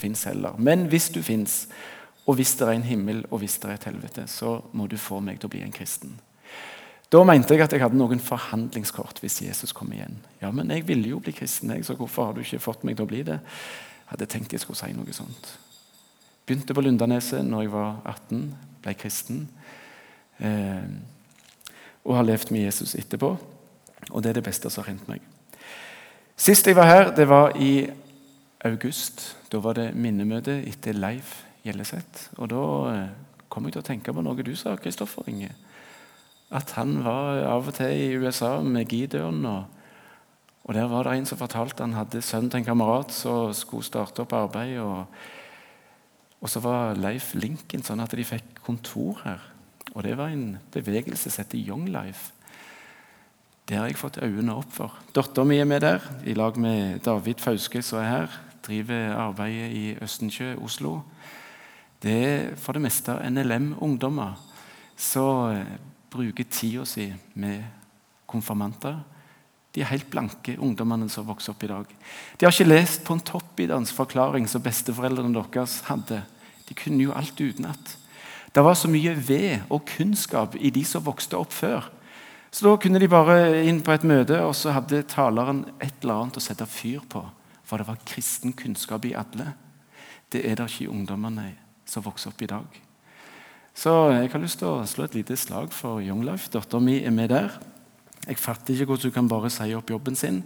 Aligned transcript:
fins 0.00 0.24
heller. 0.28 0.56
Men 0.58 0.88
hvis 0.90 1.10
du 1.14 1.20
fins, 1.22 1.62
og 2.26 2.38
hvis 2.38 2.56
det 2.58 2.66
er 2.66 2.74
en 2.78 2.88
himmel 2.88 3.22
og 3.30 3.42
hvis 3.42 3.58
det 3.60 3.70
er 3.70 3.78
et 3.78 3.86
helvete, 3.90 4.26
så 4.30 4.58
må 4.72 4.88
du 4.90 4.96
få 5.00 5.20
meg 5.24 5.40
til 5.40 5.50
å 5.50 5.54
bli 5.54 5.62
en 5.64 5.74
kristen. 5.74 6.16
Da 7.10 7.22
mente 7.26 7.56
jeg 7.56 7.64
at 7.64 7.72
jeg 7.74 7.82
hadde 7.82 7.98
noen 7.98 8.20
forhandlingskort 8.22 9.18
hvis 9.22 9.40
Jesus 9.42 9.72
kom 9.74 9.90
igjen. 9.92 10.20
Ja, 10.42 10.52
men 10.54 10.70
jeg 10.70 10.86
ville 10.86 11.10
jo 11.10 11.18
bli 11.22 11.34
kristen, 11.34 11.72
jeg, 11.74 11.84
så 11.86 11.96
hvorfor 11.98 12.28
har 12.28 12.36
du 12.36 12.44
ikke 12.44 12.62
fått 12.62 12.84
meg 12.86 12.98
til 12.98 13.08
å 13.08 13.10
bli 13.10 13.24
det? 13.26 13.40
Jeg 13.40 14.12
hadde 14.12 14.28
tenkt 14.30 14.54
jeg 14.54 14.62
skulle 14.62 14.78
si 14.78 14.92
noe 14.94 15.14
sånt. 15.14 15.54
Begynte 16.46 16.74
på 16.74 16.82
Lundaneset 16.82 17.42
når 17.46 17.66
jeg 17.66 17.72
var 17.74 17.98
18, 18.12 18.44
ble 18.82 18.94
kristen. 18.98 19.42
Eh, 20.38 20.86
og 22.06 22.16
har 22.16 22.26
levd 22.26 22.54
med 22.54 22.64
Jesus 22.64 22.94
etterpå. 22.98 23.34
Og 24.10 24.22
det 24.22 24.30
er 24.30 24.38
det 24.38 24.46
beste 24.46 24.70
som 24.70 24.84
har 24.84 24.92
hendt 24.92 25.10
meg. 25.10 25.22
Sist 26.40 26.66
jeg 26.66 26.78
var 26.78 26.88
her, 26.88 27.10
det 27.14 27.26
var 27.28 27.58
i 27.60 27.90
august. 28.64 29.36
Da 29.52 29.60
var 29.62 29.78
det 29.78 29.92
minnemøte 29.96 30.60
etter 30.68 30.96
Leif 30.96 31.40
Gjelleseth. 31.64 32.30
Og 32.38 32.50
da 32.52 32.62
eh, 32.92 33.10
kom 33.52 33.66
jeg 33.66 33.76
til 33.76 33.82
å 33.82 33.88
tenke 33.90 34.14
på 34.14 34.24
noe 34.24 34.46
du 34.46 34.54
sa, 34.58 34.76
Kristoffer 34.80 35.28
Inge. 35.30 35.52
At 36.50 36.74
han 36.78 36.98
var 37.04 37.44
av 37.46 37.68
og 37.70 37.76
til 37.76 37.92
i 37.94 38.16
USA 38.18 38.58
med 38.64 38.90
Gideon. 38.90 39.44
Og, 39.46 39.62
og 40.66 40.74
der 40.76 40.90
var 40.90 41.06
det 41.06 41.18
en 41.18 41.28
som 41.30 41.40
fortalte 41.40 41.86
han 41.86 41.96
hadde 41.98 42.24
sønnen 42.24 42.50
til 42.50 42.62
en 42.62 42.70
kamerat 42.72 43.14
som 43.14 43.54
skulle 43.56 43.86
starte 43.86 44.24
opp 44.24 44.34
arbeid. 44.36 44.76
Og, 44.82 45.06
og 46.40 46.50
så 46.50 46.62
var 46.64 46.98
Leif 46.98 47.32
Lincoln 47.38 47.86
sånn 47.86 48.02
at 48.02 48.16
de 48.16 48.26
fikk 48.26 48.60
kontor 48.66 49.22
her. 49.24 49.46
Og 49.94 50.04
det 50.06 50.14
var 50.18 50.30
en 50.30 50.60
bevegelse 50.74 51.30
som 51.30 51.42
heter 51.42 51.58
Young 51.58 51.88
Life. 51.90 52.30
Det 53.70 53.78
har 53.78 53.86
jeg 53.86 53.98
fått 54.00 54.18
øynene 54.22 54.56
opp 54.58 54.70
for. 54.74 54.94
Dattera 55.14 55.46
mi 55.46 55.60
er 55.62 55.66
med 55.68 55.84
der, 55.84 56.02
i 56.26 56.34
lag 56.34 56.56
med 56.58 57.04
David 57.06 57.42
Fauske, 57.42 57.82
som 57.86 58.00
er 58.02 58.08
her. 58.08 58.38
Driver 58.66 59.14
arbeidet 59.16 59.70
i 59.72 59.84
Østensjø, 60.02 60.54
Oslo. 60.60 61.00
Det 62.02 62.16
er 62.24 62.56
for 62.56 62.76
det 62.76 62.82
meste 62.84 63.14
NLM-ungdommer 63.28 64.38
som 65.00 65.52
eh, 65.52 65.78
bruker 66.10 66.48
tida 66.48 66.84
si 66.88 67.10
med 67.34 67.64
konfirmanter. 68.28 68.98
De 69.74 69.82
er 69.82 69.92
helt 69.92 70.08
blanke, 70.10 70.56
ungdommene 70.58 71.08
som 71.12 71.28
vokser 71.28 71.52
opp 71.52 71.62
i 71.64 71.70
dag. 71.70 71.94
De 72.36 72.46
har 72.46 72.52
ikke 72.52 72.68
lest 72.68 73.04
på 73.06 73.14
en 73.14 73.22
toppidans 73.22 73.92
forklaring 73.94 74.48
som 74.50 74.62
besteforeldrene 74.64 75.44
deres 75.52 75.80
hadde. 75.86 76.22
De 76.68 76.74
kunne 76.74 77.04
jo 77.04 77.14
alt 77.14 77.38
utenat. 77.38 77.96
Det 78.50 78.64
var 78.66 78.74
så 78.74 78.90
mye 78.90 79.14
ved 79.14 79.70
og 79.70 79.84
kunnskap 79.86 80.56
i 80.58 80.72
de 80.74 80.82
som 80.84 81.04
vokste 81.06 81.38
opp 81.38 81.52
før. 81.54 81.86
Så 82.50 82.66
Da 82.66 82.76
kunne 82.76 82.98
de 82.98 83.08
bare 83.08 83.62
inn 83.62 83.78
på 83.82 83.92
et 83.92 84.02
møte, 84.02 84.40
og 84.42 84.54
så 84.58 84.72
hadde 84.74 85.04
taleren 85.06 85.64
et 85.80 85.94
eller 86.02 86.14
annet 86.14 86.36
å 86.36 86.42
sette 86.42 86.66
fyr 86.66 86.98
på. 87.08 87.22
For 87.70 87.78
det 87.78 87.86
var 87.86 88.02
kristen 88.02 88.52
kunnskap 88.58 89.04
i 89.06 89.14
alle. 89.14 89.52
Det 90.30 90.42
er 90.42 90.58
det 90.58 90.66
ikke 90.72 90.88
i 90.88 90.90
ungdommene 90.90 91.52
som 91.86 92.02
vokser 92.02 92.32
opp 92.32 92.42
i 92.42 92.48
dag. 92.50 92.80
Så 93.74 93.92
jeg 94.10 94.32
har 94.32 94.42
lyst 94.42 94.58
til 94.58 94.72
å 94.72 94.86
slå 94.90 95.06
et 95.06 95.14
lite 95.14 95.36
slag 95.38 95.70
for 95.74 96.02
Young 96.02 96.24
Life. 96.26 96.50
Dattera 96.50 96.82
mi 96.82 96.98
er 96.98 97.14
med 97.14 97.30
der. 97.30 97.54
Jeg 98.26 98.38
fatter 98.42 98.74
ikke 98.74 98.90
hvordan 98.90 99.10
du 99.10 99.14
kan 99.14 99.30
bare 99.30 99.50
si 99.54 99.70
opp 99.74 99.90
jobben 99.90 100.18
sin 100.18 100.42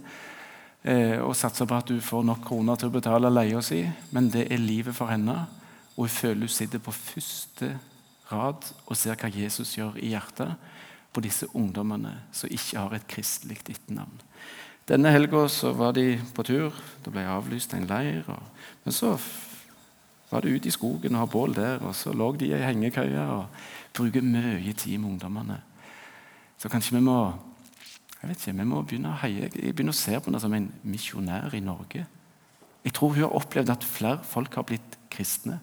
eh, 0.85 1.17
og 1.17 1.33
satse 1.35 1.65
på 1.65 1.75
at 1.75 1.89
du 1.89 1.97
får 2.01 2.23
nok 2.29 2.45
kroner 2.45 2.77
til 2.79 2.91
å 2.91 2.93
betale 2.93 3.33
leia 3.33 3.61
si, 3.65 3.81
men 4.15 4.29
det 4.31 4.45
er 4.53 4.61
livet 4.61 4.95
for 4.95 5.09
henne. 5.09 5.35
Og 5.95 6.05
hun 6.05 6.13
føler 6.13 6.45
hun 6.45 6.53
sitter 6.55 6.83
på 6.83 6.93
første 6.93 7.73
rad 8.29 8.69
og 8.85 8.97
ser 8.97 9.17
hva 9.17 9.33
Jesus 9.33 9.75
gjør 9.75 9.97
i 9.97 10.13
hjertet 10.13 10.53
på 11.15 11.23
disse 11.25 11.49
ungdommene 11.57 12.13
som 12.35 12.51
ikke 12.51 12.79
har 12.79 12.95
et 12.95 13.09
kristelig 13.09 13.59
etternavn. 13.65 14.21
Denne 14.85 15.09
helga 15.09 15.47
var 15.73 15.95
de 15.97 16.19
på 16.35 16.43
tur. 16.45 16.75
Det 17.01 17.13
ble 17.13 17.25
avlyst 17.25 17.73
en 17.73 17.87
leir. 17.89 18.23
Og, 18.29 18.41
men 18.83 18.93
så 18.93 19.15
var 20.29 20.41
det 20.41 20.53
ute 20.53 20.69
i 20.69 20.75
skogen 20.75 21.15
og 21.15 21.23
ha 21.23 21.31
bål 21.31 21.55
der. 21.55 21.81
Og 21.81 21.95
så 21.95 22.13
lå 22.13 22.31
de 22.37 22.51
i 22.51 22.61
hengekøye 22.61 23.25
og 23.33 23.45
bruker 23.97 24.21
mye 24.21 24.73
tid 24.73 24.97
med 24.99 25.15
ungdommene. 25.15 25.57
Så 26.57 26.69
kanskje 26.69 26.97
vi 26.99 27.05
må 27.05 27.19
jeg 28.25 28.31
vet 28.31 28.41
ikke, 28.41 28.57
vi 28.57 28.65
må 28.65 28.79
begynne 28.81 29.11
å 29.11 29.17
heie. 29.21 29.49
Jeg 29.53 29.73
begynner 29.75 29.93
å 29.93 29.97
se 29.97 30.15
på 30.17 30.31
henne 30.31 30.39
som 30.41 30.53
en 30.57 30.71
misjonær 30.89 31.53
i 31.53 31.59
Norge. 31.61 32.05
Jeg 32.85 32.93
tror 32.97 33.11
hun 33.13 33.21
har 33.21 33.35
opplevd 33.37 33.69
at 33.69 33.85
flere 33.85 34.23
folk 34.25 34.55
har 34.57 34.65
blitt 34.65 34.95
kristne 35.13 35.59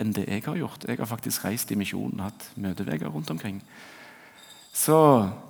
enn 0.00 0.10
det 0.16 0.24
jeg 0.26 0.42
har 0.46 0.58
gjort. 0.58 0.88
Jeg 0.90 0.98
har 0.98 1.06
faktisk 1.06 1.44
reist 1.46 1.70
i 1.70 1.78
misjonen 1.78 2.18
og 2.18 2.30
hatt 2.30 2.48
møteveier 2.58 3.14
rundt 3.14 3.30
omkring. 3.30 3.60
Så 4.74 4.96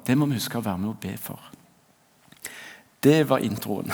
det 0.05 0.19
må 0.21 0.29
vi 0.29 0.37
huske 0.37 0.61
å 0.61 0.67
være 0.67 0.83
med 0.83 0.93
og 0.93 1.01
be 1.01 1.15
for. 1.21 1.41
Det 3.01 3.25
var 3.29 3.39
introen. 3.39 3.93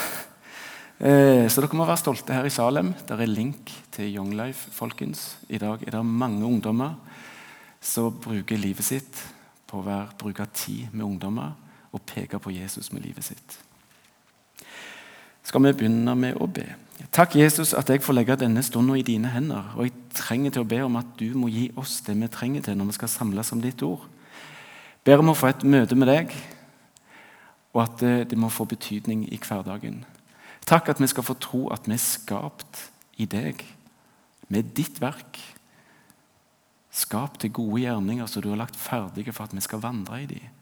Eh, 0.99 1.47
så 1.47 1.61
dere 1.63 1.77
må 1.79 1.85
være 1.87 2.01
stolte 2.01 2.35
her 2.35 2.47
i 2.49 2.51
Salem. 2.51 2.95
Der 3.07 3.21
er 3.21 3.31
link 3.31 3.71
til 3.95 4.09
Young 4.09 4.33
Life, 4.35 4.71
folkens. 4.73 5.37
I 5.49 5.61
dag 5.63 5.83
er 5.87 5.95
det 5.95 6.01
mange 6.07 6.41
ungdommer 6.47 6.97
som 7.81 8.17
bruker 8.25 8.59
livet 8.59 8.83
sitt 8.83 9.21
på 9.69 9.79
å 9.79 9.99
bruke 10.19 10.47
tid 10.57 10.89
med 10.91 11.05
ungdommer 11.07 11.53
og 11.93 12.03
peke 12.09 12.41
på 12.43 12.51
Jesus 12.51 12.91
med 12.93 13.07
livet 13.07 13.29
sitt. 13.29 13.59
Skal 15.47 15.63
vi 15.69 15.75
begynne 15.77 16.17
med 16.19 16.41
å 16.43 16.51
be? 16.51 16.67
Takk, 17.13 17.37
Jesus, 17.37 17.77
at 17.77 17.93
jeg 17.93 18.03
får 18.03 18.17
legge 18.17 18.41
denne 18.41 18.65
stunden 18.67 18.99
i 18.99 19.07
dine 19.07 19.31
hender. 19.31 19.71
Og 19.77 19.87
jeg 19.87 19.95
trenger 20.17 20.57
til 20.57 20.65
å 20.65 20.71
be 20.73 20.83
om 20.83 20.99
at 20.99 21.15
du 21.21 21.29
må 21.39 21.53
gi 21.53 21.69
oss 21.79 22.01
det 22.09 22.17
vi 22.19 22.33
trenger 22.33 22.67
til 22.67 22.81
når 22.81 22.91
vi 22.91 22.99
skal 22.99 23.15
samles 23.21 23.55
om 23.55 23.63
ditt 23.63 23.87
ord 23.87 24.09
ber 25.07 25.23
om 25.23 25.31
å 25.31 25.39
få 25.39 25.53
et 25.53 25.65
møte 25.67 25.97
med 25.99 26.11
deg, 26.11 26.33
og 27.77 27.83
at 27.83 28.01
det, 28.31 28.39
må 28.41 28.49
få 28.49 28.65
betydning 28.65 29.27
i 29.29 29.37
hverdagen. 29.37 30.01
Takk 30.65 30.89
at 30.89 31.01
vi 31.01 31.09
skal 31.13 31.27
få 31.27 31.37
tro 31.37 31.67
at 31.75 31.85
vi 31.85 31.93
er 31.93 32.01
skapt 32.01 32.87
i 33.21 33.29
deg, 33.29 33.61
med 34.49 34.73
ditt 34.79 35.01
verk. 35.03 35.37
Skapt 36.89 37.43
til 37.43 37.53
gode 37.53 37.83
gjerninger 37.83 38.29
som 38.31 38.43
du 38.43 38.49
har 38.49 38.63
lagt 38.63 38.79
ferdige 38.81 39.35
for 39.35 39.45
at 39.45 39.53
vi 39.53 39.61
skal 39.61 39.83
vandre 39.85 40.23
i 40.23 40.29
dem. 40.31 40.53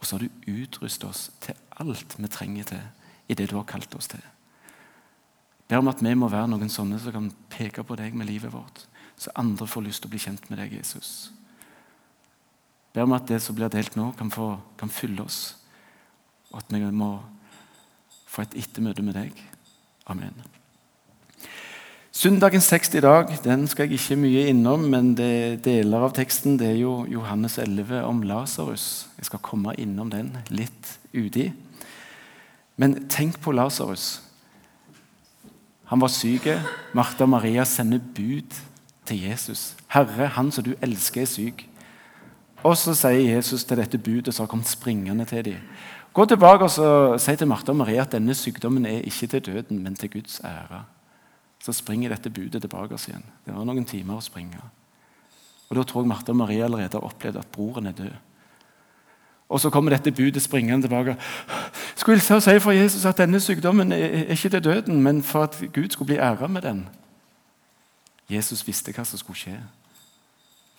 Og 0.00 0.06
så 0.06 0.16
har 0.16 0.24
du 0.24 0.54
utrustet 0.62 1.04
oss 1.08 1.26
til 1.44 1.58
alt 1.80 2.16
vi 2.16 2.30
trenger 2.32 2.70
til 2.70 2.86
i 3.28 3.36
det 3.36 3.50
du 3.50 3.56
har 3.58 3.68
kalt 3.68 3.92
oss 3.96 4.08
til. 4.08 4.22
Ber 5.68 5.80
om 5.80 5.88
at 5.92 6.02
vi 6.04 6.14
må 6.16 6.28
være 6.32 6.48
noen 6.48 6.72
sånne 6.72 6.98
som 7.00 7.12
kan 7.12 7.30
peke 7.52 7.84
på 7.84 7.96
deg 7.96 8.16
med 8.16 8.28
livet 8.28 8.52
vårt, 8.52 8.86
så 9.16 9.32
andre 9.36 9.68
får 9.68 9.84
lyst 9.86 10.04
til 10.04 10.10
å 10.10 10.14
bli 10.14 10.20
kjent 10.20 10.48
med 10.50 10.60
deg, 10.60 10.74
Jesus. 10.76 11.32
Ber 12.94 13.04
om 13.04 13.14
at 13.16 13.28
det 13.28 13.40
som 13.42 13.56
blir 13.56 13.72
delt 13.72 13.96
nå, 13.96 14.10
kan, 14.18 14.30
få, 14.32 14.54
kan 14.78 14.92
fylle 14.92 15.24
oss, 15.24 15.56
og 16.54 16.62
at 16.62 16.70
vi 16.70 16.90
må 16.94 17.16
få 18.30 18.44
et 18.46 18.58
ettermøte 18.62 19.02
med 19.02 19.16
deg. 19.18 19.38
Amen. 20.10 20.34
Søndagens 22.14 22.68
tekst 22.70 22.94
i 22.94 23.02
dag 23.02 23.32
den 23.42 23.66
skal 23.66 23.88
jeg 23.88 23.98
ikke 23.98 24.20
mye 24.22 24.44
innom, 24.52 24.84
men 24.86 25.16
det, 25.18 25.64
deler 25.66 26.06
av 26.06 26.14
teksten 26.14 26.54
det 26.60 26.68
er 26.70 26.78
jo 26.78 26.92
Johannes 27.10 27.58
11 27.58 28.04
om 28.06 28.22
Lasarus. 28.22 29.08
Jeg 29.18 29.26
skal 29.26 29.42
komme 29.42 29.74
innom 29.82 30.12
den 30.12 30.30
litt 30.54 30.92
uti. 31.10 31.48
Men 32.78 33.00
tenk 33.10 33.40
på 33.42 33.54
Lasarus. 33.54 34.20
Han 35.90 36.00
var 36.00 36.14
syk. 36.14 36.46
Martha 36.94 37.26
og 37.26 37.34
Maria 37.34 37.66
sender 37.66 37.98
bud 37.98 38.62
til 39.04 39.26
Jesus. 39.26 39.74
'Herre, 39.90 40.30
han 40.38 40.50
som 40.52 40.64
du 40.64 40.74
elsker, 40.82 41.22
er 41.22 41.26
syk.' 41.26 41.66
Og 42.64 42.76
så 42.80 42.94
sier 42.96 43.36
Jesus 43.36 43.64
til 43.64 43.76
dette 43.76 44.00
budet 44.00 44.34
som 44.34 44.46
har 44.46 44.50
kommet 44.50 44.70
springende 44.70 45.26
til 45.28 45.44
dem 45.44 45.68
Gå 46.14 46.24
tilbake 46.30 46.64
og 46.64 47.20
si 47.20 47.36
til 47.36 47.48
Martha 47.50 47.72
og 47.72 47.76
Maria 47.76 48.04
at 48.04 48.12
denne 48.12 48.34
sykdommen 48.38 48.86
er 48.86 49.02
ikke 49.02 49.26
til 49.26 49.40
døden, 49.46 49.82
men 49.82 49.96
til 49.98 50.10
Guds 50.10 50.40
ære. 50.44 50.84
Så 51.58 51.72
springer 51.72 52.08
dette 52.08 52.30
budet 52.30 52.62
tilbake 52.62 52.94
igjen. 52.94 53.24
Det 53.46 53.54
var 53.54 53.64
noen 53.66 53.84
timer 53.84 54.20
å 54.20 54.22
springe. 54.22 54.60
Og 55.68 55.76
Da 55.76 55.82
tror 55.82 56.02
jeg 56.04 56.08
Martha 56.08 56.30
og 56.30 56.36
Maria 56.36 56.64
allerede 56.64 56.92
har 56.92 57.08
opplevd 57.08 57.36
at 57.36 57.50
broren 57.52 57.86
er 57.86 57.92
død. 57.98 58.14
Og 59.48 59.60
så 59.60 59.70
kommer 59.70 59.90
dette 59.90 60.12
budet 60.12 60.42
springende 60.42 60.86
tilbake. 60.86 61.16
Skulle 61.96 62.16
hilse 62.16 62.34
og 62.34 62.42
si 62.42 62.58
for 62.60 62.70
Jesus 62.70 63.04
at 63.04 63.18
denne 63.18 63.40
sykdommen 63.40 63.92
er 63.92 64.30
ikke 64.30 64.48
til 64.48 64.64
døden, 64.64 65.02
men 65.02 65.22
for 65.22 65.42
at 65.42 65.62
Gud 65.74 65.90
skulle 65.90 66.06
bli 66.06 66.16
æra 66.16 66.46
med 66.46 66.62
den. 66.62 66.88
Jesus 68.30 68.66
visste 68.66 68.92
hva 68.92 69.04
som 69.04 69.18
skulle 69.18 69.38
skje. 69.38 69.58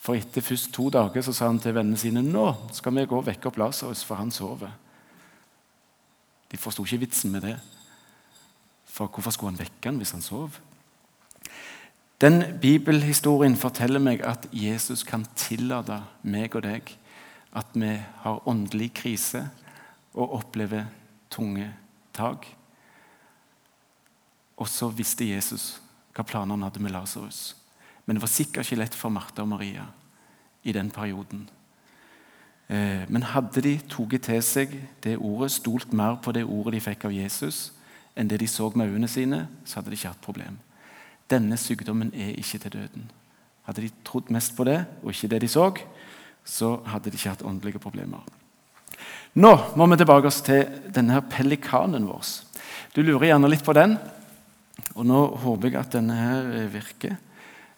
For 0.06 0.14
etter 0.14 0.44
først 0.46 0.70
to 0.76 0.92
dager 0.94 1.24
så 1.26 1.34
sa 1.34 1.48
han 1.50 1.58
til 1.62 1.74
vennene 1.74 1.98
sine 1.98 2.22
nå 2.22 2.46
skal 2.78 2.94
vi 2.94 3.08
gå 3.10 3.18
og 3.18 3.26
vekke 3.26 3.50
opp 3.50 3.58
Lasarus, 3.58 4.04
for 4.06 4.20
han 4.20 4.30
sover. 4.32 4.70
De 6.52 6.60
forsto 6.62 6.86
ikke 6.86 7.02
vitsen 7.08 7.34
med 7.34 7.42
det. 7.48 7.56
For 8.86 9.10
hvorfor 9.10 9.34
skulle 9.34 9.56
han 9.56 9.64
vekke 9.64 9.90
han 9.90 9.98
hvis 9.98 10.14
han 10.14 10.22
sov? 10.22 10.60
Den 12.22 12.60
bibelhistorien 12.62 13.58
forteller 13.60 14.00
meg 14.00 14.22
at 14.24 14.46
Jesus 14.54 15.04
kan 15.04 15.26
tillate 15.36 16.00
meg 16.22 16.54
og 16.56 16.64
deg 16.64 16.94
at 17.56 17.74
vi 17.74 17.92
har 18.22 18.48
åndelig 18.48 18.94
krise 18.96 19.42
og 20.14 20.38
opplever 20.38 20.86
tunge 21.34 21.72
tak. 22.14 22.46
Og 24.56 24.70
så 24.70 24.88
visste 24.94 25.28
Jesus 25.28 25.80
hva 26.16 26.24
planene 26.24 26.70
hadde 26.70 26.84
med 26.84 26.94
Lasarus. 26.94 27.56
Men 28.06 28.18
det 28.18 28.24
var 28.24 28.32
sikkert 28.32 28.66
ikke 28.66 28.80
lett 28.84 28.98
for 28.98 29.14
Martha 29.14 29.44
og 29.44 29.50
Maria 29.50 29.86
i 30.64 30.74
den 30.76 30.92
perioden. 30.94 31.48
Eh, 32.70 33.06
men 33.10 33.28
hadde 33.30 33.62
de 33.62 33.76
tatt 33.90 34.16
til 34.28 34.44
seg 34.46 34.78
det 35.04 35.18
ordet, 35.18 35.52
stolt 35.54 35.94
mer 35.94 36.18
på 36.22 36.34
det 36.34 36.46
ordet 36.46 36.78
de 36.78 36.86
fikk 36.86 37.06
av 37.10 37.14
Jesus, 37.14 37.72
enn 38.16 38.30
det 38.30 38.40
de 38.42 38.48
så 38.50 38.72
med 38.74 38.90
øynene 38.90 39.10
sine, 39.12 39.46
så 39.66 39.80
hadde 39.80 39.92
de 39.92 40.00
ikke 40.00 40.14
hatt 40.14 40.26
problem. 40.26 40.60
denne 41.26 41.58
sykdommen 41.58 42.12
er 42.14 42.38
ikke 42.38 42.60
til 42.62 42.72
døden. 42.72 43.10
Hadde 43.66 43.82
de 43.82 43.90
trodd 44.06 44.30
mest 44.30 44.56
på 44.56 44.64
det, 44.64 44.86
og 45.02 45.10
ikke 45.10 45.28
det 45.28 45.42
de 45.42 45.48
så, 45.48 45.72
så 46.46 46.76
hadde 46.86 47.10
de 47.10 47.18
ikke 47.18 47.32
hatt 47.34 47.42
åndelige 47.42 47.82
problemer. 47.82 48.22
Nå 49.34 49.52
må 49.76 49.88
vi 49.90 49.98
tilbake 49.98 50.30
oss 50.30 50.44
til 50.46 50.68
denne 50.94 51.18
her 51.18 51.26
pelikanen 51.26 52.06
vår. 52.06 52.22
Du 52.94 53.02
lurer 53.02 53.32
gjerne 53.32 53.50
litt 53.50 53.66
på 53.66 53.74
den. 53.74 53.98
Og 54.96 55.04
nå 55.08 55.22
håper 55.42 55.68
jeg 55.68 55.80
at 55.80 55.98
denne 55.98 56.16
her 56.16 56.70
virker. 56.72 57.18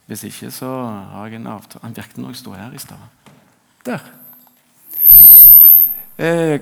Hvis 0.08 0.24
ikke, 0.24 0.52
så 0.56 0.70
har 1.12 1.28
jeg 1.28 1.42
en 1.42 1.50
avtale 1.52 1.84
Han 1.84 1.96
virket 1.96 2.18
når 2.22 2.32
jeg 2.32 2.42
sto 2.42 2.54
her 2.56 2.74
i 2.74 2.80
stad. 2.80 3.34
Der. 3.86 4.06
Eh, 6.18 6.60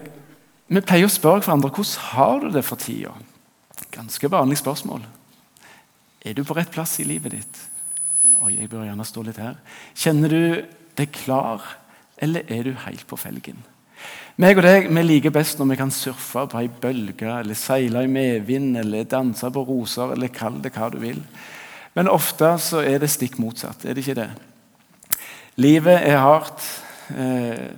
vi 0.68 0.82
pleier 0.82 1.06
å 1.06 1.14
spørre 1.14 1.44
hverandre 1.46 1.70
hvordan 1.70 2.10
har 2.10 2.42
du 2.42 2.50
det 2.56 2.66
for 2.66 2.82
tida. 2.82 3.14
Ganske 3.94 4.32
vanlig 4.32 4.58
spørsmål. 4.60 5.06
Er 6.26 6.34
du 6.34 6.44
på 6.44 6.58
rett 6.58 6.74
plass 6.74 6.98
i 7.00 7.06
livet 7.06 7.38
ditt? 7.38 7.62
Oi, 8.42 8.56
jeg 8.58 8.70
bør 8.70 8.88
gjerne 8.88 9.06
stå 9.06 9.22
litt 9.28 9.40
her. 9.40 9.60
Kjenner 9.94 10.34
du 10.34 10.42
deg 10.98 11.14
klar, 11.14 11.64
eller 12.18 12.50
er 12.52 12.66
du 12.66 12.74
helt 12.86 13.06
på 13.08 13.20
felgen? 13.20 13.62
Meg 14.42 14.58
og 14.60 14.66
deg 14.66 14.90
vi 14.90 15.04
liker 15.06 15.32
best 15.32 15.62
når 15.62 15.70
vi 15.70 15.78
kan 15.80 15.94
surfe 15.94 16.44
på 16.52 16.60
ei 16.60 16.68
bølge, 16.68 17.30
eller 17.30 17.56
seile 17.56 18.04
i 18.04 18.12
medvind, 18.12 18.76
eller 18.82 19.08
danse 19.08 19.48
på 19.54 19.64
roser, 19.70 20.12
eller 20.16 20.34
kall 20.34 20.58
det 20.64 20.74
hva 20.76 20.90
du 20.92 20.98
vil. 21.00 21.22
Men 21.96 22.12
ofte 22.12 22.50
så 22.60 22.84
er 22.84 23.00
det 23.00 23.12
stikk 23.14 23.38
motsatt. 23.40 23.86
Er 23.86 23.96
det 23.96 24.04
ikke 24.04 24.18
det? 24.20 24.30
Livet 25.56 26.02
er 26.04 26.20
hardt. 26.20 26.64
Eh, 27.16 27.70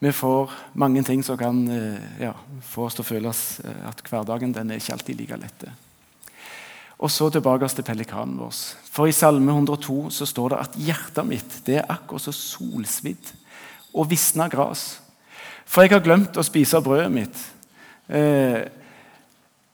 vi 0.00 0.10
får 0.16 0.50
mange 0.80 1.02
ting 1.06 1.22
som 1.22 1.38
kan 1.38 1.60
eh, 1.70 2.24
ja, 2.24 2.32
få 2.66 2.88
oss 2.88 2.96
til 2.96 3.04
å 3.04 3.10
føle 3.10 3.30
eh, 3.30 3.84
at 3.86 4.02
hverdagen 4.08 4.54
den 4.56 4.72
er 4.72 4.80
ikke 4.80 4.96
alltid 4.96 5.20
like 5.20 5.38
lett. 5.38 5.66
Og 7.00 7.12
så 7.12 7.30
tilbake 7.32 7.68
til 7.70 7.86
pelikanen 7.86 8.40
vår. 8.40 8.56
For 8.90 9.08
I 9.08 9.14
Salme 9.14 9.54
102 9.54 10.10
så 10.16 10.26
står 10.26 10.54
det 10.54 10.58
at 10.64 10.80
hjertet 10.88 11.28
mitt 11.28 11.60
det 11.68 11.78
er 11.80 11.92
akkurat 11.94 12.26
så 12.26 12.34
solsvidd 12.34 13.30
og 13.94 14.10
visna 14.10 14.48
gras. 14.50 14.98
For 15.68 15.86
jeg 15.86 15.94
har 15.94 16.02
glemt 16.02 16.36
å 16.36 16.44
spise 16.44 16.82
brødet 16.82 17.12
mitt. 17.14 17.46
Eh, 18.10 18.66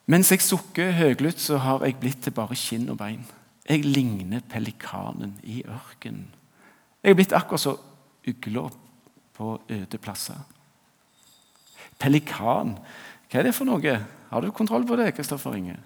mens 0.07 0.31
jeg 0.31 0.45
sukker 0.45 0.95
høylytt, 0.97 1.41
så 1.43 1.59
har 1.63 1.85
jeg 1.85 1.99
blitt 2.01 2.23
til 2.25 2.35
bare 2.35 2.57
skinn 2.59 2.89
og 2.93 2.99
bein. 3.01 3.25
Jeg 3.67 3.83
ligner 3.85 4.45
pelikanen 4.47 5.35
i 5.43 5.63
ørkenen. 5.67 6.29
Jeg 7.03 7.15
er 7.15 7.19
blitt 7.19 7.35
akkurat 7.35 7.63
så 7.63 7.75
ugla 8.27 8.69
på 9.37 9.61
øde 9.71 9.99
plasser. 10.03 10.39
Pelikan, 11.99 12.77
hva 13.31 13.41
er 13.41 13.49
det 13.49 13.55
for 13.57 13.69
noe? 13.69 13.97
Har 14.31 14.43
du 14.43 14.51
kontroll 14.55 14.87
på 14.87 14.99
det, 14.99 15.13
Kristoffer 15.17 15.55
Inge? 15.59 15.77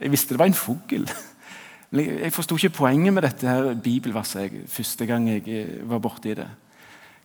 Jeg 0.00 0.10
visste 0.10 0.34
det 0.34 0.40
var 0.40 0.50
en 0.50 0.58
fugl. 0.58 1.06
Jeg 1.94 2.32
forsto 2.34 2.56
ikke 2.58 2.80
poenget 2.80 3.14
med 3.14 3.22
dette 3.22 3.46
her 3.46 3.74
bibelverset 3.78 4.64
første 4.68 5.06
gang 5.06 5.28
jeg 5.30 5.44
eh, 5.46 5.76
var 5.86 6.02
borti 6.02 6.34
det. 6.34 6.48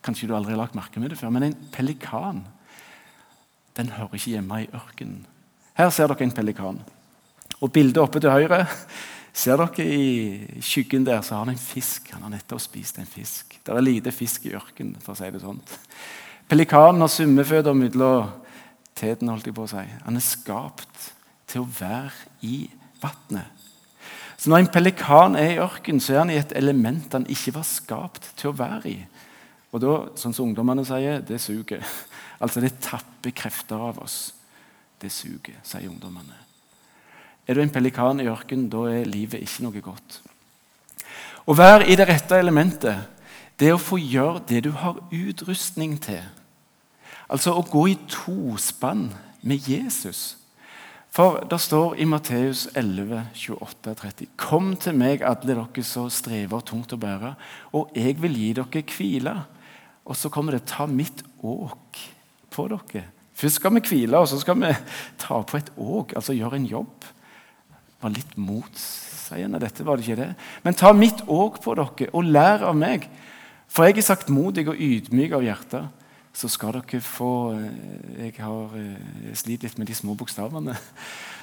Kanskje 0.04 0.28
du 0.30 0.36
aldri 0.36 0.54
har 0.54 0.60
lagt 0.62 0.76
merke 0.78 1.02
med 1.02 1.10
det 1.10 1.18
før, 1.18 1.32
men 1.34 1.48
en 1.48 1.56
pelikan 1.74 2.44
den 3.76 3.90
hører 3.96 4.14
ikke 4.14 4.36
hjemme 4.36 4.62
i 4.62 4.70
ørkenen. 4.74 5.26
Her 5.78 5.90
ser 5.94 6.10
dere 6.10 6.26
en 6.26 6.34
pelikan. 6.34 6.80
Og 7.60 7.72
Bildet 7.72 8.02
oppe 8.02 8.20
til 8.20 8.32
høyre 8.32 8.64
ser 9.32 9.60
dere 9.60 9.86
i 9.86 10.62
skyggen 10.64 11.06
der, 11.06 11.20
så 11.22 11.36
har 11.36 11.44
han 11.44 11.54
en 11.54 11.60
fisk. 11.60 12.10
Han 12.14 12.26
har 12.26 12.34
nettopp 12.34 12.62
spist 12.64 12.98
en 12.98 13.08
fisk. 13.08 13.58
Det 13.64 13.74
er 13.74 13.84
lite 13.84 14.12
fisk 14.12 14.46
i 14.48 14.54
ørkenen. 14.56 14.96
for 15.00 15.14
å 15.14 15.18
si 15.18 15.30
det 15.30 15.42
sånt. 15.42 15.78
Pelikanen 16.48 17.00
har 17.00 17.08
summeføtter 17.12 17.76
mellom 17.76 18.30
teten, 18.98 19.28
holdt 19.28 19.46
jeg 19.46 19.54
på 19.54 19.64
å 19.64 19.70
si. 19.70 19.84
Han 20.04 20.16
er 20.16 20.24
skapt 20.24 21.12
til 21.46 21.62
å 21.62 21.70
være 21.78 22.10
i 22.42 22.70
vannet. 23.02 23.46
Så 24.40 24.50
Når 24.50 24.58
en 24.58 24.72
pelikan 24.72 25.36
er 25.36 25.50
i 25.52 25.60
ørkenen, 25.60 26.00
så 26.00 26.14
er 26.14 26.18
han 26.18 26.30
i 26.30 26.38
et 26.40 26.52
element 26.56 27.12
han 27.12 27.26
ikke 27.28 27.54
var 27.58 27.66
skapt 27.68 28.32
til 28.36 28.50
å 28.50 28.56
være 28.56 28.88
i. 28.88 28.98
Og 29.70 29.82
da, 29.82 29.96
sånn 30.16 30.32
som 30.34 30.48
ungdommene 30.48 30.84
sier, 30.84 31.20
det 31.20 31.40
suger. 31.40 31.84
Altså, 32.40 32.62
det 32.64 32.78
tapper 32.80 33.34
krefter 33.36 33.76
av 33.76 33.98
oss. 34.00 34.32
Det 35.00 35.10
suger, 35.12 35.56
sier 35.64 35.88
ungdommene. 35.88 36.36
Er 37.48 37.56
du 37.56 37.62
en 37.62 37.72
pelikan 37.72 38.20
i 38.20 38.28
ørkenen, 38.28 38.68
da 38.70 38.84
er 38.90 39.08
livet 39.08 39.40
ikke 39.42 39.64
noe 39.64 39.80
godt. 39.82 40.20
Å 41.48 41.56
være 41.56 41.88
i 41.88 41.96
det 41.98 42.06
rette 42.08 42.36
elementet, 42.38 43.08
det 43.58 43.70
er 43.70 43.76
å 43.76 43.82
få 43.82 43.98
gjøre 44.00 44.44
det 44.48 44.64
du 44.68 44.70
har 44.76 45.00
utrustning 45.10 45.96
til. 46.00 46.22
Altså 47.30 47.54
å 47.56 47.64
gå 47.66 47.86
i 47.92 47.96
tospann 48.10 49.08
med 49.46 49.68
Jesus. 49.68 50.40
For 51.10 51.40
det 51.50 51.58
står 51.58 51.96
i 51.98 52.06
Matteus 52.06 52.68
11, 52.78 53.24
28-30.: 53.34 54.28
Kom 54.38 54.76
til 54.78 54.94
meg, 54.94 55.24
alle 55.26 55.56
dere 55.56 55.84
som 55.84 56.10
strever 56.10 56.62
tungt 56.62 56.94
å 56.94 57.00
bære, 57.00 57.34
og 57.74 57.90
jeg 57.98 58.20
vil 58.22 58.36
gi 58.38 58.52
dere 58.54 58.84
hvile. 58.94 59.34
Og 60.06 60.16
så 60.16 60.30
kommer 60.30 60.52
det 60.52 60.66
'ta 60.66 60.86
mitt 60.86 61.22
åk 61.42 61.98
på 62.50 62.68
dere'. 62.68 63.19
Først 63.40 63.56
skal 63.56 63.72
vi 63.72 63.84
hvile, 63.88 64.20
og 64.20 64.28
så 64.28 64.40
skal 64.40 64.58
vi 64.60 64.74
ta 65.20 65.40
på 65.40 65.56
et 65.56 65.70
åk, 65.80 66.12
altså 66.18 66.36
gjøre 66.36 66.60
en 66.60 66.68
jobb. 66.68 67.06
Det 67.06 68.02
var 68.04 68.12
litt 68.12 68.36
motsiende, 68.36 69.60
dette, 69.62 69.86
var 69.86 69.96
det 69.96 70.06
ikke 70.06 70.20
det? 70.20 70.34
Men 70.66 70.76
ta 70.76 70.92
mitt 70.96 71.22
åk 71.24 71.60
på 71.64 71.76
dere, 71.78 72.10
og 72.12 72.28
lær 72.28 72.66
av 72.68 72.76
meg. 72.76 73.08
For 73.70 73.86
jeg 73.86 74.00
er 74.00 74.08
sagt 74.10 74.32
modig 74.34 74.66
og 74.68 74.76
ydmyk 74.76 75.36
av 75.38 75.46
hjertet, 75.46 75.88
så 76.36 76.50
skal 76.50 76.76
dere 76.76 77.00
få 77.02 77.32
eh, 77.56 78.26
Jeg 78.26 78.34
har 78.38 78.76
eh, 78.78 79.32
slitt 79.34 79.64
litt 79.64 79.78
med 79.80 79.88
de 79.90 79.96
små 79.98 80.14
bokstavene. 80.18 80.76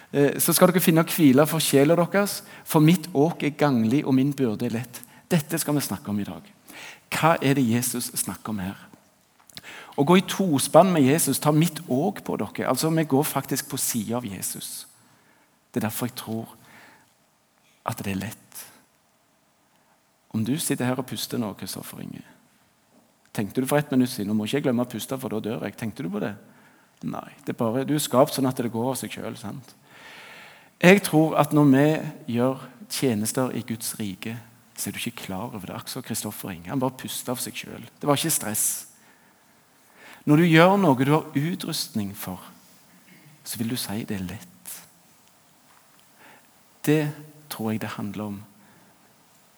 Eh, 0.07 0.37
så 0.39 0.53
skal 0.55 0.71
dere 0.71 0.79
finne 0.79 1.03
hvile 1.03 1.43
for 1.51 1.59
sjela 1.59 1.97
deres, 1.99 2.37
for 2.63 2.79
mitt 2.79 3.09
åk 3.11 3.41
er 3.43 3.57
ganglig, 3.59 4.05
og 4.07 4.15
min 4.15 4.29
byrde 4.31 4.69
er 4.69 4.77
lett. 4.77 5.01
Dette 5.27 5.59
skal 5.59 5.75
vi 5.75 5.83
snakke 5.83 6.13
om 6.13 6.21
i 6.23 6.27
dag. 6.27 6.45
Hva 7.11 7.33
er 7.43 7.57
det 7.57 7.65
Jesus 7.67 8.13
snakker 8.15 8.53
om 8.53 8.61
her? 8.63 8.85
Å 9.97 10.05
gå 10.05 10.19
i 10.19 10.25
tospann 10.29 10.91
med 10.93 11.07
Jesus 11.07 11.39
tar 11.41 11.55
mitt 11.57 11.79
åk 11.89 12.21
på 12.23 12.37
dere. 12.37 12.69
Altså, 12.69 12.89
Vi 12.89 13.03
går 13.03 13.23
faktisk 13.23 13.69
på 13.69 13.77
sida 13.77 14.17
av 14.17 14.25
Jesus. 14.25 14.87
Det 15.71 15.81
er 15.83 15.89
derfor 15.89 16.07
jeg 16.07 16.15
tror 16.15 16.55
at 17.85 17.97
det 18.03 18.11
er 18.11 18.21
lett. 18.21 18.65
Om 20.33 20.45
du 20.45 20.57
sitter 20.57 20.85
her 20.85 20.99
og 20.99 21.05
puster 21.05 21.37
nå, 21.37 21.53
Kristoffer 21.53 22.01
Inge 22.03 22.21
Tenkte 23.33 23.61
du 23.61 23.67
for 23.69 23.77
ett 23.77 23.91
minutt 23.91 24.09
siden 24.09 24.31
nå 24.31 24.33
må 24.33 24.47
ikke 24.47 24.57
jeg 24.57 24.63
glemme 24.65 24.81
å 24.81 24.89
puste, 24.89 25.17
for 25.21 25.29
da 25.29 25.39
dør 25.39 25.65
jeg. 25.67 25.75
Tenkte 25.77 26.01
du 26.01 26.09
på 26.09 26.21
det? 26.23 26.33
Nei. 27.05 27.29
det 27.45 27.53
er 27.53 27.57
bare, 27.59 27.83
Du 27.85 27.93
er 27.93 28.01
skapt 28.01 28.33
sånn 28.33 28.49
at 28.49 28.57
det 28.57 28.71
går 28.73 28.89
av 28.89 28.97
seg 28.97 29.13
sjøl. 29.13 29.37
Jeg 30.81 31.03
tror 31.05 31.35
at 31.37 31.53
når 31.53 31.69
vi 31.69 32.33
gjør 32.39 32.63
tjenester 32.89 33.53
i 33.53 33.61
Guds 33.61 33.93
rike, 33.99 34.33
så 34.73 34.89
er 34.89 34.95
du 34.95 34.97
ikke 34.97 35.27
klar 35.27 35.53
over 35.53 35.69
det. 35.69 35.75
Akkurat 35.75 35.93
som 35.93 36.05
Kristoffer 36.05 36.49
Inge. 36.49 36.71
Han 36.71 36.81
bare 36.81 36.97
puster 36.97 37.35
av 37.35 37.41
seg 37.41 37.53
sjøl. 37.53 37.85
Det 38.01 38.09
var 38.09 38.17
ikke 38.17 38.33
stress. 38.33 38.86
Når 40.27 40.41
du 40.41 40.43
gjør 40.43 40.75
noe 40.75 41.05
du 41.07 41.13
har 41.13 41.39
utrustning 41.39 42.11
for, 42.15 42.41
så 43.47 43.59
vil 43.61 43.71
du 43.71 43.77
si 43.79 44.03
det 44.03 44.17
er 44.17 44.25
lett. 44.27 44.73
Det 46.83 47.03
tror 47.49 47.71
jeg 47.71 47.81
det 47.81 47.95
handler 47.95 48.23
om. 48.23 48.41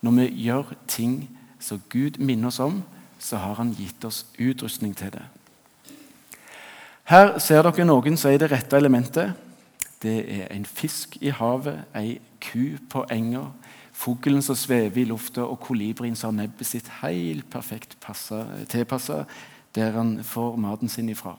Når 0.02 0.12
vi 0.12 0.28
gjør 0.46 0.74
ting 0.88 1.24
som 1.60 1.82
Gud 1.90 2.22
minner 2.22 2.48
oss 2.48 2.60
om, 2.60 2.84
så 3.20 3.38
har 3.38 3.56
Han 3.56 3.74
gitt 3.74 4.06
oss 4.06 4.26
utrustning 4.40 4.96
til 4.96 5.12
det. 5.12 5.26
Her 7.04 7.40
ser 7.40 7.66
dere 7.66 7.86
noen 7.86 8.18
som 8.18 8.32
er 8.32 8.38
det 8.38 8.52
rette 8.52 8.78
elementet. 8.78 9.34
Det 10.02 10.20
er 10.42 10.48
en 10.54 10.66
fisk 10.66 11.18
i 11.22 11.34
havet, 11.34 11.82
ei 11.96 12.20
ku 12.40 12.78
på 12.90 13.06
enga, 13.12 13.50
Fuglen 14.00 14.42
som 14.42 14.56
svever 14.56 15.02
i 15.02 15.04
lufta, 15.04 15.42
og 15.44 15.60
kolibrien 15.60 16.16
som 16.16 16.32
har 16.32 16.46
nebbet 16.46 16.68
sitt 16.68 16.88
helt 17.02 17.50
perfekt 17.52 17.98
tilpassa 18.70 19.26
der 19.76 19.94
han 19.96 20.18
får 20.24 20.58
maten 20.58 20.90
sin 20.90 21.10
ifra. 21.10 21.36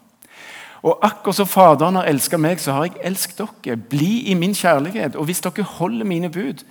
Og 0.80 1.02
akkurat 1.04 1.36
som 1.36 1.48
Faderen 1.48 1.98
har 1.98 2.08
elska 2.08 2.38
meg, 2.40 2.60
så 2.60 2.72
har 2.72 2.86
jeg 2.88 3.02
elsket 3.04 3.42
dere. 3.42 3.76
Bli 3.76 4.30
i 4.32 4.36
min 4.38 4.54
kjærlighet. 4.56 5.16
Og 5.16 5.28
hvis 5.28 5.42
dere 5.44 5.66
holder 5.76 6.08
mine 6.08 6.30
bud, 6.32 6.64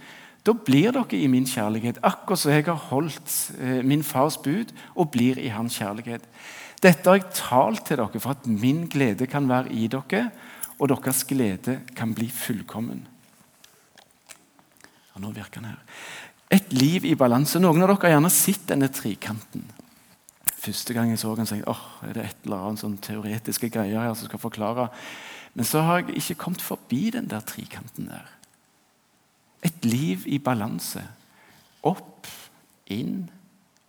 da 0.45 0.55
blir 0.55 0.95
dere 0.95 1.19
i 1.19 1.27
min 1.29 1.45
kjærlighet. 1.45 1.99
Akkurat 2.01 2.41
som 2.41 2.55
jeg 2.55 2.65
har 2.65 2.79
holdt 2.89 3.35
eh, 3.59 3.83
min 3.85 4.03
fars 4.03 4.39
bud 4.41 4.73
og 4.95 5.11
blir 5.13 5.37
i 5.37 5.51
hans 5.53 5.77
kjærlighet. 5.77 6.25
Dette 6.81 7.05
har 7.09 7.19
jeg 7.19 7.29
talt 7.37 7.85
til 7.85 8.01
dere 8.01 8.23
for 8.23 8.33
at 8.33 8.49
min 8.49 8.87
glede 8.89 9.27
kan 9.29 9.49
være 9.49 9.69
i 9.75 9.85
dere, 9.91 10.29
og 10.79 10.89
deres 10.89 11.25
glede 11.27 11.81
kan 11.95 12.15
bli 12.15 12.31
fullkommen 12.33 13.05
nå 15.19 15.31
virker 15.35 15.59
den 15.59 15.71
her. 15.73 15.79
Et 16.49 16.73
liv 16.73 17.05
i 17.05 17.15
balanse. 17.17 17.59
Noen 17.61 17.83
av 17.83 17.91
dere 17.91 17.99
har 18.07 18.15
gjerne 18.15 18.31
sett 18.33 18.65
denne 18.71 18.89
trikanten. 18.93 19.65
Første 20.59 20.93
gang 20.93 21.09
jeg 21.09 21.19
så 21.21 21.31
den, 21.35 21.47
tenkte 21.47 21.63
jeg 21.63 21.71
åh, 21.71 22.09
er 22.09 22.13
det 22.17 22.23
et 22.25 22.47
eller 22.47 22.65
annet 22.67 22.81
sånn 22.81 22.97
teoretiske 22.99 23.69
greier 23.71 24.03
her 24.03 24.15
som 24.17 24.27
skal 24.27 24.41
forklare. 24.41 24.89
Men 25.55 25.67
så 25.67 25.85
har 25.87 26.01
jeg 26.01 26.19
ikke 26.19 26.41
kommet 26.43 26.63
forbi 26.63 27.09
den 27.15 27.29
der 27.31 27.45
trikanten 27.47 28.09
der. 28.11 28.27
Et 29.63 29.85
liv 29.85 30.25
i 30.27 30.39
balanse. 30.39 31.03
Opp, 31.83 32.27
inn, 32.91 33.29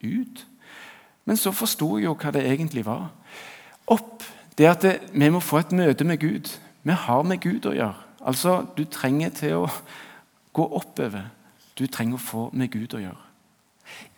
ut. 0.03 0.45
Men 1.27 1.39
så 1.39 1.53
forsto 1.55 1.97
jeg 1.99 2.07
jo 2.07 2.15
hva 2.19 2.33
det 2.35 2.47
egentlig 2.47 2.85
var. 2.87 3.11
Opp, 3.91 4.23
det 4.59 4.69
at 4.71 4.87
det, 4.87 4.95
vi 5.13 5.31
må 5.31 5.43
få 5.43 5.61
et 5.65 5.75
møte 5.75 6.07
med 6.07 6.21
Gud. 6.23 6.53
Vi 6.83 6.95
har 6.95 7.27
med 7.27 7.43
Gud 7.43 7.67
å 7.67 7.75
gjøre. 7.75 8.07
Altså, 8.21 8.67
Du 8.77 8.85
trenger 8.85 9.31
til 9.31 9.65
å 9.65 9.67
gå 10.53 10.67
oppover. 10.77 11.31
Du 11.79 11.87
trenger 11.87 12.15
å 12.15 12.23
få 12.23 12.51
med 12.53 12.71
Gud 12.71 12.95
å 12.95 13.03
gjøre. 13.03 13.30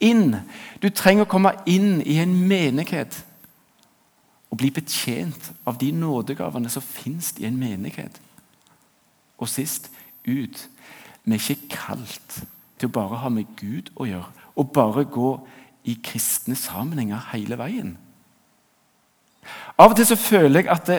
Inn. 0.02 0.36
Du 0.82 0.88
trenger 0.90 1.26
å 1.26 1.30
komme 1.30 1.54
inn 1.66 2.00
i 2.02 2.18
en 2.22 2.34
menighet 2.48 3.22
og 4.52 4.60
bli 4.60 4.70
betjent 4.74 5.52
av 5.66 5.78
de 5.80 5.92
nådegavene 5.96 6.70
som 6.70 6.84
fins 6.84 7.32
i 7.40 7.46
en 7.48 7.56
menighet. 7.56 8.18
Og 9.38 9.48
sist 9.48 9.88
ut. 10.26 10.68
Vi 11.24 11.34
er 11.34 11.40
ikke 11.40 11.76
kalt 11.76 12.42
til 12.78 12.90
å 12.90 12.94
bare 12.94 13.22
ha 13.22 13.30
med 13.32 13.48
Gud 13.56 13.92
å 13.96 14.08
gjøre 14.08 14.30
og 14.58 14.72
bare 14.74 15.06
gå 15.08 15.30
i 15.88 15.94
kristne 16.04 16.56
sammenhenger 16.58 17.30
hele 17.32 17.56
veien. 17.58 17.94
Av 19.78 19.90
og 19.90 19.96
til 19.96 20.06
så 20.06 20.18
føler 20.18 20.60
jeg 20.60 20.70
at 20.70 20.86
det, 20.90 20.98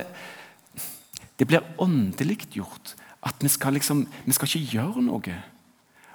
det 1.39 1.47
blir 1.47 1.67
åndeliggjort. 1.77 2.95
At 3.23 3.39
vi 3.39 3.47
skal, 3.47 3.77
liksom, 3.77 4.07
vi 4.25 4.35
skal 4.35 4.49
ikke 4.49 4.71
gjøre 4.73 5.03
noe. 5.05 5.35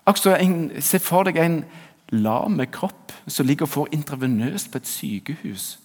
Altså, 0.08 0.34
en, 0.36 0.82
Se 0.84 0.98
for 1.00 1.24
deg 1.28 1.38
en 1.40 1.62
lam 2.12 2.60
kropp 2.72 3.12
som 3.26 3.46
ligger 3.46 3.66
og 3.66 3.72
får 3.72 3.88
intravenøst 3.92 4.70
på 4.72 4.80
et 4.80 4.88
sykehus. 4.88 5.78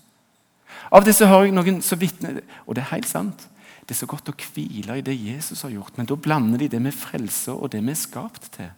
Av 0.91 1.05
det 1.05 1.15
så 1.15 1.27
hører 1.27 1.49
jeg 1.49 1.55
noen 1.55 1.81
som 1.81 1.99
vitner, 1.99 2.41
og 2.65 2.75
det 2.75 2.83
er 2.83 2.95
helt 2.95 3.09
sant. 3.09 3.47
Det 3.83 3.95
er 3.95 3.99
så 3.99 4.07
godt 4.07 4.29
å 4.31 4.35
hvile 4.37 4.97
i 4.97 5.03
det 5.03 5.15
Jesus 5.17 5.61
har 5.65 5.73
gjort, 5.73 5.97
men 5.97 6.07
da 6.07 6.15
blander 6.15 6.61
de 6.61 6.69
det 6.71 6.81
med 6.81 6.95
frelse 6.95 7.51
og 7.51 7.73
det 7.73 7.81
vi 7.83 7.91
er 7.91 7.99
skapt 7.99 8.51
til. 8.55 8.71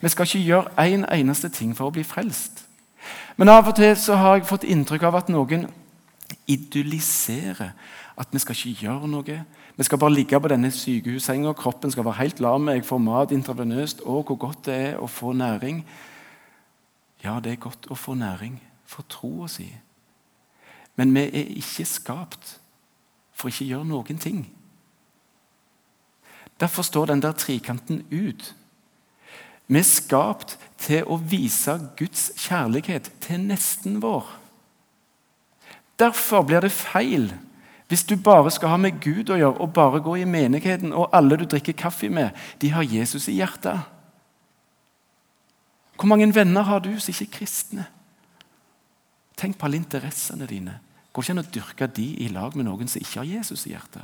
Vi 0.00 0.08
skal 0.08 0.28
ikke 0.28 0.46
gjøre 0.46 0.74
én 0.78 1.02
en 1.02 1.08
eneste 1.10 1.48
ting 1.48 1.74
for 1.76 1.90
å 1.90 1.94
bli 1.94 2.04
frelst. 2.06 2.64
Men 3.36 3.50
av 3.50 3.68
og 3.68 3.76
til 3.76 3.96
så 3.98 4.16
har 4.16 4.38
jeg 4.38 4.48
fått 4.48 4.64
inntrykk 4.64 5.02
av 5.10 5.18
at 5.18 5.32
noen 5.32 5.66
idylliserer 6.48 7.74
at 8.16 8.30
vi 8.30 8.38
skal 8.38 8.54
ikke 8.54 8.86
gjøre 8.86 9.10
noe. 9.10 9.38
Vi 9.76 9.84
skal 9.84 9.98
bare 9.98 10.14
ligge 10.14 10.40
på 10.40 10.48
denne 10.48 10.70
sykehussenga, 10.70 11.52
kroppen 11.58 11.90
skal 11.90 12.06
være 12.06 12.20
helt 12.20 12.40
lam, 12.40 12.68
jeg 12.68 12.84
får 12.86 12.98
mat 13.02 13.32
intravenøst. 13.34 14.00
og 14.06 14.24
hvor 14.26 14.36
godt 14.36 14.66
det 14.66 14.74
er 14.74 14.98
å 15.02 15.06
få 15.06 15.32
næring. 15.32 15.84
Ja, 17.24 17.38
det 17.40 17.52
er 17.52 17.62
godt 17.64 17.88
å 17.88 17.96
få 17.96 18.14
næring 18.20 18.58
for 18.86 19.06
troa 19.08 19.48
si. 19.48 19.70
Men 20.96 21.14
vi 21.14 21.24
er 21.24 21.54
ikke 21.56 21.86
skapt 21.88 22.58
for 23.34 23.48
ikke 23.50 23.64
å 23.64 23.70
gjøre 23.72 23.88
noen 23.88 24.20
ting. 24.20 24.44
Derfor 26.60 26.86
står 26.86 27.10
den 27.10 27.22
der 27.24 27.32
trikanten 27.32 28.04
ut. 28.12 28.52
Vi 29.66 29.80
er 29.80 29.88
skapt 29.88 30.58
til 30.78 31.08
å 31.08 31.16
vise 31.16 31.78
Guds 31.98 32.28
kjærlighet 32.44 33.08
til 33.24 33.40
nesten 33.48 33.98
vår. 34.04 34.28
Derfor 35.98 36.44
blir 36.44 36.60
det 36.60 36.74
feil 36.74 37.32
hvis 37.88 38.06
du 38.08 38.16
bare 38.16 38.50
skal 38.50 38.72
ha 38.72 38.76
med 38.80 38.96
Gud 39.04 39.28
å 39.30 39.36
gjøre 39.38 39.60
og 39.60 39.74
bare 39.76 40.00
gå 40.02 40.14
i 40.16 40.28
menigheten, 40.28 40.92
og 40.96 41.12
alle 41.12 41.36
du 41.36 41.44
drikker 41.44 41.76
kaffe 41.76 42.08
med, 42.08 42.32
de 42.60 42.70
har 42.72 42.82
Jesus 42.82 43.28
i 43.28 43.36
hjertet. 43.36 43.84
Hvor 45.96 46.10
mange 46.10 46.34
venner 46.34 46.66
har 46.66 46.82
du 46.82 46.92
som 46.98 47.12
ikke 47.12 47.28
er 47.28 47.38
kristne? 47.38 47.86
Tenk 49.38 49.58
på 49.58 49.66
alle 49.66 49.78
interessene 49.78 50.46
dine. 50.46 50.78
Går 51.12 51.22
ikke 51.22 51.34
an 51.36 51.42
å 51.44 51.52
dyrke 51.54 51.88
de 51.94 52.08
i 52.24 52.28
lag 52.32 52.56
med 52.58 52.66
noen 52.66 52.90
som 52.90 53.02
ikke 53.02 53.20
har 53.20 53.30
Jesus 53.36 53.66
i 53.68 53.74
hjertet? 53.74 54.02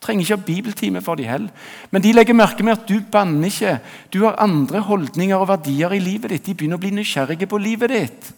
Trenger 0.00 0.24
ikke 0.24 0.36
ha 0.36 0.46
bibeltime 0.46 1.00
for 1.04 1.16
de 1.16 1.24
heller. 1.28 1.52
Men 1.90 2.04
de 2.04 2.12
legger 2.12 2.36
merke 2.36 2.64
med 2.64 2.76
at 2.76 2.88
du 2.88 3.00
banner 3.12 3.48
ikke. 3.48 3.78
Du 4.12 4.22
har 4.24 4.40
andre 4.42 4.82
holdninger 4.84 5.36
og 5.36 5.48
verdier 5.48 5.94
i 5.96 6.02
livet 6.02 6.32
ditt. 6.32 6.44
De 6.48 6.54
begynner 6.54 6.76
å 6.76 6.84
bli 6.84 6.92
nysgjerrige 6.96 7.48
på 7.48 7.60
livet 7.60 7.92
ditt. 7.92 8.28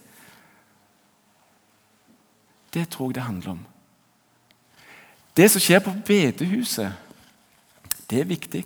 Det 2.75 2.87
tror 2.93 3.11
jeg 3.11 3.19
det 3.19 3.27
handler 3.27 3.57
om. 3.57 3.61
Det 5.39 5.51
som 5.51 5.63
skjer 5.63 5.83
på 5.83 5.95
bedehuset, 6.07 6.95
det 8.09 8.23
er 8.23 8.29
viktig. 8.31 8.63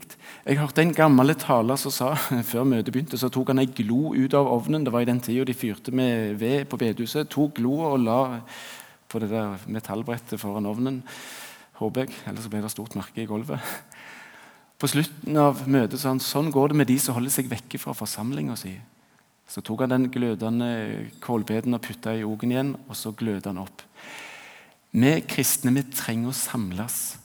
Jeg 0.46 0.58
hørte 0.60 0.82
en 0.84 0.94
gammel 0.94 1.34
taler 1.40 1.78
som 1.80 1.94
sa 1.94 2.12
før 2.50 2.66
møtet 2.68 2.92
begynte, 2.94 3.18
så 3.18 3.30
tok 3.32 3.50
han 3.52 3.62
ei 3.62 3.70
glo 3.70 4.12
ut 4.14 4.36
av 4.38 4.50
ovnen. 4.52 4.84
Det 4.84 4.92
var 4.94 5.06
i 5.06 5.08
den 5.08 5.22
tida 5.24 5.46
de 5.48 5.56
fyrte 5.56 5.94
med 5.94 6.36
ved 6.40 6.68
på 6.70 6.78
bedehuset. 6.80 7.30
Tok 7.32 7.56
gloa 7.58 7.94
og 7.94 8.04
la 8.04 8.20
på 9.12 9.20
det 9.22 9.32
der 9.32 9.64
metallbrettet 9.66 10.40
foran 10.40 10.68
ovnen. 10.68 11.02
håper 11.80 12.06
jeg, 12.06 12.14
Ellers 12.30 12.48
ble 12.48 12.62
det 12.62 12.70
stort 12.70 12.94
merke 12.94 13.24
i 13.24 13.26
gulvet. 13.26 13.60
På 14.78 14.88
slutten 14.90 15.36
av 15.38 15.60
møtet 15.70 16.00
sa 16.00 16.10
han 16.10 16.22
sånn 16.22 16.50
går 16.50 16.72
det 16.72 16.78
med 16.80 16.88
de 16.90 16.98
som 16.98 17.14
holder 17.14 17.30
seg 17.30 17.50
vekke 17.50 17.78
fra 17.78 17.94
forsamlinga 17.94 18.56
si. 18.58 18.72
Så 19.46 19.62
tok 19.62 19.84
han 19.84 19.92
den 19.92 20.08
glødende 20.10 21.10
kålbeden 21.22 21.76
og 21.76 21.82
putta 21.84 22.14
i 22.16 22.24
ogen 22.26 22.54
igjen, 22.54 22.72
og 22.88 22.96
så 22.98 23.12
glødde 23.14 23.50
han 23.52 23.60
opp. 23.62 23.84
Vi 24.92 25.12
kristne 25.28 25.74
vi 25.76 25.84
trenger 25.92 26.32
å 26.32 26.36
samles. 26.36 27.22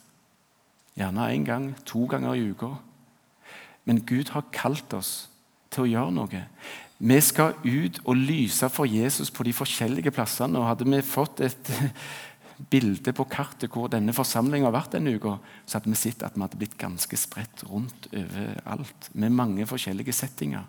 Gjerne 0.98 1.30
én 1.30 1.46
gang, 1.46 1.72
to 1.86 2.06
ganger 2.10 2.34
i 2.34 2.50
uka. 2.50 2.74
Men 3.86 4.01
Gud 4.06 4.32
har 4.34 4.50
kalt 4.51 4.94
oss 4.98 5.30
til 5.72 5.86
å 5.86 5.92
gjøre 5.92 6.16
noe. 6.16 6.44
Vi 6.98 7.18
skal 7.22 7.54
ut 7.62 8.00
og 8.06 8.18
lyse 8.18 8.70
for 8.74 8.89
Jesus 8.89 9.30
på 9.32 9.46
de 9.46 9.54
forskjellige 9.54 10.12
plassene. 10.12 10.58
og 10.58 10.72
Hadde 10.72 10.88
vi 10.89 11.01
fått 11.06 11.44
et 11.46 11.72
bilde 12.74 13.13
på 13.13 13.27
kartet 13.30 13.70
hvor 13.70 13.92
denne 13.94 14.16
forsamlingen 14.18 14.66
har 14.66 14.74
vært 14.74 14.96
denne 14.98 15.13
uka, 15.13 15.36
så 15.66 15.77
hadde 15.77 15.94
vi 15.94 16.00
sett 16.00 16.25
at 16.25 16.34
vi 16.34 16.42
hadde 16.42 16.58
blitt 16.58 16.77
ganske 16.82 17.20
spredt 17.20 17.62
rundt 17.70 18.10
overalt, 18.10 19.12
med 19.13 19.36
mange 19.38 19.68
forskjellige 19.70 20.16
settinger. 20.16 20.66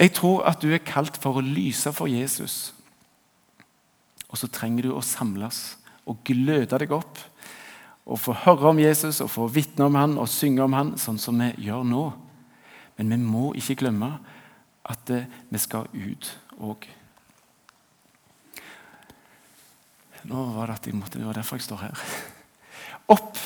Jeg 0.00 0.14
tror 0.16 0.46
at 0.48 0.62
du 0.64 0.72
er 0.72 0.80
kalt 0.80 1.20
for 1.20 1.36
å 1.36 1.44
lyse 1.44 1.92
for 1.92 2.08
Jesus. 2.08 2.72
Og 4.32 4.40
så 4.40 4.48
trenger 4.48 4.88
du 4.88 4.94
å 4.96 5.04
samles 5.04 5.76
og 6.08 6.24
gløde 6.24 6.80
deg 6.80 6.96
opp 6.96 7.20
og 8.06 8.18
få 8.18 8.34
høre 8.44 8.72
om 8.72 8.80
Jesus 8.82 9.20
og 9.22 9.30
få 9.30 9.46
vitne 9.52 9.86
om 9.86 9.94
han 9.94 10.18
og 10.18 10.30
synge 10.30 10.64
om 10.64 10.74
han, 10.74 10.94
sånn 10.98 11.20
som 11.22 11.38
vi 11.38 11.52
gjør 11.68 11.84
nå. 11.86 12.02
Men 12.98 13.14
vi 13.14 13.18
må 13.22 13.52
ikke 13.58 13.78
glemme 13.84 14.10
at 14.90 15.12
eh, 15.14 15.28
vi 15.50 15.60
skal 15.62 15.86
ut 15.94 16.32
òg. 16.58 16.88
Nå 20.30 20.44
var 20.54 20.70
det 20.70 20.78
at 20.78 20.86
jeg 20.86 20.98
måtte, 20.98 21.18
det 21.18 21.26
var 21.26 21.38
derfor 21.38 21.58
jeg 21.58 21.66
står 21.66 21.82
her. 21.86 22.06
Opp! 23.10 23.38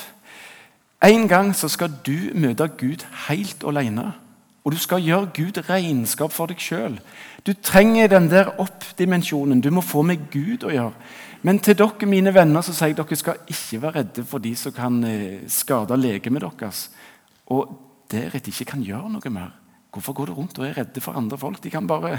En 1.05 1.27
gang 1.29 1.51
så 1.53 1.69
skal 1.69 1.93
du 2.05 2.33
møte 2.33 2.65
Gud 2.77 3.05
helt 3.27 3.63
alene. 3.69 4.11
Og 4.67 4.73
du 4.75 4.79
skal 4.83 4.99
gjøre 4.99 5.29
Gud 5.31 5.61
regnskap 5.63 6.33
for 6.35 6.51
deg 6.51 6.59
sjøl. 6.59 6.97
Du 7.47 7.53
trenger 7.63 8.09
den 8.11 8.25
der 8.27 8.49
opp-dimensjonen. 8.59 9.61
Du 9.63 9.69
må 9.71 9.79
få 9.79 10.01
med 10.03 10.25
Gud 10.33 10.65
å 10.67 10.73
gjøre. 10.73 10.91
Men 11.47 11.61
til 11.63 11.77
dere 11.79 12.09
mine 12.09 12.33
venner 12.35 12.65
så 12.65 12.73
sier 12.75 12.91
jeg 12.91 12.97
dere 12.99 13.15
skal 13.15 13.39
ikke 13.47 13.79
være 13.85 14.01
redde 14.01 14.25
for 14.27 14.43
de 14.43 14.51
som 14.59 14.73
kan 14.75 14.97
eh, 15.07 15.45
skade 15.47 15.95
legemet 15.95 16.43
deres. 16.43 16.89
Og 17.47 17.71
deretter 18.11 18.51
ikke 18.51 18.73
kan 18.73 18.83
gjøre 18.83 19.13
noe 19.13 19.31
mer. 19.31 19.53
Hvorfor 19.95 20.17
går 20.17 20.27
du 20.27 20.35
rundt 20.35 20.59
og 20.59 20.67
er 20.67 20.75
redde 20.81 21.03
for 21.05 21.15
andre 21.15 21.39
folk? 21.39 21.63
De 21.63 21.71
kan 21.71 21.87
bare 21.87 22.17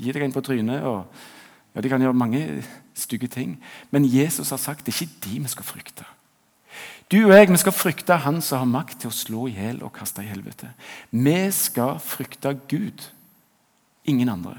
gi 0.00 0.16
deg 0.16 0.24
en 0.24 0.32
på 0.32 0.40
trynet. 0.46 0.80
og 0.80 1.04
ja, 1.74 1.84
De 1.84 1.92
kan 1.92 2.00
gjøre 2.00 2.16
mange 2.16 2.40
stygge 2.96 3.28
ting. 3.28 3.58
Men 3.92 4.08
Jesus 4.08 4.48
har 4.48 4.64
sagt 4.64 4.86
det 4.86 4.96
er 4.96 5.04
ikke 5.04 5.28
de 5.28 5.42
vi 5.44 5.52
skal 5.52 5.68
frykte. 5.68 6.08
Du 7.10 7.18
og 7.24 7.32
jeg 7.34 7.48
vi 7.50 7.58
skal 7.58 7.74
frykte 7.74 8.20
Han 8.22 8.38
som 8.44 8.62
har 8.62 8.70
makt 8.70 9.00
til 9.02 9.10
å 9.10 9.14
slå 9.14 9.46
i 9.50 9.56
hjel 9.56 9.80
og 9.82 9.94
kaste 9.96 10.22
i 10.22 10.30
helvete. 10.30 10.70
Vi 11.10 11.38
skal 11.54 11.98
frykte 11.98 12.54
Gud, 12.70 13.02
ingen 14.06 14.30
andre. 14.30 14.54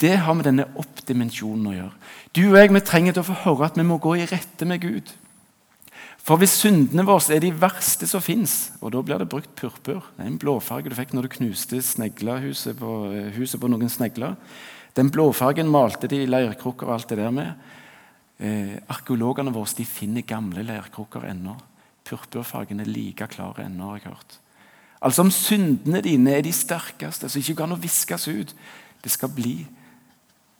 Det 0.00 0.18
har 0.24 0.36
med 0.36 0.46
denne 0.48 0.68
oppdimensjonen 0.80 1.70
å 1.70 1.74
gjøre. 1.76 1.96
Du 2.36 2.44
og 2.50 2.60
jeg 2.60 2.72
vi 2.72 2.84
trenger 2.84 3.16
til 3.16 3.24
å 3.24 3.30
få 3.30 3.40
høre 3.46 3.68
at 3.68 3.80
vi 3.80 3.84
må 3.88 3.98
gå 4.00 4.14
i 4.16 4.28
rette 4.28 4.68
med 4.68 4.80
Gud. 4.84 5.12
For 6.20 6.40
hvis 6.40 6.58
syndene 6.60 7.06
våre 7.08 7.34
er 7.34 7.42
de 7.42 7.50
verste 7.56 8.06
som 8.08 8.22
fins, 8.24 8.70
og 8.80 8.92
da 8.92 9.00
blir 9.04 9.20
det 9.20 9.28
brukt 9.32 9.52
purpur 9.56 10.04
Det 10.16 10.24
er 10.24 10.28
en 10.28 10.38
blåfarge 10.40 10.92
du 10.92 10.96
fikk 10.96 11.14
når 11.16 11.26
du 11.26 11.34
knuste 11.36 11.80
sneglehuset 11.84 12.76
på, 12.78 12.92
huset 13.36 13.60
på 13.60 13.68
noen 13.72 13.92
snegler. 13.92 14.36
Den 14.96 15.10
blåfargen 15.12 15.72
malte 15.72 16.08
de 16.10 16.26
leirkrukker 16.28 16.88
og 16.88 16.98
alt 16.98 17.12
det 17.12 17.20
der 17.22 17.32
med. 17.32 17.54
Eh, 18.40 18.78
arkeologene 18.88 19.52
våre 19.52 19.76
de 19.76 19.84
finner 19.84 20.24
gamle 20.24 20.64
leirkrukker 20.64 21.26
ennå. 21.28 21.58
Purpurfargen 22.08 22.80
er 22.80 22.88
like 22.88 23.26
klar 23.28 23.60
ennå, 23.60 23.90
har 23.90 24.00
jeg 24.00 24.12
hørt. 24.14 24.38
Altså 25.00 25.22
Om 25.22 25.30
syndene 25.30 26.00
dine 26.00 26.32
er 26.32 26.42
de 26.42 26.52
sterkeste, 26.52 27.28
så 27.28 27.38
ikke 27.38 27.56
kan 27.60 27.76
viskes 27.82 28.28
ut 28.28 28.54
det 29.04 29.10
skal 29.10 29.28
bli, 29.28 29.66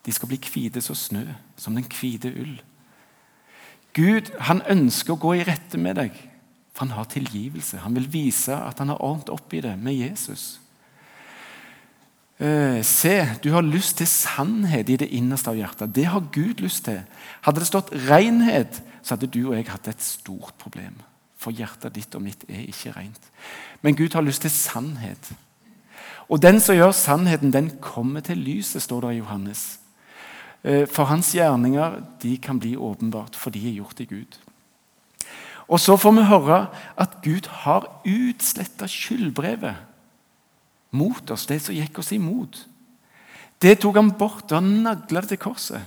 De 0.06 0.12
skal 0.12 0.28
bli 0.28 0.38
hvite 0.38 0.80
som 0.80 0.96
snø, 0.96 1.26
som 1.56 1.74
den 1.74 1.84
hvite 1.84 2.32
ull. 2.40 2.62
Gud 3.92 4.30
han 4.40 4.62
ønsker 4.62 5.12
å 5.12 5.20
gå 5.20 5.34
i 5.36 5.44
rette 5.44 5.76
med 5.78 5.98
deg, 5.98 6.14
for 6.72 6.86
han 6.86 6.94
har 6.96 7.04
tilgivelse. 7.04 7.82
Han 7.84 7.94
vil 7.94 8.08
vise 8.12 8.54
at 8.54 8.78
han 8.78 8.88
har 8.88 9.02
ordnet 9.04 9.28
opp 9.28 9.52
i 9.52 9.60
det 9.60 9.74
med 9.78 9.98
Jesus. 9.98 10.59
Eh, 12.40 12.80
se, 12.82 13.26
du 13.44 13.50
har 13.52 13.60
lyst 13.60 13.98
til 14.00 14.08
sannhet 14.08 14.88
i 14.88 14.96
det 14.96 15.10
innerste 15.12 15.52
av 15.52 15.58
hjertet. 15.58 15.92
Det 15.92 16.06
har 16.08 16.30
Gud 16.32 16.62
lyst 16.64 16.86
til. 16.86 17.02
Hadde 17.44 17.60
det 17.60 17.68
stått 17.68 17.92
renhet, 18.08 18.80
så 19.04 19.14
hadde 19.14 19.28
du 19.28 19.42
og 19.50 19.58
jeg 19.58 19.68
hatt 19.68 19.90
et 19.92 20.00
stort 20.00 20.56
problem. 20.62 20.96
For 21.40 21.52
hjertet 21.52 21.98
ditt 21.98 22.16
og 22.16 22.24
mitt 22.24 22.46
er 22.48 22.64
ikke 22.64 22.94
rent. 22.96 23.28
Men 23.84 23.96
Gud 23.96 24.16
har 24.16 24.24
lyst 24.24 24.46
til 24.46 24.52
sannhet. 24.54 25.32
Og 26.32 26.40
den 26.40 26.62
som 26.64 26.78
gjør 26.78 26.96
sannheten, 26.96 27.52
den 27.52 27.74
kommer 27.84 28.24
til 28.24 28.40
lyset, 28.40 28.82
står 28.82 29.04
det 29.04 29.12
i 29.12 29.20
Johannes. 29.20 29.80
Eh, 30.64 30.86
for 30.88 31.12
hans 31.12 31.34
gjerninger 31.36 32.00
de 32.22 32.38
kan 32.40 32.60
bli 32.60 32.72
åpenbart, 32.76 33.36
for 33.36 33.52
de 33.52 33.60
er 33.68 33.76
gjort 33.82 34.00
i 34.00 34.08
Gud. 34.08 34.40
Og 35.68 35.80
så 35.80 35.96
får 36.00 36.16
vi 36.16 36.24
høre 36.24 36.66
at 36.96 37.20
Gud 37.22 37.52
har 37.66 37.84
utsletta 38.08 38.88
skyldbrevet 38.88 39.89
mot 40.96 41.30
oss, 41.30 41.46
det 41.46 41.60
som 41.62 41.76
gikk 41.76 42.00
oss 42.02 42.12
imot. 42.16 42.64
Det 43.60 43.76
tok 43.80 43.98
han 44.00 44.12
bort, 44.16 44.48
og 44.50 44.56
han 44.58 44.70
nagla 44.84 45.22
det 45.22 45.34
til 45.34 45.42
korset. 45.42 45.84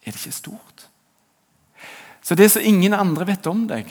Er 0.00 0.14
det 0.14 0.20
ikke 0.20 0.32
stort? 0.34 0.86
Så 2.24 2.36
det 2.36 2.50
som 2.52 2.64
ingen 2.64 2.94
andre 2.96 3.26
vet 3.32 3.46
om 3.50 3.66
deg 3.68 3.88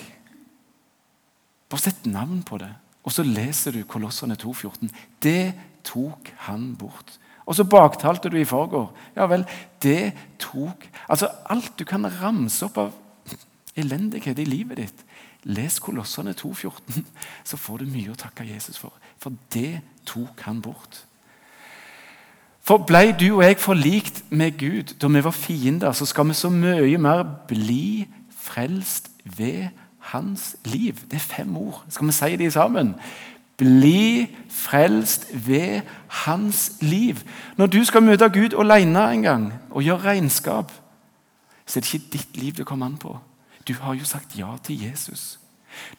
Bare 1.69 1.83
sett 1.83 2.07
navn 2.09 2.39
på 2.41 2.57
det, 2.57 2.69
og 3.05 3.13
så 3.13 3.21
leser 3.21 3.75
du 3.75 3.83
Kolossene 3.85 4.33
2,14. 4.41 4.89
Det 5.21 5.51
tok 5.85 6.31
han 6.47 6.71
bort. 6.73 7.11
Og 7.45 7.53
så 7.53 7.65
baktalte 7.65 8.31
du 8.33 8.39
i 8.39 8.47
forgår. 8.47 8.87
Ja 9.13 9.27
vel, 9.29 9.45
det 9.81 10.15
tok 10.41 10.87
Altså 11.05 11.29
alt 11.45 11.75
du 11.77 11.85
kan 11.85 12.09
ramse 12.09 12.65
opp 12.65 12.79
av 12.81 12.97
elendighet 13.77 14.41
i 14.41 14.47
livet 14.49 14.81
ditt. 14.81 15.05
Les 15.47 15.77
Kolossene 15.79 16.33
2,14, 16.33 17.05
så 17.47 17.57
får 17.57 17.79
du 17.79 17.93
mye 17.93 18.11
å 18.11 18.17
takke 18.19 18.47
Jesus 18.49 18.81
for. 18.81 18.91
For 19.19 19.31
det 19.53 19.81
tok 20.05 20.41
han 20.47 20.61
bort. 20.61 21.05
For 22.61 22.77
blei 22.77 23.11
du 23.17 23.25
og 23.35 23.43
jeg 23.43 23.57
forlikt 23.57 24.23
med 24.29 24.57
Gud 24.59 24.95
da 25.01 25.07
vi 25.07 25.23
var 25.23 25.33
fiender, 25.33 25.91
så 25.91 26.05
skal 26.05 26.27
vi 26.27 26.33
så 26.37 26.49
mye 26.53 26.97
mer 26.97 27.23
bli 27.47 28.07
frelst 28.29 29.09
ved 29.25 29.69
hans 30.11 30.55
liv. 30.65 30.93
Det 31.11 31.17
er 31.17 31.25
fem 31.35 31.57
ord. 31.57 31.83
Skal 31.89 32.07
vi 32.07 32.11
si 32.11 32.35
de 32.35 32.51
sammen? 32.51 32.95
Bli 33.57 34.27
frelst 34.49 35.27
ved 35.33 35.81
hans 36.07 36.71
liv. 36.81 37.17
Når 37.57 37.67
du 37.67 37.83
skal 37.83 38.03
møte 38.03 38.29
Gud 38.29 38.55
alene 38.59 39.13
en 39.13 39.21
gang 39.21 39.53
og 39.69 39.83
gjøre 39.83 40.03
regnskap, 40.03 40.71
så 41.65 41.79
er 41.79 41.81
det 41.81 41.93
ikke 41.93 42.11
ditt 42.13 42.37
liv 42.37 42.53
det 42.53 42.65
kommer 42.65 42.85
an 42.85 42.97
på. 42.97 43.17
Du 43.67 43.73
har 43.73 43.93
jo 43.93 44.05
sagt 44.05 44.37
ja 44.37 44.55
til 44.63 44.81
Jesus. 44.81 45.39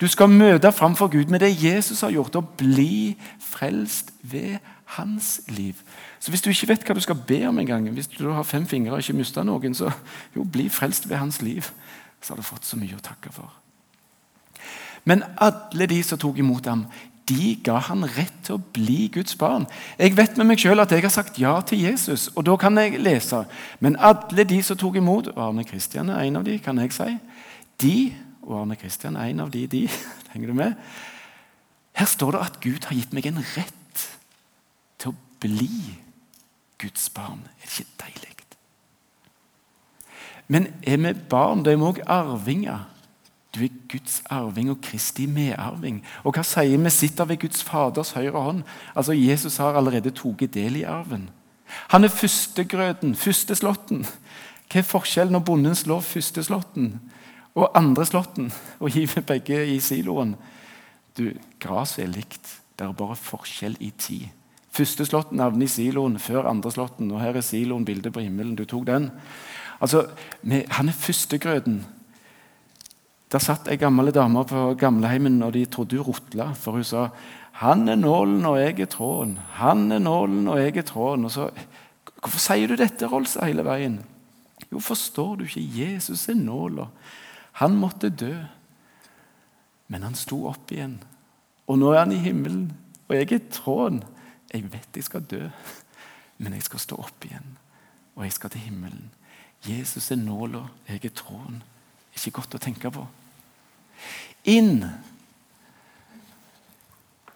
Du 0.01 0.07
skal 0.09 0.31
møte 0.33 0.73
framfor 0.73 1.11
Gud 1.13 1.31
med 1.33 1.41
det 1.41 1.53
Jesus 1.63 2.01
har 2.01 2.13
gjort, 2.15 2.37
og 2.37 2.49
bli 2.61 3.17
frelst 3.39 4.13
ved 4.23 4.59
hans 4.97 5.41
liv. 5.49 5.75
Så 6.21 6.31
Hvis 6.31 6.43
du 6.43 6.51
ikke 6.51 6.69
vet 6.69 6.85
hva 6.87 6.95
du 6.95 7.01
skal 7.01 7.19
be 7.27 7.45
om 7.49 7.59
en 7.59 7.67
gang, 7.67 7.91
hvis 7.91 8.07
du 8.07 8.31
har 8.31 8.43
fem 8.43 8.67
fingre 8.67 8.93
og 8.93 8.99
ikke 8.99 9.19
mister 9.19 9.47
noen, 9.47 9.75
så 9.75 9.93
jo, 10.37 10.45
bli 10.45 10.69
frelst 10.69 11.09
ved 11.09 11.17
hans 11.17 11.43
liv. 11.43 11.71
Så 12.21 12.35
har 12.35 12.37
du 12.37 12.43
fått 12.43 12.65
så 12.65 12.77
mye 12.77 12.97
å 12.97 13.05
takke 13.05 13.33
for. 13.33 13.53
Men 15.05 15.23
alle 15.41 15.87
de 15.89 16.03
som 16.05 16.19
tok 16.21 16.39
imot 16.39 16.67
ham, 16.69 16.85
de 17.31 17.55
ga 17.65 17.79
han 17.87 18.05
rett 18.17 18.35
til 18.45 18.59
å 18.59 18.63
bli 18.75 19.07
Guds 19.15 19.37
barn. 19.39 19.67
Jeg 19.99 20.17
vet 20.19 20.37
med 20.37 20.49
meg 20.51 20.61
selv 20.61 20.83
at 20.83 20.93
jeg 20.93 21.05
har 21.05 21.15
sagt 21.15 21.39
ja 21.39 21.55
til 21.67 21.85
Jesus, 21.87 22.29
og 22.35 22.45
da 22.49 22.57
kan 22.61 22.77
jeg 22.81 22.99
lese. 23.01 23.45
Men 23.81 23.97
alle 23.97 24.45
de 24.49 24.59
som 24.67 24.79
tok 24.79 24.99
imot 24.99 25.31
Arne 25.37 25.65
Kristian 25.65 26.11
er 26.11 26.27
en 26.27 26.41
av 26.41 26.47
de, 26.49 26.59
kan 26.59 26.79
jeg 26.83 26.93
si. 26.97 27.15
De, 27.81 27.95
og 28.43 28.63
Arne 28.63 28.77
Kristian 28.81 29.17
er 29.17 29.31
en 29.31 29.45
av 29.45 29.53
de, 29.53 29.67
de, 29.71 29.85
henger 30.33 30.53
du 30.53 30.59
med? 30.59 30.75
Her 31.97 32.09
står 32.09 32.37
det 32.37 32.45
at 32.47 32.61
Gud 32.65 32.89
har 32.89 32.97
gitt 32.97 33.15
meg 33.17 33.29
en 33.29 33.43
rett 33.55 34.05
til 35.01 35.13
å 35.13 35.19
bli 35.43 35.97
Guds 36.81 37.11
barn. 37.13 37.43
Er 37.61 37.67
det 37.67 37.85
ikke 37.85 38.05
deilig? 38.07 38.31
Men 40.51 40.67
er 40.83 40.97
vi 40.99 41.13
barn, 41.31 41.63
da 41.63 41.71
er 41.71 41.79
vi 41.79 41.87
òg 41.87 42.01
arvinger. 42.11 42.89
Du 43.55 43.61
er 43.63 43.75
Guds 43.91 44.17
arving 44.31 44.71
og 44.73 44.81
Kristi 44.83 45.29
medarving. 45.31 46.01
Og 46.27 46.35
hva 46.35 46.43
sier 46.47 46.75
vi 46.75 46.91
sitter 46.91 47.29
ved 47.31 47.39
Guds 47.45 47.63
Faders 47.63 48.11
høyre 48.17 48.43
hånd? 48.43 48.65
Altså, 48.99 49.15
Jesus 49.15 49.61
har 49.63 49.79
allerede 49.79 50.11
tatt 50.11 50.43
del 50.55 50.81
i 50.81 50.83
arven. 50.83 51.29
Han 51.95 52.03
er 52.05 52.11
førstegrøten, 52.11 53.15
førsteslåtten. 53.15 54.03
Hva 54.71 54.83
er 54.83 54.87
forskjellen 54.87 55.39
når 55.39 55.47
bonden 55.47 55.79
slår 55.79 56.03
førsteslåtten 56.03 56.97
og 57.61 57.77
andre 57.77 58.07
slåtten 58.09 58.51
og 58.81 58.91
hiver 58.95 59.25
begge 59.27 59.61
i 59.75 59.79
siloen? 59.85 60.35
Du, 61.17 61.31
Gresset 61.61 62.05
er 62.07 62.13
likt. 62.15 62.57
Det 62.79 62.87
er 62.87 62.97
bare 62.97 63.19
forskjell 63.19 63.77
i 63.85 63.91
tid. 64.01 64.29
Første 64.71 65.05
slåtten 65.05 65.43
havner 65.43 65.67
i 65.67 65.71
siloen 65.71 66.19
før 66.23 66.49
andre 66.49 66.73
slåtten. 66.73 67.11
Og 67.13 67.21
her 67.21 67.37
er 67.37 67.45
siloen 67.45 67.85
bildet 67.85 68.15
på 68.15 68.23
himmelen. 68.25 68.57
Du 68.57 68.65
tok 68.65 68.87
den. 68.89 69.11
Altså, 69.81 70.07
Han 70.71 70.89
er 70.89 70.93
førstegrøten. 70.93 71.85
Der 73.31 73.39
satt 73.39 73.69
ei 73.71 73.77
gammel 73.79 74.11
dame 74.11 74.43
på 74.45 74.75
gamleheimen, 74.75 75.43
og 75.43 75.53
de 75.55 75.65
trodde 75.67 75.97
hun 75.97 76.07
rotla. 76.07 76.53
For 76.55 76.73
hun 76.73 76.85
sa 76.85 77.09
'Han 77.53 77.89
er 77.89 77.95
nålen, 77.95 78.45
og 78.47 78.59
jeg 78.59 78.81
er 78.81 78.87
tråden'. 78.87 79.39
'Han 79.39 79.93
er 79.93 79.99
nålen, 79.99 80.49
og 80.49 80.59
jeg 80.59 80.77
er 80.77 80.83
tråden'. 80.83 81.25
Og 81.25 81.31
så, 81.31 81.51
'Hvorfor 82.21 82.39
sier 82.39 82.67
du 82.67 82.77
dette, 82.77 83.07
Rolsa, 83.07 83.45
hele 83.45 83.63
veien?' 83.63 84.05
Jo, 84.73 84.79
forstår 84.79 85.37
du 85.37 85.45
ikke? 85.45 85.61
Jesus 85.61 86.29
er 86.29 86.35
nåla. 86.35 86.87
Han 87.61 87.77
måtte 87.79 88.11
dø. 88.11 88.35
Men 89.91 90.07
han 90.07 90.19
sto 90.19 90.45
opp 90.51 90.73
igjen. 90.73 90.99
Og 91.71 91.79
nå 91.79 91.93
er 91.93 92.05
han 92.05 92.15
i 92.15 92.21
himmelen, 92.23 92.71
og 93.09 93.15
jeg 93.15 93.33
er 93.37 93.47
tråden. 93.53 94.03
Jeg 94.51 94.67
vet 94.73 94.99
jeg 94.99 95.07
skal 95.07 95.23
dø, 95.31 95.45
men 96.43 96.57
jeg 96.57 96.65
skal 96.67 96.83
stå 96.83 96.97
opp 96.99 97.27
igjen, 97.29 97.53
og 98.17 98.25
jeg 98.27 98.35
skal 98.35 98.51
til 98.51 98.65
himmelen. 98.65 99.11
Jesus 99.63 100.11
er 100.11 100.19
nåla, 100.19 100.65
jeg 100.89 101.05
er 101.07 101.15
tråden. 101.15 101.61
Ikke 102.17 102.41
godt 102.41 102.57
å 102.59 102.63
tenke 102.63 102.91
på 102.91 103.07
inn. 104.49 104.85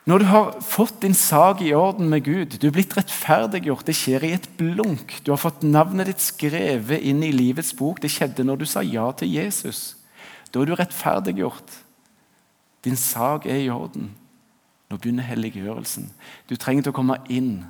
Når 0.04 0.20
du 0.20 0.24
har 0.28 0.50
fått 0.60 1.00
din 1.00 1.16
sak 1.16 1.62
i 1.64 1.72
orden 1.72 2.10
med 2.12 2.26
Gud, 2.26 2.58
du 2.60 2.66
er 2.68 2.74
blitt 2.76 2.92
rettferdiggjort, 2.96 3.86
det 3.88 3.96
skjer 3.96 4.26
i 4.26 4.34
et 4.36 4.48
blunk. 4.58 5.16
Du 5.24 5.32
har 5.32 5.40
fått 5.40 5.64
navnet 5.64 6.10
ditt 6.10 6.24
skrevet 6.24 7.00
inn 7.00 7.22
i 7.24 7.32
livets 7.32 7.72
bok. 7.76 8.02
Det 8.02 8.12
skjedde 8.12 8.44
når 8.44 8.60
du 8.60 8.66
sa 8.68 8.84
ja 8.84 9.06
til 9.16 9.32
Jesus. 9.32 9.94
Da 10.54 10.62
er 10.62 10.70
du 10.70 10.76
rettferdiggjort. 10.78 11.80
Din 12.86 12.96
sak 13.00 13.48
er 13.50 13.64
i 13.64 13.72
orden. 13.72 14.12
Nå 14.86 15.00
begynner 15.00 15.26
helliggjørelsen. 15.26 16.06
Du 16.46 16.54
trenger 16.54 16.86
til 16.86 16.94
å 16.94 16.98
komme 17.00 17.18
inn. 17.32 17.64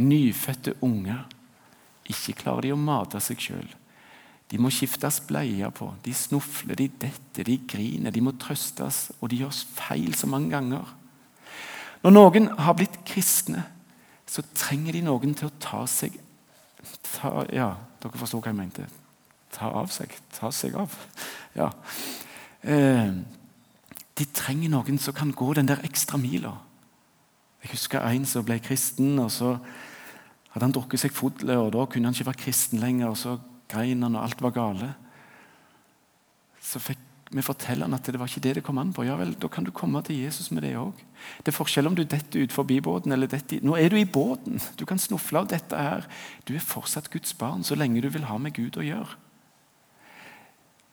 Nyfødte 0.00 0.74
unger. 0.82 1.22
Ikke 2.10 2.34
klarer 2.42 2.66
de 2.66 2.74
å 2.74 2.80
mate 2.80 3.20
seg 3.22 3.38
sjøl. 3.38 3.68
De 4.50 4.58
må 4.60 4.72
skiftes 4.74 5.20
bleier 5.28 5.70
på. 5.74 5.92
De 6.02 6.12
snufler, 6.16 6.76
de 6.82 6.88
detter, 7.06 7.46
de 7.46 7.60
griner. 7.70 8.12
De 8.12 8.24
må 8.24 8.34
trøstes, 8.42 9.06
og 9.20 9.30
de 9.30 9.44
gjør 9.44 9.54
feil 9.76 10.18
så 10.18 10.28
mange 10.30 10.50
ganger. 10.52 10.90
Når 12.02 12.12
noen 12.12 12.50
har 12.58 12.76
blitt 12.76 12.98
kristne, 13.08 13.62
så 14.26 14.42
trenger 14.56 14.98
de 14.98 15.06
noen 15.06 15.32
til 15.36 15.48
å 15.48 15.56
ta 15.62 15.84
seg 15.88 16.18
ta, 17.14 17.44
Ja, 17.54 17.70
dere 18.02 18.20
forstår 18.20 18.42
hva 18.42 18.52
jeg 18.52 18.58
mente. 18.58 18.90
Ta 19.54 19.70
av 19.70 19.90
seg. 19.94 20.12
Ta 20.34 20.50
seg 20.54 20.76
av. 20.78 20.94
Ja. 21.54 21.70
Eh, 22.62 23.14
de 24.14 24.26
trenger 24.34 24.70
noen 24.72 24.98
som 24.98 25.14
kan 25.14 25.32
gå 25.34 25.52
den 25.54 25.70
der 25.70 25.82
ekstra 25.86 26.18
mila. 26.20 26.56
Jeg 27.64 27.74
husker 27.74 28.04
en 28.04 28.26
som 28.28 28.44
ble 28.44 28.58
kristen, 28.62 29.16
og 29.18 29.30
så 29.32 29.54
hadde 30.52 30.66
han 30.66 30.74
drukket 30.74 31.00
seg 31.00 31.14
full, 31.14 31.34
og 31.56 31.72
da 31.74 31.86
kunne 31.90 32.10
han 32.10 32.14
ikke 32.16 32.28
være 32.28 32.42
kristen 32.44 32.82
lenger. 32.82 33.08
og 33.08 33.18
så 33.18 33.38
grein 33.70 34.02
han, 34.02 34.16
og 34.16 34.22
alt 34.26 34.42
var 34.44 34.54
gale. 34.54 34.92
Så 36.62 36.82
fikk 36.82 37.00
vi 37.34 37.42
fortelle 37.42 37.86
han 37.86 37.96
at 37.96 38.06
det 38.06 38.20
var 38.20 38.30
ikke 38.30 38.42
det 38.44 38.52
det 38.58 38.62
kom 38.66 38.78
an 38.78 38.92
på. 38.94 39.06
Ja 39.06 39.16
vel, 39.18 39.34
Da 39.34 39.48
kan 39.48 39.64
du 39.64 39.72
komme 39.74 40.02
til 40.06 40.20
Jesus 40.22 40.50
med 40.50 40.62
det 40.62 40.76
òg. 40.78 40.92
Det 41.42 41.50
er 41.50 41.56
forskjell 41.56 41.86
om 41.86 41.96
du 41.96 42.04
detter 42.04 42.44
ut 42.44 42.52
forbi 42.52 42.80
båten 42.80 43.12
eller 43.12 43.26
detter 43.26 43.64
Nå 43.64 43.74
er 43.76 43.88
du 43.88 43.96
i 43.96 44.04
båten. 44.04 44.60
Du 44.76 44.84
kan 44.86 44.98
snufle 44.98 45.40
av 45.40 45.48
dette 45.48 45.74
her. 45.76 46.06
Du 46.44 46.54
er 46.54 46.60
fortsatt 46.60 47.10
Guds 47.10 47.34
barn 47.34 47.64
så 47.64 47.74
lenge 47.74 48.02
du 48.02 48.08
vil 48.08 48.28
ha 48.28 48.38
med 48.38 48.54
Gud 48.54 48.76
å 48.76 48.84
gjøre. 48.84 49.16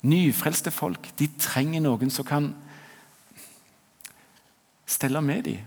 Nyfrelste 0.02 0.72
folk 0.74 1.12
de 1.20 1.28
trenger 1.40 1.84
noen 1.86 2.10
som 2.10 2.26
kan 2.26 2.52
stelle 4.90 5.22
med 5.22 5.46
dem. 5.46 5.60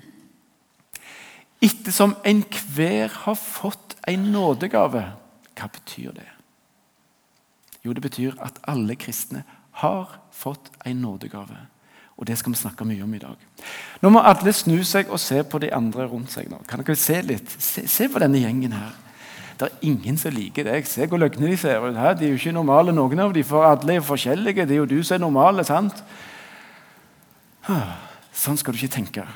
Ettersom 1.64 2.16
enhver 2.27 3.12
har 3.25 3.37
fått 3.38 3.94
en 4.11 4.27
nådegave, 4.35 5.05
hva 5.55 5.68
betyr 5.73 6.12
det? 6.12 6.27
Jo, 7.85 7.92
det 7.92 8.03
betyr 8.03 8.35
at 8.42 8.59
alle 8.68 8.97
kristne 8.97 9.44
har 9.81 10.18
fått 10.33 10.70
en 10.85 11.01
nådegave. 11.03 11.57
Og 12.16 12.27
Det 12.27 12.38
skal 12.38 12.53
vi 12.53 12.59
snakke 12.59 12.85
mye 12.85 13.03
om 13.03 13.14
i 13.14 13.18
dag. 13.18 13.37
Nå 14.03 14.11
må 14.11 14.20
alle 14.23 14.53
snu 14.53 14.85
seg 14.87 15.11
og 15.11 15.20
se 15.20 15.42
på 15.42 15.59
de 15.59 15.73
andre 15.75 16.07
rundt 16.07 16.31
seg. 16.31 16.51
nå. 16.51 16.61
Kan 16.68 16.83
dere 16.83 16.97
Se 16.97 17.23
litt? 17.23 17.51
Se, 17.59 17.88
se 17.88 18.09
på 18.09 18.18
denne 18.18 18.38
gjengen 18.38 18.73
her. 18.73 18.92
Det 19.55 19.69
er 19.69 19.87
ingen 19.87 20.19
som 20.19 20.35
liker 20.35 20.67
deg. 20.67 20.87
Se 20.88 21.07
hvor 21.07 21.21
løgne 21.23 21.51
de 21.53 21.57
ser 21.57 21.83
ut. 21.85 21.97
her. 21.97 22.14
De 22.19 22.27
er 22.27 22.35
jo 22.35 22.40
ikke 22.40 22.53
normale, 22.53 22.93
noen 22.93 23.23
av 23.23 23.35
dem, 23.35 23.47
for 23.47 23.67
alle 23.67 23.97
er 23.97 24.05
forskjellige. 24.05 24.67
Det 24.67 24.75
er 24.75 24.83
jo 24.83 24.90
du 24.90 25.03
som 25.03 25.14
er 25.17 25.23
normale, 25.23 25.64
sant? 25.64 26.03
Sånn 28.35 28.59
skal 28.59 28.75
du 28.75 28.83
ikke 28.83 28.97
tenke. 28.97 29.27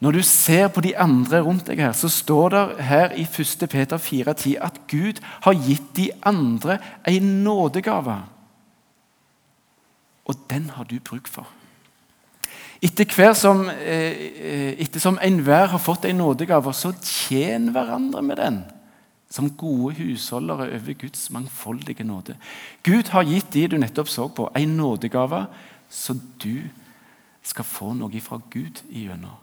Når 0.00 0.12
du 0.12 0.22
ser 0.22 0.68
på 0.70 0.80
de 0.80 0.94
andre 0.96 1.42
rundt 1.42 1.66
deg, 1.66 1.82
her, 1.82 1.92
så 1.92 2.08
står 2.08 2.54
det 2.54 2.64
her 2.86 3.14
i 3.18 3.26
1. 3.26 3.66
Peter 3.68 3.98
4,10 3.98 4.56
at 4.62 4.80
Gud 4.90 5.20
har 5.44 5.58
gitt 5.58 5.92
de 5.96 6.08
andre 6.22 6.78
en 7.06 7.30
nådegave. 7.44 8.20
Og 10.28 10.34
den 10.50 10.70
har 10.76 10.86
du 10.86 11.00
bruk 11.02 11.28
for. 11.28 11.48
Etter 12.82 13.10
hver 13.10 13.34
som, 13.34 13.68
eh, 13.68 14.78
etter 14.78 15.00
som 15.02 15.18
enhver 15.18 15.66
har 15.66 15.78
fått 15.82 16.04
en 16.04 16.16
nådegave, 16.16 16.72
så 16.72 16.92
tjen 17.02 17.72
hverandre 17.74 18.22
med 18.22 18.36
den. 18.36 18.64
Som 19.30 19.50
gode 19.56 19.94
husholdere 19.98 20.70
over 20.72 20.92
Guds 20.92 21.30
mangfoldige 21.30 22.04
nåde. 22.04 22.36
Gud 22.82 23.10
har 23.12 23.28
gitt 23.28 23.52
de 23.52 23.66
du 23.68 23.76
nettopp 23.78 24.08
så 24.08 24.28
på, 24.28 24.48
en 24.56 24.76
nådegave 24.76 25.46
så 25.90 26.16
du 26.42 26.62
skal 27.42 27.64
få 27.64 27.92
noe 27.96 28.20
fra 28.20 28.40
Gud 28.50 28.82
igjennom. 28.88 29.36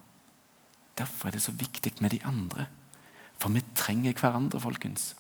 Derfor 0.98 1.28
er 1.28 1.36
det 1.36 1.44
så 1.44 1.52
viktig 1.52 1.94
med 2.00 2.10
de 2.10 2.20
andre. 2.26 2.66
For 3.38 3.50
vi 3.50 3.62
trenger 3.76 4.14
hverandre, 4.14 4.60
folkens. 4.60 5.16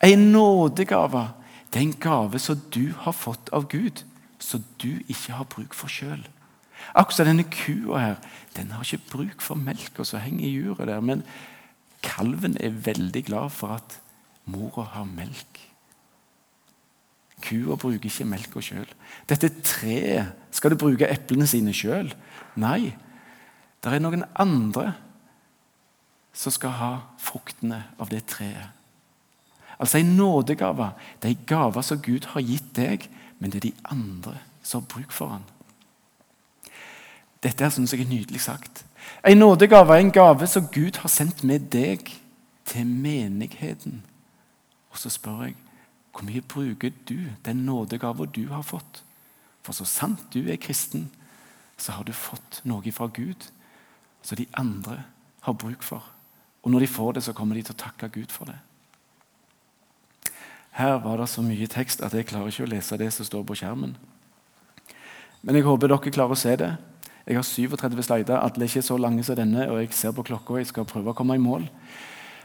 En 0.00 0.30
nådegave 0.32 1.28
det 1.70 1.78
er 1.78 1.86
en 1.86 2.00
gave 2.02 2.38
som 2.38 2.60
du 2.74 2.92
har 2.98 3.14
fått 3.14 3.50
av 3.54 3.68
Gud, 3.70 4.02
som 4.38 4.64
du 4.82 5.02
ikke 5.06 5.36
har 5.38 5.46
bruk 5.46 5.74
for 5.74 5.92
sjøl. 5.92 6.24
Akkurat 6.98 7.28
denne 7.28 7.44
kua 7.46 8.00
her, 8.02 8.16
den 8.56 8.72
har 8.74 8.82
ikke 8.82 9.10
bruk 9.12 9.44
for 9.44 9.54
melka 9.54 10.04
som 10.04 10.22
henger 10.22 10.48
i 10.48 10.54
juret 10.56 10.88
der. 10.88 11.00
Men 11.00 11.22
kalven 12.04 12.56
er 12.60 12.76
veldig 12.86 13.24
glad 13.28 13.52
for 13.54 13.76
at 13.76 13.98
mora 14.50 14.86
har 14.94 15.08
melk. 15.08 15.60
Kua 17.40 17.76
bruker 17.80 18.10
ikke 18.10 18.28
melka 18.28 18.62
sjøl. 18.64 18.88
Dette 19.28 19.48
treet, 19.64 20.34
skal 20.52 20.74
det 20.74 20.80
bruke 20.80 21.08
eplene 21.08 21.48
sine 21.48 21.72
sjøl? 21.76 22.12
Nei. 22.60 22.92
Det 23.80 23.94
er 23.96 24.02
noen 24.02 24.26
andre 24.36 24.92
som 26.36 26.52
skal 26.52 26.76
ha 26.76 26.90
fruktene 27.20 27.80
av 28.00 28.12
det 28.12 28.26
treet. 28.30 28.76
Altså 29.80 29.98
En 29.98 30.12
nådegave 30.16 30.90
det 31.22 31.30
er 31.30 31.36
en 31.38 31.46
gave 31.48 31.82
som 31.82 32.02
Gud 32.04 32.28
har 32.34 32.44
gitt 32.44 32.74
deg, 32.76 33.08
men 33.38 33.50
det 33.50 33.62
er 33.62 33.70
de 33.70 33.88
andre 33.88 34.36
som 34.62 34.82
har 34.82 34.92
bruk 34.92 35.14
for 35.16 35.32
den. 35.32 35.46
Dette 37.42 37.64
er, 37.64 37.72
synes 37.72 37.92
jeg 37.92 38.04
er 38.04 38.08
nydelig 38.08 38.40
sagt. 38.40 38.84
En 39.26 39.40
nådegave 39.40 39.94
er 39.94 40.04
en 40.04 40.12
gave 40.12 40.46
som 40.46 40.68
Gud 40.68 41.00
har 41.00 41.08
sendt 41.08 41.44
med 41.44 41.70
deg 41.72 42.20
til 42.64 42.86
menigheten. 42.86 44.02
Og 44.90 44.98
så 44.98 45.10
spør 45.10 45.42
jeg 45.48 45.56
hvor 46.10 46.26
mye 46.26 46.42
bruker 46.42 46.90
du 47.08 47.30
den 47.44 47.64
nådegava 47.64 48.26
du 48.26 48.48
har 48.48 48.62
fått? 48.66 49.04
For 49.62 49.72
så 49.72 49.84
sant 49.84 50.32
du 50.34 50.50
er 50.50 50.56
kristen, 50.56 51.10
så 51.78 51.92
har 51.92 52.04
du 52.04 52.12
fått 52.12 52.60
noe 52.64 52.92
fra 52.92 53.06
Gud 53.06 53.46
som 54.22 54.36
de 54.36 54.48
andre 54.58 55.04
har 55.46 55.54
bruk 55.54 55.82
for. 55.82 56.04
Og 56.62 56.70
når 56.70 56.84
de 56.84 56.86
får 56.86 57.12
det, 57.12 57.22
så 57.24 57.32
kommer 57.32 57.56
de 57.56 57.62
til 57.62 57.76
å 57.76 57.82
takke 57.84 58.10
Gud 58.12 58.34
for 58.34 58.50
det. 58.50 58.58
Her 60.76 60.98
var 61.02 61.16
det 61.16 61.28
så 61.28 61.42
mye 61.42 61.66
tekst 61.70 62.02
at 62.04 62.14
jeg 62.14 62.28
klarer 62.28 62.52
ikke 62.52 62.66
å 62.66 62.70
lese 62.70 62.98
det 63.00 63.08
som 63.14 63.26
står 63.26 63.46
på 63.46 63.56
skjermen. 63.62 63.96
Men 65.42 65.56
jeg 65.56 65.64
håper 65.64 65.88
dere 65.88 66.12
klarer 66.12 66.36
å 66.36 66.38
se 66.38 66.52
det. 66.60 66.74
Jeg 67.26 67.36
har 67.36 67.44
37 67.46 68.02
slider. 68.02 68.38
Alle 68.38 68.64
er 68.64 68.70
ikke 68.70 68.82
så 68.82 68.96
lange 68.96 69.24
som 69.26 69.36
denne, 69.38 69.68
og 69.70 69.82
jeg 69.82 69.92
ser 69.96 70.14
på 70.16 70.24
klokka. 70.26 70.58
Jeg 70.60 70.70
skal 70.70 70.88
prøve 70.88 71.12
å 71.12 71.16
komme 71.16 71.36
i 71.36 71.42
mål. 71.42 71.66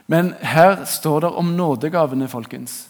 Men 0.06 0.34
her 0.42 0.84
står 0.86 1.24
det 1.24 1.32
om 1.40 1.54
nådegavene, 1.56 2.28
folkens. 2.30 2.84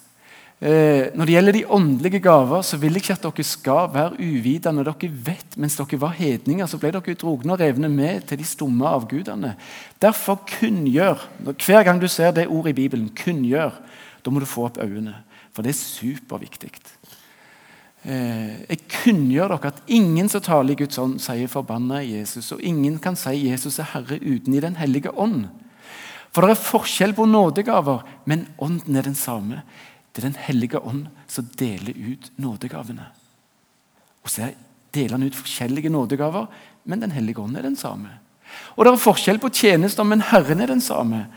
Eh, 0.57 1.13
når 1.13 1.25
det 1.25 1.33
gjelder 1.35 1.53
de 1.53 1.65
åndelige 1.69 2.19
gaver, 2.25 2.63
så 2.65 2.79
vil 2.81 2.97
jeg 2.97 3.03
ikke 3.03 3.13
at 3.13 3.25
dere 3.27 3.43
skal 3.45 3.91
være 3.93 4.17
uvitende. 4.17 4.85
Dere 4.85 5.09
vet, 5.27 5.57
Mens 5.57 5.77
dere 5.77 5.99
var 6.01 6.15
hedninger, 6.17 6.65
så 6.65 6.79
ble 6.81 6.91
dere 6.95 7.17
drogne 7.17 7.53
og 7.53 7.61
revne 7.61 7.89
med 7.89 8.25
til 8.25 8.41
de 8.41 8.45
stumme 8.45 8.89
avgudene. 8.89 9.53
Derfor 10.01 10.41
kunngjør. 10.59 11.21
Hver 11.53 11.83
gang 11.85 12.01
du 12.01 12.07
ser 12.07 12.31
det 12.33 12.47
ordet 12.47 12.73
i 12.73 12.81
Bibelen, 12.81 13.09
kunngjør, 13.13 13.77
da 14.25 14.33
må 14.33 14.41
du 14.41 14.49
få 14.49 14.65
opp 14.65 14.81
øynene. 14.81 15.13
For 15.53 15.61
det 15.61 15.75
er 15.75 15.81
superviktig. 15.81 16.73
Eh, 18.07 18.63
jeg 18.69 18.85
kunngjør 18.87 19.51
dere 19.51 19.73
at 19.73 19.81
ingen 19.91 20.29
som 20.31 20.43
taler 20.43 20.71
i 20.71 20.79
Guds 20.79 20.97
ånd, 20.97 21.19
sier 21.19 21.47
'forbanna 21.47 21.99
Jesus'. 21.99 22.53
Og 22.53 22.61
ingen 22.61 22.99
kan 22.99 23.15
si 23.15 23.49
'Jesus 23.49 23.79
er 23.79 23.91
Herre' 23.93 24.21
uten 24.21 24.53
i 24.53 24.59
Den 24.59 24.75
hellige 24.75 25.11
ånd. 25.17 25.49
For 26.31 26.41
det 26.41 26.51
er 26.51 26.63
forskjell 26.63 27.13
på 27.13 27.25
nådegaver, 27.25 28.03
men 28.25 28.47
ånden 28.59 28.95
er 28.95 29.01
den 29.01 29.15
samme. 29.15 29.63
Det 30.13 30.23
er 30.23 30.29
Den 30.29 30.39
hellige 30.39 30.79
ånd 30.79 31.07
som 31.27 31.49
deler 31.59 31.93
ut 31.93 32.31
nådegavene. 32.37 33.05
Og 34.23 34.29
så 34.29 34.53
deler 34.93 35.17
han 35.17 35.23
ut 35.23 35.35
forskjellige 35.35 35.89
nådegaver, 35.89 36.47
men 36.85 36.99
Den 36.99 37.11
hellige 37.11 37.39
ånd 37.39 37.57
er 37.57 37.61
den 37.61 37.75
samme. 37.75 38.09
Og 38.77 38.85
det 38.85 38.93
er 38.93 38.97
forskjell 38.97 39.39
på 39.39 39.49
tjenester, 39.49 40.03
men 40.03 40.21
Herren 40.21 40.61
er 40.61 40.67
den 40.67 40.81
samme. 40.81 41.27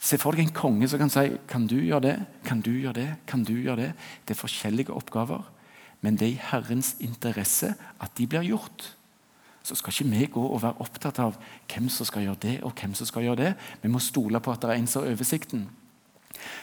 Se 0.00 0.16
for 0.16 0.32
deg 0.32 0.46
en 0.46 0.54
konge 0.54 0.88
som 0.88 0.98
kan 0.98 1.10
si 1.10 1.26
kan 1.48 1.66
du 1.66 1.76
gjøre 1.76 2.00
det, 2.00 2.16
kan 2.44 2.60
du 2.60 2.70
gjøre 2.70 2.94
det, 2.94 3.08
kan 3.26 3.44
du 3.44 3.52
gjøre 3.52 3.76
det. 3.76 3.92
Det 4.26 4.34
er 4.36 4.40
forskjellige 4.40 4.94
oppgaver, 4.96 5.42
men 6.00 6.16
det 6.16 6.26
er 6.26 6.32
i 6.32 6.42
Herrens 6.50 6.94
interesse 7.00 7.74
at 8.00 8.16
de 8.18 8.26
blir 8.26 8.46
gjort. 8.48 8.96
Så 9.62 9.76
skal 9.76 9.92
ikke 9.92 10.10
vi 10.10 10.28
gå 10.32 10.42
og 10.42 10.62
være 10.62 10.80
opptatt 10.80 11.18
av 11.20 11.36
hvem 11.68 11.88
som 11.92 12.08
skal 12.08 12.24
gjøre 12.24 12.42
det, 12.42 12.56
og 12.64 12.72
hvem 12.80 12.94
som 12.96 13.08
skal 13.08 13.26
gjøre 13.26 13.42
det. 13.42 13.54
Vi 13.82 13.92
må 13.92 14.00
stole 14.00 14.40
på 14.40 14.52
at 14.52 14.62
det 14.62 14.70
er 14.70 14.80
en 14.80 14.88
som 14.88 15.04
har 15.04 15.12
oversikten. 15.12 15.68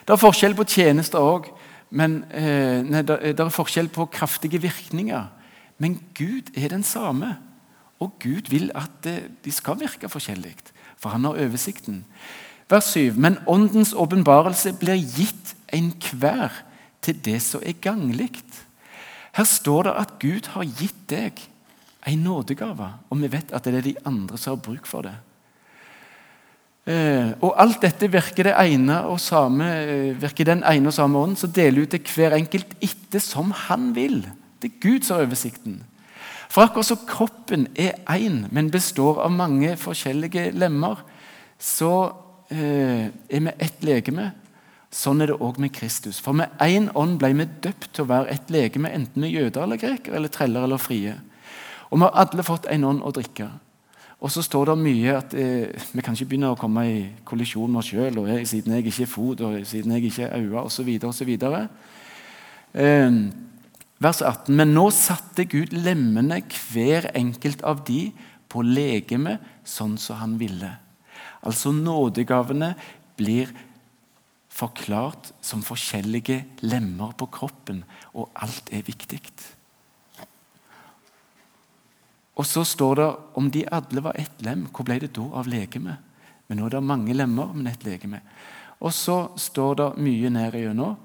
Det 0.08 0.13
er 0.15 0.21
forskjell 0.21 0.56
på 0.58 0.65
tjenester 0.65 1.21
òg, 1.21 1.52
eh, 1.93 3.04
det 3.04 3.39
er 3.39 3.54
forskjell 3.54 3.89
på 3.89 4.10
kraftige 4.12 4.62
virkninger. 4.62 5.28
Men 5.78 6.00
Gud 6.17 6.58
er 6.58 6.69
den 6.69 6.84
samme, 6.84 7.38
og 8.00 8.17
Gud 8.19 8.50
vil 8.50 8.71
at 8.76 9.06
eh, 9.06 9.30
de 9.45 9.52
skal 9.52 9.80
virke 9.80 10.10
forskjellig, 10.10 10.56
for 10.97 11.10
han 11.10 11.26
har 11.26 11.38
oversikten. 11.38 12.06
Vers 12.69 12.91
7. 12.91 13.13
Men 13.15 13.38
Åndens 13.47 13.93
åpenbarelse 13.93 14.73
blir 14.80 14.97
gitt 15.00 15.56
enhver 15.73 16.52
til 17.02 17.26
det 17.26 17.41
som 17.41 17.62
er 17.63 17.78
ganglig. 17.80 18.43
Her 19.38 19.47
står 19.47 19.88
det 19.88 19.95
at 20.02 20.17
Gud 20.21 20.50
har 20.56 20.65
gitt 20.65 21.06
deg 21.12 21.39
en 22.08 22.23
nådegave, 22.23 22.89
og 23.10 23.21
vi 23.21 23.30
vet 23.32 23.52
at 23.54 23.67
det 23.67 23.80
er 23.80 23.88
de 23.89 23.95
andre 24.08 24.39
som 24.39 24.56
har 24.56 24.63
bruk 24.65 24.88
for 24.89 25.06
det. 25.06 25.15
Eh, 26.88 27.34
og 27.43 27.52
alt 27.60 27.82
dette 27.84 28.08
virker, 28.10 28.47
det 28.47 28.56
ene 28.56 29.02
og 29.12 29.19
samme, 29.19 29.67
eh, 29.67 30.21
virker 30.21 30.47
den 30.47 30.63
ene 30.63 30.88
og 30.88 30.95
samme 30.95 31.19
ånd, 31.19 31.36
som 31.38 31.52
deler 31.52 31.84
ut 31.84 31.91
til 31.91 32.13
hver 32.15 32.38
enkelt 32.38 32.78
etter 32.82 33.19
som 33.19 33.52
han 33.67 33.91
vil. 33.95 34.21
Det 34.62 34.71
er 34.71 34.80
Gud 34.82 35.04
som 35.04 35.17
har 35.17 35.28
oversikten. 35.28 35.84
For 36.50 36.63
akkurat 36.63 36.88
som 36.88 37.04
kroppen 37.06 37.67
er 37.76 38.00
én, 38.08 38.47
men 38.52 38.71
består 38.71 39.19
av 39.19 39.32
mange 39.36 39.76
forskjellige 39.76 40.54
lemmer, 40.56 41.04
så 41.60 42.13
Eh, 42.50 43.06
er 43.06 43.39
vi 43.39 43.52
ett 43.60 43.84
legeme. 43.84 44.32
Sånn 44.98 45.22
er 45.22 45.30
det 45.30 45.38
òg 45.46 45.60
med 45.62 45.76
Kristus. 45.76 46.18
For 46.24 46.34
med 46.34 46.54
én 46.64 46.90
ånd 46.98 47.20
ble 47.22 47.30
vi 47.38 47.46
døpt 47.68 47.92
til 47.94 48.06
å 48.06 48.10
være 48.10 48.34
et 48.34 48.50
legeme, 48.54 48.90
enten 48.90 49.26
vi 49.28 49.36
jøder 49.36 49.68
eller 49.68 49.78
grekere, 49.82 50.18
eller 50.18 50.32
treller 50.34 50.66
eller 50.66 50.82
frie. 50.82 51.14
Og 51.92 52.00
vi 52.00 52.08
har 52.08 52.16
alle 52.24 52.46
fått 52.46 52.66
en 52.74 52.88
ånd 52.88 53.04
å 53.06 53.14
drikke. 53.14 53.50
Og 54.18 54.34
så 54.34 54.42
står 54.42 54.72
det 54.72 54.78
mye 54.82 55.14
at 55.14 55.36
eh, 55.38 55.84
vi 55.94 56.02
kan 56.02 56.18
ikke 56.18 56.32
begynne 56.32 56.50
å 56.50 56.58
komme 56.58 56.86
i 56.90 57.02
kollisjon 57.28 57.70
med 57.70 57.84
oss 57.84 57.92
sjøl, 57.92 58.18
siden 58.50 58.74
jeg 58.74 58.88
ikke 58.88 59.04
er 59.06 59.12
fot, 59.12 59.44
og 59.46 59.60
siden 59.70 59.94
jeg 59.94 60.08
ikke 60.10 60.26
er 60.26 60.42
øyne, 60.42 60.64
osv. 60.64 60.90
osv. 61.06 61.30
Eh, 62.74 63.20
vers 64.02 64.24
18. 64.24 64.50
Men 64.58 64.74
nå 64.74 64.88
satte 64.96 65.46
Gud 65.46 65.78
lemmene, 65.78 66.42
hver 66.72 67.12
enkelt 67.14 67.62
av 67.62 67.86
de, 67.86 68.10
på 68.50 68.64
legeme 68.66 69.38
sånn 69.68 69.98
som 70.02 70.24
han 70.24 70.38
ville. 70.42 70.72
Altså 71.46 71.70
nådegavene 71.76 72.74
blir 73.20 73.52
forklart 74.58 75.32
som 75.46 75.62
forskjellige 75.65 76.41
lemmer 76.65 77.13
på 77.17 77.28
kroppen, 77.30 77.84
og 78.17 78.32
alt 78.41 78.72
er 78.74 78.86
viktig. 78.88 79.22
Og 82.38 82.46
så 82.46 82.63
står 82.65 82.96
det 83.00 83.08
om 83.38 83.50
de 83.54 83.63
alle 83.74 84.04
var 84.06 84.17
ett 84.17 84.41
lem, 84.46 84.67
hvor 84.70 84.86
ble 84.86 85.00
det 85.02 85.13
da 85.17 85.26
av 85.39 85.50
legemet? 85.50 86.04
Men 86.48 86.60
nå 86.60 86.67
er 86.67 86.78
det 86.78 86.84
mange 86.86 87.15
lemmer, 87.15 87.50
men 87.54 87.67
ett 87.67 87.84
legeme. 87.86 88.22
Og 88.78 88.93
så 88.93 89.17
står 89.41 89.80
det 89.80 89.88
mye 90.06 90.30
ned 90.32 90.56
igjennom. 90.56 90.96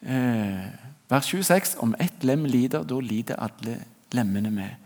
Eh, 0.00 0.66
vers 1.08 1.30
26. 1.32 1.76
Om 1.82 1.96
ett 1.98 2.24
lem 2.24 2.44
lider, 2.46 2.84
da 2.84 3.00
lider 3.00 3.40
alle 3.40 3.78
lemmene 4.14 4.52
med. 4.52 4.76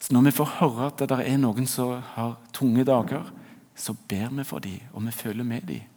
Så 0.00 0.14
når 0.14 0.28
vi 0.28 0.36
får 0.36 0.52
høre 0.60 0.90
at 0.92 1.00
det 1.00 1.20
er 1.24 1.40
noen 1.40 1.66
som 1.68 1.96
har 2.14 2.36
tunge 2.56 2.84
dager, 2.84 3.24
så 3.74 3.96
ber 4.08 4.28
vi 4.36 4.44
for 4.44 4.60
dem, 4.60 4.84
og 4.92 5.06
vi 5.08 5.16
føler 5.16 5.44
med 5.44 5.66
dem. 5.68 5.89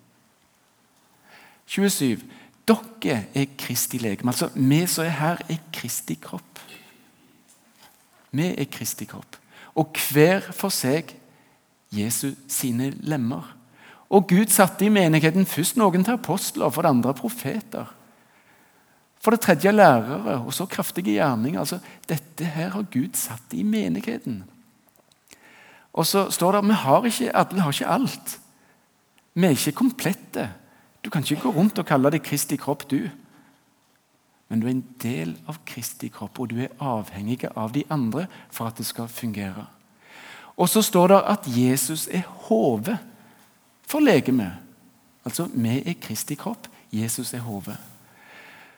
27. 1.65 2.23
Dere 2.67 3.25
er 3.35 3.45
Kristi 3.59 3.99
legeme. 3.99 4.31
Altså, 4.31 4.49
vi 4.55 4.85
som 4.87 5.05
er 5.05 5.17
her, 5.19 5.41
er 5.49 5.59
Kristi 5.73 6.15
kropp. 6.21 6.61
Vi 8.31 8.47
er 8.57 8.69
Kristi 8.71 9.05
kropp. 9.05 9.37
Og 9.75 9.97
hver 10.11 10.51
for 10.53 10.73
seg 10.73 11.15
Jesus 11.93 12.37
sine 12.51 12.91
lemmer. 13.05 13.45
Og 14.13 14.27
Gud 14.29 14.51
satte 14.53 14.85
i 14.85 14.93
menigheten 14.93 15.45
først 15.49 15.77
noen 15.77 16.05
til 16.05 16.17
apostler, 16.17 16.69
for 16.69 16.85
det 16.85 16.93
andre 16.93 17.13
profeter. 17.17 17.91
For 19.23 19.33
det 19.33 19.41
tredje 19.41 19.71
lærere, 19.71 20.39
og 20.43 20.53
så 20.53 20.67
kraftige 20.69 21.15
gjerninger. 21.17 21.59
Altså, 21.59 21.79
dette 22.09 22.45
her 22.45 22.73
har 22.75 22.89
Gud 22.93 23.15
satt 23.17 23.53
i 23.55 23.63
menigheten. 23.63 24.43
Og 25.93 26.07
så 26.09 26.27
står 26.33 26.51
det 26.51 26.63
at 26.63 26.67
vi 26.67 26.79
har 26.83 27.05
ikke, 27.05 27.35
alle 27.37 27.61
har 27.61 27.73
ikke 27.73 27.93
alt. 27.95 28.39
Vi 29.33 29.45
er 29.45 29.55
ikke 29.55 29.77
komplette. 29.77 30.49
Du 31.03 31.09
kan 31.09 31.23
ikke 31.23 31.41
gå 31.41 31.51
rundt 31.51 31.79
og 31.79 31.87
kalle 31.87 32.11
deg 32.13 32.23
Kristi 32.23 32.57
kropp, 32.57 32.85
du. 32.89 33.09
Men 34.49 34.61
du 34.61 34.67
er 34.67 34.75
en 34.75 34.85
del 35.01 35.35
av 35.49 35.59
Kristi 35.67 36.07
kropp, 36.13 36.39
og 36.39 36.51
du 36.51 36.61
er 36.63 36.75
avhengig 36.79 37.43
av 37.55 37.73
de 37.75 37.83
andre 37.91 38.27
for 38.51 38.69
at 38.69 38.77
det 38.79 38.85
skal 38.87 39.09
fungere. 39.11 39.65
Og 40.57 40.69
så 40.69 40.83
står 40.85 41.09
det 41.09 41.23
at 41.33 41.49
Jesus 41.49 42.05
er 42.11 42.27
hodet 42.47 42.99
for 43.89 43.99
legemet. 43.99 44.53
Altså, 45.25 45.47
vi 45.53 45.79
er 45.81 45.97
Kristi 46.01 46.35
kropp, 46.35 46.67
Jesus 46.93 47.33
er 47.33 47.43
hodet. 47.43 47.77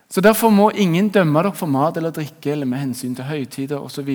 Så 0.10 0.22
Derfor 0.22 0.50
må 0.50 0.70
ingen 0.70 1.10
dømme 1.10 1.44
dere 1.44 1.56
for 1.56 1.68
mat 1.68 1.98
eller 1.98 2.14
drikke 2.14 2.52
eller 2.52 2.66
med 2.66 2.80
hensyn 2.80 3.16
til 3.16 3.26
høytider 3.26 3.82
osv. 3.82 4.10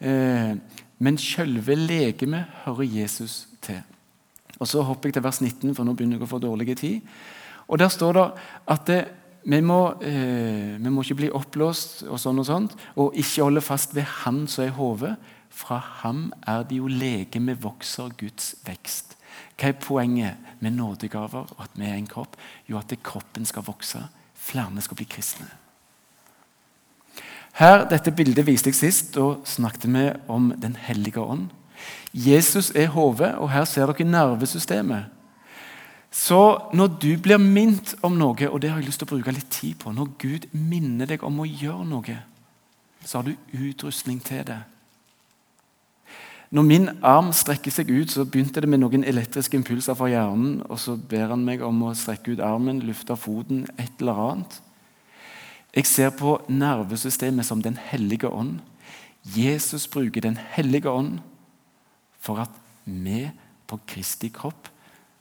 Eh, 0.00 0.56
men 0.98 1.18
selve 1.18 1.74
legemet 1.74 2.44
hører 2.64 2.82
Jesus 2.82 3.46
til. 3.62 3.80
Og 4.58 4.68
Så 4.68 4.82
hopper 4.82 5.08
jeg 5.08 5.14
til 5.14 5.24
vers 5.24 5.40
19, 5.40 5.74
for 5.74 5.84
nå 5.84 5.92
begynner 5.92 6.16
jeg 6.16 6.26
å 6.26 6.30
få 6.30 6.40
dårlig 6.40 6.76
tid. 6.76 7.00
Og 7.68 7.78
Der 7.78 7.88
står 7.88 8.12
det 8.12 8.26
at 8.68 8.86
det, 8.86 9.00
vi, 9.44 9.60
må, 9.60 9.94
eh, 10.02 10.76
vi 10.78 10.90
må 10.90 11.02
ikke 11.02 11.20
bli 11.22 11.30
oppblåst 11.30 12.06
og 12.08 12.18
sånn 12.18 12.38
og 12.38 12.46
sånt, 12.46 12.76
og 12.96 13.14
ikke 13.14 13.42
holde 13.42 13.60
fast 13.60 13.94
ved 13.94 14.04
Han 14.24 14.46
som 14.46 14.64
er 14.64 14.76
hodet. 14.78 15.16
Fra 15.56 15.78
ham 16.02 16.32
er 16.46 16.66
det 16.68 16.76
jo 16.76 16.88
legemet 16.90 17.62
vokser 17.62 18.10
Guds 18.18 18.56
vekst. 18.66 19.14
Hva 19.56 19.70
er 19.70 19.78
poenget 19.80 20.50
med 20.60 20.76
nådegaver 20.76 21.52
og 21.54 21.62
at 21.64 21.78
vi 21.78 21.86
er 21.88 21.96
en 21.96 22.08
kropp? 22.08 22.36
Jo, 22.68 22.76
at 22.76 22.92
kroppen 23.02 23.46
skal 23.48 23.64
vokse. 23.64 24.02
Flere 24.36 24.84
skal 24.84 24.98
bli 24.98 25.06
kristne. 25.08 25.48
Her, 27.56 27.86
Dette 27.88 28.12
bildet 28.12 28.44
viste 28.44 28.68
jeg 28.68 28.76
sist. 28.76 29.14
Da 29.14 29.38
snakket 29.48 29.88
vi 29.88 30.04
om 30.28 30.52
Den 30.60 30.76
hellige 30.76 31.20
ånd. 31.20 31.48
Jesus 32.12 32.70
er 32.74 32.88
hodet, 32.94 33.34
og 33.34 33.50
her 33.52 33.64
ser 33.64 33.90
dere 33.90 34.08
nervesystemet. 34.08 35.12
Så 36.10 36.58
når 36.72 36.86
du 37.02 37.10
blir 37.20 37.36
minnet 37.36 37.92
om 38.06 38.14
noe, 38.16 38.48
og 38.48 38.62
det 38.62 38.70
har 38.70 38.80
jeg 38.80 38.88
lyst 38.88 39.02
til 39.02 39.08
å 39.08 39.16
bruke 39.16 39.34
litt 39.34 39.50
tid 39.52 39.74
på 39.82 39.92
Når 39.92 40.14
Gud 40.18 40.46
minner 40.52 41.06
deg 41.10 41.24
om 41.26 41.42
å 41.42 41.48
gjøre 41.48 41.84
noe, 41.84 42.16
så 43.04 43.18
har 43.18 43.26
du 43.26 43.34
utrustning 43.52 44.22
til 44.24 44.46
det. 44.48 44.62
Når 46.50 46.62
min 46.62 46.88
arm 47.02 47.32
strekker 47.34 47.74
seg 47.74 47.90
ut, 47.90 48.10
så 48.10 48.24
begynte 48.24 48.62
det 48.62 48.70
med 48.70 48.80
noen 48.80 49.04
elektriske 49.04 49.58
impulser 49.58 49.98
fra 49.98 50.08
hjernen. 50.08 50.62
og 50.70 50.78
Så 50.78 50.96
ber 50.96 51.34
han 51.34 51.44
meg 51.44 51.62
om 51.62 51.82
å 51.82 51.94
strekke 51.94 52.32
ut 52.32 52.40
armen, 52.40 52.80
lufte 52.86 53.16
foten, 53.18 53.66
et 53.76 54.00
eller 54.00 54.22
annet. 54.30 54.60
Jeg 55.76 55.86
ser 55.86 56.10
på 56.16 56.38
nervesystemet 56.48 57.44
som 57.44 57.62
Den 57.62 57.76
hellige 57.76 58.30
ånd. 58.30 58.60
Jesus 59.36 59.86
bruker 59.86 60.20
Den 60.20 60.38
hellige 60.38 60.88
ånd 60.90 61.18
for 62.26 62.42
at 62.42 62.62
vi 62.86 63.24
på 63.66 63.78
Kristi 63.86 64.30
kropp 64.34 64.70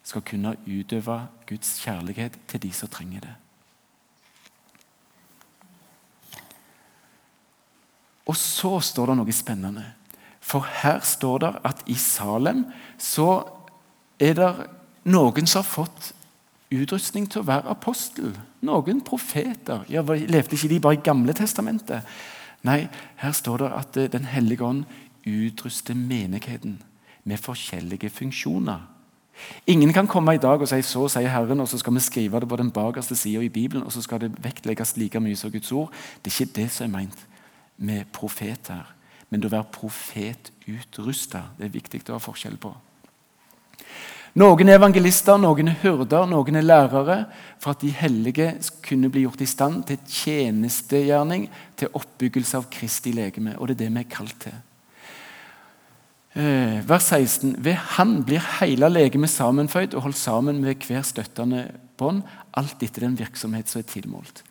skal 0.05 0.23
kunne 0.25 0.55
utøve 0.65 1.17
Guds 1.49 1.79
kjærlighet 1.81 2.37
til 2.49 2.61
de 2.61 2.71
som 2.73 2.89
trenger 2.93 3.25
det. 3.25 3.33
Og 8.25 8.37
så 8.37 8.79
står 8.81 9.11
det 9.11 9.17
noe 9.19 9.33
spennende. 9.37 9.85
For 10.41 10.65
her 10.81 11.01
står 11.05 11.41
det 11.41 11.51
at 11.65 11.81
i 11.89 11.97
Salem 11.97 12.65
så 13.01 13.45
er 14.21 14.37
det 14.37 14.51
noen 15.09 15.49
som 15.49 15.61
har 15.61 15.69
fått 15.69 16.11
utrustning 16.73 17.27
til 17.29 17.43
å 17.43 17.49
være 17.49 17.73
apostel. 17.73 18.33
Noen 18.65 19.01
profeter. 19.05 19.85
Ja, 19.89 20.01
levde 20.01 20.57
ikke 20.57 20.71
de 20.71 20.81
bare 20.81 20.97
i 20.97 21.05
Gamle 21.05 21.33
testamentet? 21.37 22.05
Nei, 22.65 22.87
her 23.21 23.33
står 23.37 23.61
det 23.61 23.71
at 23.77 23.97
eh, 24.01 24.09
Den 24.09 24.25
hellige 24.25 24.65
ånd 24.65 24.85
utruster 25.25 25.97
menigheten 25.97 26.79
med 27.25 27.41
forskjellige 27.41 28.09
funksjoner. 28.09 28.85
Ingen 29.67 29.91
kan 29.93 30.07
komme 30.07 30.35
i 30.35 30.39
dag 30.39 30.61
og 30.61 30.67
si 30.67 30.81
'så 30.81 31.09
sier 31.09 31.29
Herren', 31.29 31.61
og 31.61 31.67
så 31.67 31.77
skal 31.77 31.93
vi 31.93 31.99
skrive 31.99 32.39
det 32.39 32.49
på 32.49 32.55
den 32.55 32.71
bakerste 32.71 33.15
sida 33.15 33.41
i 33.41 33.49
Bibelen, 33.49 33.83
og 33.83 33.91
så 33.91 34.01
skal 34.01 34.19
det 34.19 34.43
vektlegges 34.43 34.97
like 34.97 35.19
mye 35.19 35.35
som 35.35 35.51
Guds 35.51 35.71
ord. 35.71 35.91
Det 36.23 36.31
er 36.31 36.45
ikke 36.45 36.53
det 36.55 36.71
som 36.71 36.85
er 36.85 36.97
meint 36.97 37.27
med 37.77 38.05
profet 38.13 38.67
her 38.67 38.95
men 39.35 39.45
å 39.45 39.51
være 39.51 39.71
profetutrusta. 39.73 41.41
Det 41.57 41.67
er 41.67 41.73
viktig 41.73 42.03
å 42.07 42.17
ha 42.17 42.23
forskjell 42.23 42.57
på. 42.61 42.71
Noen 44.39 44.67
er 44.67 44.77
evangelister, 44.79 45.39
noen 45.39 45.71
er 45.71 45.77
hyrder, 45.79 46.25
noen 46.27 46.59
er 46.59 46.65
lærere. 46.65 47.17
For 47.63 47.71
at 47.71 47.83
de 47.83 47.93
hellige 47.95 48.49
kunne 48.85 49.09
bli 49.11 49.23
gjort 49.23 49.43
i 49.43 49.49
stand 49.49 49.85
til 49.89 49.99
tjenestegjerning, 50.11 51.47
til 51.79 51.91
oppbyggelse 51.95 52.59
av 52.59 52.69
Kristi 52.71 53.15
legeme. 53.15 53.55
Og 53.59 53.71
det 53.71 53.77
er 53.77 53.83
det 53.85 53.91
vi 53.95 54.03
er 54.03 54.11
kalt 54.11 54.39
til. 54.43 54.57
Eh, 56.35 56.81
vers 56.83 57.03
16. 57.03 57.55
Ved 57.63 57.73
Han 57.95 58.23
blir 58.27 58.43
hele 58.59 58.89
legemet 58.91 59.31
sammenføyd 59.31 59.93
og 59.95 60.01
holdt 60.09 60.19
sammen 60.19 60.59
med 60.59 60.83
hver 60.83 61.03
støttende 61.07 61.69
bånd, 61.95 62.25
alt 62.51 62.81
etter 62.83 63.05
den 63.05 63.15
virksomhet 63.15 63.69
som 63.71 63.79
er 63.79 63.87
tilmålt. 63.87 64.41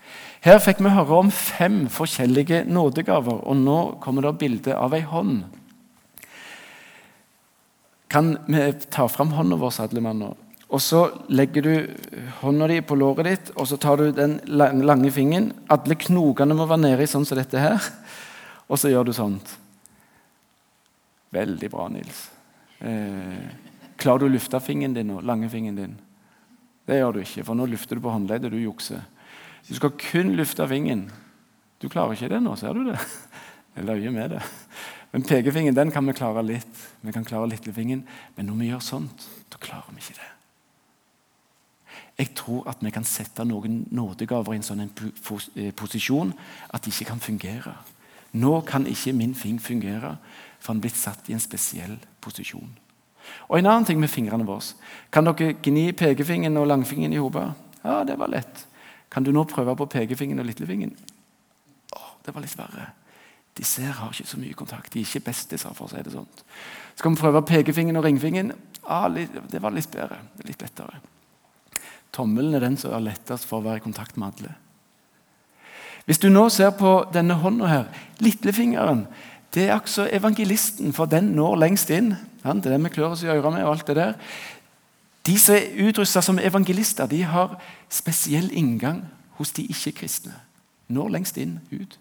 Her 0.40 0.62
fikk 0.64 0.80
vi 0.80 0.92
høre 0.94 1.18
om 1.18 1.28
fem 1.30 1.82
forskjellige 1.92 2.62
nådegaver, 2.64 3.42
og 3.44 3.60
nå 3.60 3.78
kommer 4.00 4.24
det 4.24 4.38
bilde 4.40 4.76
av 4.76 4.96
ei 4.96 5.02
hånd. 5.04 5.42
Kan 8.08 8.38
vi 8.48 8.62
ta 8.88 9.04
fram 9.08 9.34
hånda 9.36 9.58
vår, 9.60 9.76
Adlemann, 9.84 10.22
nå? 10.24 10.30
Og 10.72 10.80
så 10.80 11.02
legger 11.28 11.66
du 11.66 11.74
hånda 12.40 12.70
di 12.70 12.78
på 12.80 12.96
låret 12.96 13.28
ditt, 13.28 13.52
og 13.58 13.68
så 13.68 13.76
tar 13.76 14.00
du 14.00 14.08
den 14.16 14.38
lange 14.48 15.12
fingeren. 15.12 15.52
Alle 15.68 15.98
knokene 16.00 16.56
må 16.56 16.64
være 16.64 16.86
nede 16.86 17.04
i 17.04 17.10
sånn 17.10 17.28
som 17.28 17.36
dette 17.38 17.60
her. 17.60 17.92
Og 18.72 18.80
så 18.80 18.88
gjør 18.88 19.10
du 19.10 19.12
sånt. 19.12 19.52
Veldig 21.34 21.70
bra, 21.72 21.88
Nils. 21.90 22.24
Eh, 22.78 23.46
klarer 23.98 24.22
du 24.22 24.28
å 24.28 24.34
lufte 24.34 24.60
fingeren 24.62 24.94
din 24.94 25.10
nå? 25.10 25.20
Langefingeren 25.26 25.78
din? 25.80 25.96
Det 26.84 27.00
gjør 27.00 27.16
du 27.16 27.20
ikke, 27.24 27.44
for 27.48 27.58
nå 27.58 27.66
lufter 27.70 27.98
du 27.98 28.04
på 28.04 28.12
håndleddet. 28.12 28.52
Du 28.52 28.60
jukser. 28.60 29.02
Du 29.66 29.74
skal 29.74 29.94
kun 29.98 30.34
lufte 30.38 30.66
fingeren. 30.68 31.08
Du 31.80 31.88
klarer 31.92 32.16
ikke 32.16 32.30
det 32.32 32.42
nå, 32.44 32.54
ser 32.60 32.76
du 32.76 32.84
det? 32.90 32.98
Jeg 33.74 33.88
løyer 33.88 34.12
med 34.14 34.36
det. 34.36 34.42
Men 35.14 35.24
pekefingeren 35.26 35.76
den 35.76 35.90
kan 35.94 36.06
vi 36.06 36.14
klare 36.14 36.44
litt. 36.46 36.84
Vi 37.02 37.12
kan 37.14 37.26
klare 37.26 37.48
lillefingeren. 37.50 38.04
Men 38.36 38.46
når 38.46 38.60
vi 38.60 38.70
gjør 38.70 38.84
sånt, 38.86 39.26
da 39.50 39.58
klarer 39.62 39.90
vi 39.94 40.02
ikke 40.02 40.20
det. 40.20 40.30
Jeg 42.18 42.30
tror 42.38 42.68
at 42.70 42.82
vi 42.82 42.92
kan 42.94 43.06
sette 43.06 43.42
noen 43.46 43.80
nådegaver 43.90 44.54
i 44.54 44.60
en 44.60 44.66
sånn 44.66 44.84
eh, 44.84 45.72
posisjon 45.74 46.30
at 46.70 46.84
de 46.84 46.92
ikke 46.92 47.08
kan 47.10 47.22
fungere. 47.22 47.74
Nå 48.38 48.60
kan 48.66 48.86
ikke 48.90 49.14
min 49.14 49.34
fing 49.38 49.60
fungere, 49.62 50.16
for 50.64 50.72
han 50.72 50.80
er 50.80 50.86
blitt 50.86 50.96
satt 50.96 51.28
i 51.28 51.36
en 51.36 51.42
spesiell 51.42 51.98
posisjon. 52.24 52.70
Og 53.48 53.58
En 53.58 53.66
annen 53.66 53.84
ting 53.84 54.00
med 54.00 54.12
fingrene 54.12 54.46
våre. 54.48 54.72
Kan 55.12 55.28
dere 55.28 55.56
gni 55.60 55.90
pekefingeren 55.92 56.56
og 56.56 56.68
langfingeren 56.70 57.12
i 57.12 57.20
hodet? 57.20 57.50
Ja, 57.84 58.02
det 58.04 58.16
var 58.18 58.32
lett. 58.32 58.66
Kan 59.12 59.24
du 59.24 59.32
nå 59.32 59.44
prøve 59.44 59.76
på 59.76 59.86
pekefingeren 59.86 60.40
og 60.40 60.48
lillefingeren? 60.48 60.96
Åh, 61.96 62.12
det 62.24 62.34
var 62.34 62.44
litt 62.44 62.56
verre. 62.58 62.88
Disse 63.54 63.84
her 63.84 63.92
har 64.00 64.12
ikke 64.12 64.26
så 64.26 64.40
mye 64.40 64.56
kontakt. 64.56 64.92
De 64.92 65.00
er 65.00 65.06
ikke 65.06 65.28
bestiser, 65.28 65.74
for 65.76 65.86
å 65.86 65.92
si 65.92 66.02
det 66.02 66.14
sånn. 66.14 66.30
Skal 66.96 67.12
vi 67.12 67.20
prøve 67.20 67.44
pekefingeren 67.46 68.00
og 68.00 68.08
ringfingeren? 68.08 68.54
Ah, 68.88 69.06
det 69.08 69.60
var 69.60 69.76
litt 69.76 69.92
bedre. 69.92 70.18
Litt 70.48 70.64
lettere. 70.64 70.98
Tommelen 72.14 72.56
er 72.56 72.64
den 72.64 72.76
som 72.80 72.94
er 72.94 73.04
lettest 73.04 73.46
for 73.46 73.60
å 73.60 73.68
være 73.68 73.82
i 73.82 73.84
kontakt 73.84 74.16
med 74.16 74.32
alle. 74.32 74.56
Hvis 76.04 76.20
du 76.20 76.28
nå 76.28 76.48
ser 76.52 76.74
på 76.76 76.98
denne 77.14 77.38
hånda 77.40 77.68
her, 77.70 77.86
lillefingeren 78.20 79.06
det 79.54 79.68
er 79.68 79.74
altså 79.76 80.08
evangelisten, 80.12 80.92
for 80.92 81.06
den 81.06 81.24
når 81.36 81.56
lengst 81.56 81.90
inn. 81.90 82.14
Det 82.42 82.66
er 82.66 82.74
det 82.74 82.80
vi 82.84 82.88
klør 82.96 83.14
oss 83.14 83.22
i 83.22 83.30
øret 83.30 83.52
med. 83.52 83.62
og 83.64 83.70
alt 83.70 83.86
det 83.86 83.96
der. 83.96 84.14
De 85.26 85.38
som 85.38 85.54
er 85.54 85.88
utrusta 85.88 86.20
som 86.20 86.38
evangelister, 86.38 87.06
de 87.06 87.22
har 87.22 87.60
spesiell 87.88 88.50
inngang 88.52 89.04
hos 89.38 89.52
de 89.52 89.62
ikke-kristne. 89.62 90.34
Når 90.88 91.08
lengst 91.08 91.36
inn 91.36 91.60
ut. 91.72 91.98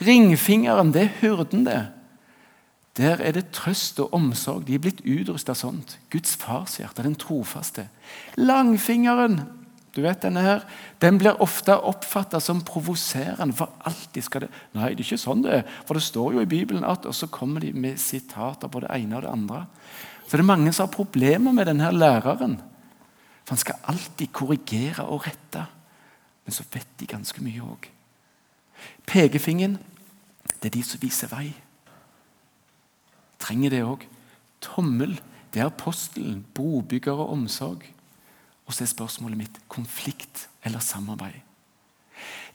Ringfingeren, 0.00 0.92
det 0.92 1.02
er 1.02 1.18
hyrden, 1.20 1.66
det. 1.66 1.88
Der 2.96 3.16
er 3.20 3.32
det 3.32 3.50
trøst 3.52 4.00
og 4.00 4.14
omsorg. 4.14 4.66
De 4.66 4.74
er 4.74 4.78
blitt 4.78 5.00
utrusta 5.04 5.54
sånt. 5.54 5.98
Guds 6.10 6.36
farshjerte, 6.36 7.02
den 7.02 7.14
trofaste. 7.14 7.88
Langfingeren, 8.36 9.40
du 9.92 10.00
vet 10.00 10.22
denne 10.24 10.40
her, 10.40 10.62
den 11.04 11.18
blir 11.20 11.40
ofte 11.44 11.74
oppfatta 11.76 12.40
som 12.40 12.62
provoserende. 12.64 13.52
For 13.56 13.68
alltid 13.84 14.24
skal 14.24 14.46
det 14.46 14.50
Nei, 14.72 14.94
det 14.94 15.02
er 15.02 15.04
ikke 15.04 15.20
sånn 15.20 15.44
det 15.44 15.58
er. 15.58 15.66
For 15.84 15.98
det 15.98 16.04
står 16.06 16.38
jo 16.38 16.44
i 16.44 16.48
Bibelen 16.48 16.86
at 16.88 17.04
Og 17.06 17.14
så 17.16 17.28
kommer 17.28 17.60
de 17.60 17.74
med 17.76 18.00
sitater 18.00 18.72
på 18.72 18.80
det 18.80 18.88
ene 18.94 19.18
og 19.18 19.26
det 19.26 19.32
andre. 19.32 19.66
Så 20.24 20.38
det 20.38 20.46
er 20.46 20.48
mange 20.48 20.72
som 20.72 20.86
har 20.86 20.94
problemer 20.94 21.52
med 21.52 21.68
denne 21.68 21.90
læreren. 21.92 22.56
For 23.44 23.52
han 23.52 23.60
skal 23.60 23.84
alltid 23.92 24.32
korrigere 24.32 25.04
og 25.04 25.26
rette. 25.26 25.66
Men 26.46 26.56
så 26.56 26.64
vet 26.72 26.88
de 26.98 27.10
ganske 27.10 27.44
mye 27.44 27.60
òg. 27.60 27.90
Pekefingeren, 29.06 29.76
det 30.62 30.70
er 30.70 30.76
de 30.78 30.82
som 30.86 31.02
viser 31.02 31.28
vei. 31.28 31.50
Trenger 33.42 33.74
det 33.74 33.84
òg. 33.84 34.06
Tommel, 34.62 35.18
det 35.52 35.60
er 35.60 35.68
apostelen, 35.68 36.46
bobygger 36.54 37.12
og 37.12 37.34
omsorg. 37.36 37.84
Og 38.66 38.74
så 38.74 38.84
er 38.84 38.92
spørsmålet 38.92 39.38
mitt 39.38 39.60
konflikt 39.68 40.48
eller 40.64 40.78
samarbeid. 40.78 41.40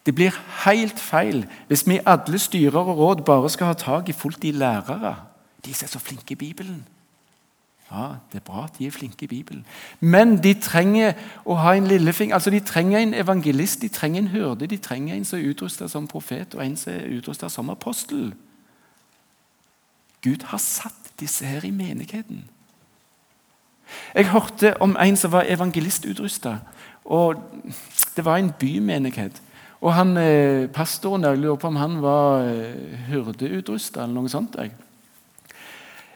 Det 0.06 0.14
blir 0.14 0.36
helt 0.64 1.00
feil 1.00 1.42
hvis 1.68 1.86
vi 1.86 1.98
i 1.98 2.04
alle 2.06 2.38
styrer 2.38 2.78
og 2.80 2.98
råd 2.98 3.24
bare 3.24 3.50
skal 3.50 3.66
ha 3.66 3.72
tak 3.76 4.08
i 4.08 4.16
fullt 4.16 4.42
de 4.42 4.52
lærere. 4.52 5.16
De 5.64 5.74
som 5.74 5.84
er 5.84 5.90
så 5.90 5.98
flinke 5.98 6.32
i 6.32 6.34
Bibelen. 6.34 6.86
Ja, 7.90 8.08
Det 8.32 8.38
er 8.38 8.44
bra 8.44 8.64
at 8.64 8.78
de 8.78 8.86
er 8.86 8.90
flinke 8.90 9.24
i 9.24 9.26
Bibelen. 9.26 9.66
Men 10.00 10.42
de 10.42 10.54
trenger 10.54 11.12
å 11.44 11.54
ha 11.54 11.74
en 11.74 11.86
lillefing, 11.86 12.32
Altså, 12.32 12.50
De 12.50 12.60
trenger 12.60 12.98
en 12.98 13.14
evangelist, 13.14 13.80
de 13.80 13.88
trenger 13.88 14.18
en 14.18 14.28
hyrde, 14.28 14.66
de 14.66 14.76
trenger 14.76 15.14
en 15.14 15.24
som 15.24 15.38
er 15.38 15.50
utrustet 15.50 15.90
som 15.90 16.06
profet, 16.06 16.54
og 16.54 16.66
en 16.66 16.76
som 16.76 16.92
er 16.92 17.18
utrustet 17.18 17.52
som 17.52 17.70
apostel. 17.70 18.34
Gud 20.22 20.42
har 20.44 20.58
satt 20.58 21.12
disse 21.20 21.46
her 21.46 21.64
i 21.64 21.70
menigheten. 21.70 22.44
Jeg 24.14 24.30
hørte 24.32 24.74
om 24.80 24.96
en 24.96 25.16
som 25.16 25.32
var 25.32 25.48
evangelistutrusta. 25.48 26.58
Det 28.16 28.24
var 28.24 28.36
en 28.36 28.52
bymenighet. 28.52 29.42
Og 29.80 29.94
han, 29.94 30.16
eh, 30.16 30.66
pastoren 30.66 31.22
jeg 31.22 31.38
lurer 31.38 31.56
på 31.56 31.66
om 31.66 31.76
han 31.76 32.02
var 32.02 32.42
eh, 32.42 32.98
hyrdeutrusta 33.08 34.02
eller 34.02 34.14
noe 34.14 34.28
sånt. 34.28 34.56
Jeg. 34.58 34.72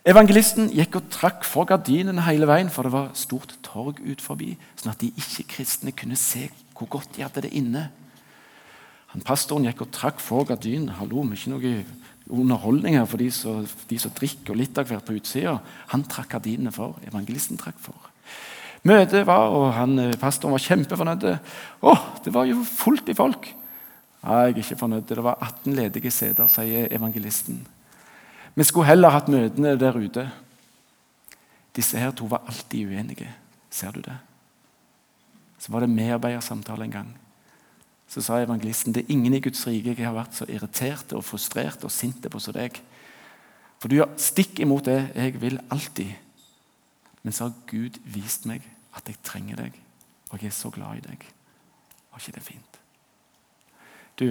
Evangelisten 0.04 0.72
gikk 0.74 0.96
og 0.98 1.10
trakk 1.14 1.44
for 1.46 1.64
gardinene 1.64 2.24
hele 2.26 2.48
veien, 2.50 2.70
for 2.70 2.82
det 2.82 2.92
var 2.92 3.12
stort 3.14 3.54
torg 3.62 4.00
ut 4.02 4.20
forbi, 4.20 4.56
sånn 4.74 4.90
at 4.90 4.98
de 4.98 5.12
ikke-kristne 5.14 5.94
kunne 5.94 6.18
se 6.18 6.48
hvor 6.74 6.88
godt 6.90 7.14
de 7.14 7.22
hadde 7.22 7.44
det 7.46 7.52
inne. 7.54 7.84
Han 9.14 9.22
Pastoren 9.22 9.68
gikk 9.68 9.84
og 9.84 9.92
trakk 9.94 10.18
for 10.18 10.48
gardinen. 10.48 10.96
Hallo, 10.98 11.22
vi 11.22 11.38
ikke 11.38 11.52
noe 11.52 11.74
underholdning 12.32 12.96
her 12.98 13.06
for 13.08 13.20
de 13.20 13.28
som, 13.34 13.66
de 13.88 13.98
som 14.00 14.12
drikker 14.16 14.56
litt 14.56 14.78
av 14.80 14.88
hvert 14.88 15.04
på 15.06 15.16
utsida. 15.18 15.58
Han 15.92 16.04
trakk 16.08 16.32
gardinene 16.34 16.72
for. 16.74 16.96
Evangelisten 17.08 17.60
trakk 17.60 17.78
for. 17.82 18.08
Møtet 18.88 19.26
var, 19.28 19.52
og 19.54 19.68
han, 19.76 19.98
eh, 19.98 20.16
pastoren 20.18 20.56
var 20.56 20.64
kjempefornøyd. 20.64 21.28
Å, 21.82 21.92
det 22.24 22.32
var 22.34 22.48
jo 22.50 22.64
fullt 22.66 23.12
i 23.12 23.18
folk! 23.18 23.52
Nei, 24.22 24.38
jeg 24.46 24.54
er 24.54 24.58
ikke 24.62 24.78
fornøyd. 24.78 25.06
Det 25.06 25.22
var 25.22 25.38
18 25.42 25.74
ledige 25.74 26.10
seter, 26.14 26.50
sier 26.50 26.90
evangelisten. 26.94 27.62
Vi 28.54 28.66
skulle 28.66 28.90
heller 28.90 29.14
hatt 29.14 29.30
møtene 29.32 29.74
der 29.80 29.96
ute. 29.98 30.28
Disse 31.74 31.98
her 31.98 32.12
to 32.14 32.28
var 32.30 32.44
alltid 32.46 32.92
uenige. 32.92 33.30
Ser 33.72 33.94
du 33.94 34.02
det? 34.04 34.18
Så 35.58 35.72
var 35.72 35.80
det 35.80 35.90
medarbeidersamtale 35.90 36.84
en 36.84 36.94
gang. 36.94 37.10
Så 38.12 38.20
sa 38.20 38.42
evangelisten 38.42 38.92
det 38.92 39.06
er 39.06 39.14
ingen 39.14 39.32
i 39.32 39.40
Guds 39.40 39.62
rike 39.64 39.94
jeg 39.94 40.04
har 40.04 40.16
vært 40.16 40.36
så 40.36 40.44
irritert 40.52 41.14
og 41.16 41.24
frustrert 41.24 41.84
og 41.86 41.92
sint 41.94 42.26
på 42.28 42.40
som 42.42 42.52
deg. 42.56 42.76
For 43.80 43.88
du 43.88 43.96
gjør 43.96 44.12
stikk 44.20 44.60
imot 44.60 44.84
det 44.86 44.98
jeg 45.16 45.40
vil 45.40 45.56
alltid. 45.72 46.12
Men 47.22 47.32
så 47.32 47.48
har 47.48 47.56
Gud 47.70 47.96
vist 48.04 48.44
meg 48.50 48.66
at 48.92 49.08
jeg 49.08 49.16
trenger 49.24 49.64
deg, 49.64 49.78
og 50.30 50.42
jeg 50.42 50.50
er 50.50 50.58
så 50.58 50.68
glad 50.74 51.00
i 51.00 51.06
deg. 51.06 51.24
Var 52.12 52.20
ikke 52.20 52.36
det 52.36 52.44
fint? 52.44 52.78
Du, 54.20 54.28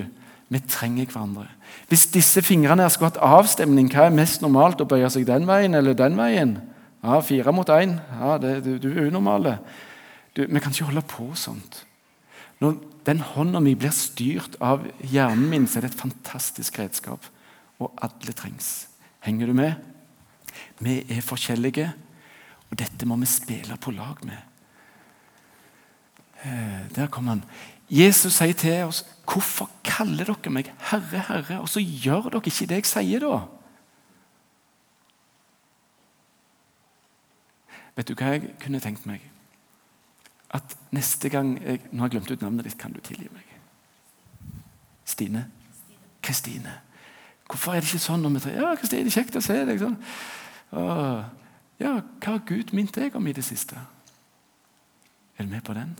vi 0.52 0.60
trenger 0.70 1.10
hverandre. 1.10 1.48
Hvis 1.90 2.06
disse 2.14 2.44
fingrene 2.46 2.86
her 2.86 2.94
skulle 2.94 3.10
hatt 3.16 3.24
avstemning, 3.24 3.90
hva 3.90 4.06
er 4.08 4.16
mest 4.16 4.44
normalt? 4.46 4.84
Å 4.84 4.88
bøye 4.88 5.10
seg 5.10 5.26
den 5.26 5.50
veien 5.50 5.74
eller 5.74 5.98
den 5.98 6.20
veien? 6.20 6.60
Ja, 7.02 7.18
Fire 7.26 7.54
mot 7.56 7.70
én. 7.74 7.98
Ja, 8.20 8.36
du, 8.38 8.76
du, 8.78 8.92
er 8.92 9.08
unormal. 9.08 9.56
vi 10.36 10.60
kan 10.60 10.70
ikke 10.76 10.92
holde 10.92 11.08
på 11.08 11.32
sånt. 11.34 11.88
Når 12.62 12.78
den 13.08 13.24
hånda 13.26 13.60
mi 13.64 13.74
blir 13.76 13.94
styrt 13.96 14.56
av 14.62 14.86
hjernen 15.02 15.50
min, 15.50 15.68
så 15.68 15.80
er 15.80 15.88
det 15.88 15.96
et 15.96 16.04
fantastisk 16.04 16.78
redskap. 16.80 17.26
Og 17.82 17.90
alle 18.06 18.36
trengs. 18.38 18.88
Henger 19.26 19.50
du 19.50 19.58
med? 19.58 19.74
Vi 20.82 21.00
er 21.10 21.26
forskjellige, 21.26 21.92
og 22.70 22.78
dette 22.78 23.08
må 23.10 23.18
vi 23.22 23.30
spille 23.30 23.78
på 23.82 23.94
lag 23.96 24.22
med. 24.26 24.38
Eh, 26.44 26.90
der 26.96 27.10
kom 27.10 27.28
han. 27.28 27.44
Jesus 27.90 28.34
sier 28.34 28.54
til 28.54 28.84
oss, 28.84 29.06
'Hvorfor 29.26 29.70
kaller 29.84 30.26
dere 30.26 30.52
meg 30.52 30.74
Herre, 30.80 31.20
Herre?' 31.28 31.60
Og 31.62 31.70
så 31.70 31.80
gjør 31.80 32.30
dere 32.30 32.42
ikke 32.46 32.66
det 32.66 32.76
jeg 32.76 32.86
sier, 32.86 33.20
da. 33.20 33.48
Vet 37.96 38.08
du 38.08 38.14
hva 38.14 38.32
jeg 38.32 38.56
kunne 38.60 38.80
tenkt 38.80 39.06
meg? 39.06 39.31
At 40.52 40.76
neste 40.92 41.30
gang 41.30 41.56
jeg, 41.64 41.80
Nå 41.92 42.04
har 42.04 42.10
jeg 42.10 42.18
glemt 42.18 42.32
ut 42.32 42.42
navnet 42.42 42.68
ditt. 42.68 42.78
Kan 42.80 42.94
du 42.94 43.00
tilgi 43.00 43.30
meg? 43.32 43.48
Stine? 45.06 45.46
Kristine. 46.22 46.74
Hvorfor 47.48 47.74
er 47.76 47.82
det 47.82 47.90
ikke 47.92 48.04
sånn 48.04 48.22
når 48.24 48.36
vi 48.36 48.44
tre, 48.46 48.54
Ja, 48.60 48.76
Kristine, 48.80 49.12
kjekt 49.12 49.36
å 49.36 49.44
se 49.44 49.58
deg. 49.66 49.80
sånn. 49.80 49.98
Ja, 51.82 51.94
Hva 52.22 52.36
har 52.36 52.46
Gud 52.46 52.74
minnet 52.74 52.96
deg 52.96 53.16
om 53.16 53.28
i 53.28 53.34
det 53.34 53.44
siste? 53.44 53.76
Er 55.38 55.44
du 55.44 55.50
med 55.50 55.64
på 55.64 55.74
den? 55.74 55.98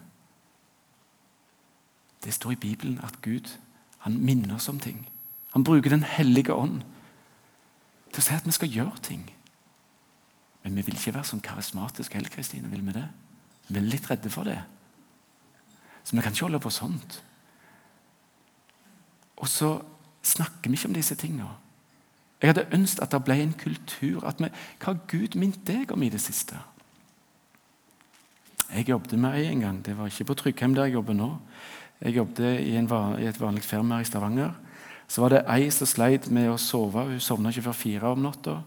Det 2.24 2.34
står 2.34 2.52
i 2.54 2.62
Bibelen 2.62 3.00
at 3.04 3.22
Gud 3.22 3.58
han 4.06 4.20
minner 4.20 4.56
oss 4.56 4.70
om 4.70 4.80
ting. 4.80 5.08
Han 5.54 5.64
bruker 5.64 5.90
Den 5.90 6.04
hellige 6.04 6.54
ånd 6.54 6.84
til 8.12 8.22
å 8.22 8.26
si 8.26 8.34
at 8.34 8.46
vi 8.46 8.52
skal 8.52 8.70
gjøre 8.70 9.02
ting. 9.02 9.30
Men 10.64 10.76
vi 10.76 10.82
vil 10.82 10.96
ikke 10.96 11.14
være 11.14 11.26
sånn 11.26 11.42
karismatiske 11.42 12.14
heller, 12.14 12.30
Kristine. 12.30 12.70
Vil 12.70 12.86
vi 12.86 12.92
det? 12.92 13.08
Vi 13.72 13.80
er 13.80 13.88
litt 13.88 14.10
redde 14.12 14.32
for 14.34 14.48
det. 14.48 14.60
Så 16.04 16.16
vi 16.16 16.24
kan 16.24 16.34
ikke 16.34 16.48
holde 16.50 16.62
på 16.64 16.74
sånt. 16.74 17.22
Og 19.42 19.50
så 19.50 19.76
snakker 20.22 20.70
vi 20.70 20.78
ikke 20.78 20.90
om 20.92 20.98
disse 20.98 21.16
tingene. 21.18 21.50
Jeg 22.42 22.52
hadde 22.52 22.70
ønsket 22.74 23.04
at 23.06 23.14
det 23.14 23.24
ble 23.26 23.38
en 23.38 23.54
kultur 23.54 24.26
at 24.26 24.40
vi, 24.42 24.50
Hva 24.82 24.94
har 24.94 25.02
Gud 25.10 25.38
minnet 25.38 25.62
deg 25.66 25.94
om 25.94 26.04
i 26.04 26.10
det 26.10 26.22
siste? 26.22 26.58
Jeg 28.72 28.88
jobbet 28.90 29.20
med 29.20 29.36
ei 29.38 29.50
en 29.52 29.62
gang. 29.62 29.80
Det 29.86 29.98
var 29.98 30.10
ikke 30.10 30.30
på 30.32 30.38
Tryggheim 30.40 30.74
der 30.76 30.88
jeg 30.88 30.96
jobber 30.96 31.18
nå. 31.18 31.30
Jeg 32.02 32.16
jobbet 32.16 32.40
i, 32.40 32.72
i 32.72 33.28
et 33.30 33.42
vanlig 33.42 33.64
firma 33.64 34.00
i 34.02 34.08
Stavanger. 34.08 34.56
Så 35.12 35.22
var 35.22 35.34
det 35.34 35.44
ei 35.52 35.68
som 35.76 35.90
sleit 35.90 36.30
med 36.32 36.50
å 36.50 36.58
sove. 36.58 37.04
Hun 37.12 37.20
sovna 37.20 37.52
ikke 37.52 37.68
før 37.68 37.78
fire 37.78 38.14
om 38.16 38.24
natta. 38.24 38.62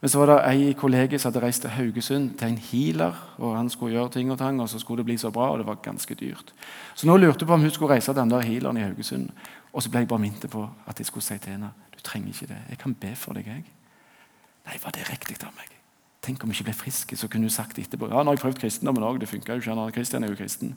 Men 0.00 0.12
så 0.12 0.20
var 0.20 0.28
det 0.28 0.36
ei 0.50 0.70
i 0.70 0.76
kollegiet 0.76 1.20
som 1.20 1.32
hadde 1.32 1.44
reist 1.46 1.62
til 1.64 1.72
Haugesund 1.72 2.34
til 2.38 2.48
en 2.48 2.58
healer. 2.58 3.14
og 3.38 3.56
Han 3.56 3.70
skulle 3.70 3.96
gjøre 3.96 4.10
ting 4.10 4.30
og 4.30 4.38
tang, 4.38 4.60
og 4.60 4.68
så 4.68 4.78
skulle 4.78 5.00
det 5.00 5.06
bli 5.06 5.16
så 5.16 5.30
bra, 5.30 5.50
og 5.50 5.58
det 5.58 5.66
var 5.66 5.80
ganske 5.82 6.14
dyrt. 6.14 6.52
Så 6.94 7.06
nå 7.06 7.16
lurte 7.16 7.42
jeg 7.42 7.48
på 7.48 7.54
om 7.54 7.60
hun 7.60 7.70
skulle 7.70 7.94
reise 7.94 8.12
til 8.12 8.20
den 8.20 8.30
der 8.30 8.40
healeren 8.40 8.76
i 8.76 8.84
Haugesund. 8.84 9.30
Og 9.72 9.82
så 9.82 9.90
ble 9.90 10.04
jeg 10.04 10.08
bare 10.08 10.18
minnet 10.18 10.50
på 10.50 10.68
at 10.86 10.98
jeg 11.00 11.06
skulle 11.06 11.24
si 11.24 11.38
til 11.38 11.52
henne 11.52 11.72
du 11.96 12.00
trenger 12.04 12.28
ikke 12.28 12.46
det. 12.46 12.60
Jeg 12.68 12.78
kan 12.78 12.94
be 12.94 13.14
for 13.16 13.32
deg. 13.32 13.46
jeg. 13.46 13.64
Nei, 14.66 14.78
var 14.84 14.90
det 14.90 15.08
riktig 15.10 15.36
av 15.44 15.52
meg? 15.56 15.72
Tenk 16.22 16.42
om 16.42 16.50
jeg 16.50 16.60
ikke 16.60 16.70
ble 16.70 16.74
frisk, 16.74 17.12
så 17.16 17.28
kunne 17.28 17.46
hun 17.46 17.54
sagt 17.54 17.78
etterpå 17.78 18.08
ja, 18.10 18.22
nå 18.22 18.32
har 18.32 18.36
jeg 18.36 18.42
prøvd 18.42 18.58
kristendommen 18.58 19.04
òg. 19.06 19.20
Det 19.20 19.28
funka 19.28 19.54
jo 19.54 19.62
ikke. 19.62 19.92
Kristian 19.94 20.24
er 20.24 20.32
jo 20.32 20.38
kristen. 20.38 20.74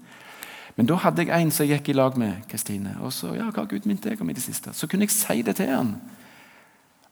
Men 0.77 0.87
da 0.87 0.95
hadde 0.95 1.25
jeg 1.25 1.41
en 1.41 1.51
som 1.51 1.65
jeg 1.65 1.79
gikk 1.79 1.89
i 1.89 1.97
lag 1.97 2.17
med 2.17 2.43
Kristine. 2.47 2.93
Og 3.01 3.11
så, 3.13 3.33
ja, 3.35 3.49
hva 3.51 3.65
Gud 3.67 3.87
minnet 3.89 4.05
deg 4.05 4.21
om 4.21 4.29
i 4.29 4.35
det 4.37 4.43
siste? 4.45 4.71
Så 4.73 4.87
kunne 4.87 5.07
jeg 5.07 5.11
si 5.15 5.41
det 5.41 5.57
til 5.57 5.71
han. 5.73 5.95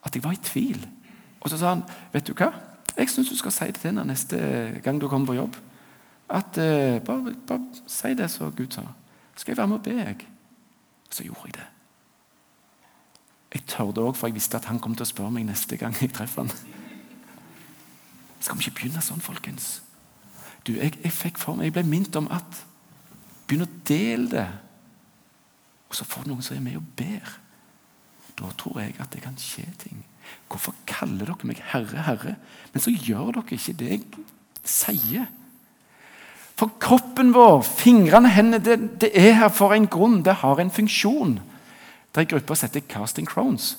At 0.06 0.16
jeg 0.16 0.24
var 0.24 0.38
i 0.38 0.44
tvil. 0.44 0.86
Og 1.48 1.52
så 1.52 1.60
sa 1.62 1.72
han, 1.72 1.86
vet 2.12 2.28
du 2.28 2.34
hva? 2.36 2.50
Jeg 2.98 3.08
syns 3.14 3.30
du 3.32 3.38
skal 3.40 3.54
si 3.56 3.70
det 3.72 3.80
til 3.80 3.92
henne 3.94 4.04
neste 4.10 4.38
gang 4.84 5.00
du 5.00 5.08
kommer 5.08 5.32
på 5.32 5.38
jobb. 5.38 5.56
At 6.28 6.60
uh, 6.60 6.98
bare, 7.08 7.36
bare, 7.48 7.84
si 7.88 8.12
det 8.20 8.28
som 8.34 8.52
Gud 8.52 8.76
sa. 8.76 8.84
Skal 9.38 9.54
jeg 9.54 9.62
være 9.62 9.72
med 9.72 9.78
og 9.78 9.86
be, 9.86 9.96
jeg? 9.96 10.28
Så 11.10 11.24
gjorde 11.24 11.46
jeg 11.46 11.56
det. 11.56 11.68
Jeg 13.54 13.64
tørde 13.72 14.04
òg, 14.04 14.18
for 14.20 14.28
jeg 14.28 14.36
visste 14.36 14.60
at 14.60 14.68
han 14.68 14.82
kom 14.84 14.98
til 14.98 15.08
å 15.08 15.10
spørre 15.14 15.32
meg 15.32 15.48
neste 15.48 15.80
gang 15.80 15.96
jeg 16.02 16.12
treffer 16.12 16.44
han. 16.44 16.52
Skal 18.44 18.60
vi 18.60 18.68
ikke 18.68 18.82
begynne 18.82 19.02
sånn, 19.06 19.24
folkens? 19.24 19.78
Du, 20.68 20.74
jeg, 20.76 20.98
jeg 21.00 21.16
fikk 21.16 21.40
for 21.40 21.56
meg, 21.56 21.70
jeg 21.70 21.78
ble 21.78 21.88
minnet 21.88 22.20
om 22.20 22.28
at 22.34 22.66
Begynn 23.48 23.64
å 23.64 23.74
dele 23.88 24.28
det. 24.28 24.48
Og 25.88 25.96
så 25.96 26.04
får 26.04 26.26
du 26.26 26.34
noen 26.34 26.44
som 26.44 26.58
er 26.58 26.66
med 26.66 26.82
og 26.82 26.88
ber. 27.00 27.38
Da 28.38 28.52
tror 28.58 28.80
jeg 28.82 28.96
at 29.00 29.12
det 29.14 29.24
kan 29.24 29.38
skje 29.42 29.66
ting. 29.82 30.04
Hvorfor 30.48 30.76
kaller 30.88 31.26
dere 31.26 31.48
meg 31.48 31.62
Herre, 31.72 32.04
Herre? 32.06 32.36
Men 32.74 32.84
så 32.84 32.94
gjør 32.94 33.34
dere 33.40 33.58
ikke 33.58 33.76
det 33.80 33.92
jeg 33.92 34.06
sier. 34.68 35.28
For 36.58 36.74
kroppen 36.82 37.34
vår, 37.36 37.62
fingrene, 37.62 38.32
hendene, 38.34 38.64
det, 38.64 39.02
det, 39.02 39.12
er 39.14 39.36
her 39.38 39.52
for 39.54 39.76
en 39.76 39.88
grunn. 39.88 40.24
Det 40.26 40.40
har 40.42 40.60
en 40.60 40.74
funksjon. 40.74 41.38
Det 42.12 42.22
er 42.22 42.26
en 42.26 42.32
gruppe 42.34 42.56
som 42.58 42.70
heter 42.70 42.88
Casting 42.90 43.30
Crones. 43.30 43.76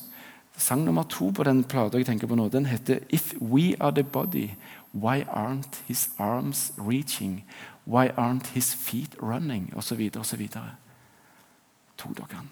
Sang 0.59 0.85
nummer 0.85 1.07
to 1.07 1.31
på 1.31 1.45
den 1.47 1.63
plata 1.65 1.99
jeg 1.99 2.07
tenker 2.07 2.27
på 2.27 2.35
nå, 2.35 2.49
den 2.51 2.67
heter 2.67 2.99
If 3.15 3.33
We 3.39 3.77
Are 3.79 3.95
The 3.95 4.03
Body, 4.03 4.49
Why 4.93 5.23
Aren't 5.31 5.79
His 5.87 6.09
Arms 6.19 6.73
Reaching? 6.79 7.45
Why 7.89 8.09
aren't 8.09 8.47
his 8.49 8.75
feet 8.75 9.17
running? 9.23 9.73
Så 9.81 9.95
videre. 9.95 10.77
Tok 11.97 12.17
dere 12.17 12.27
han? 12.37 12.49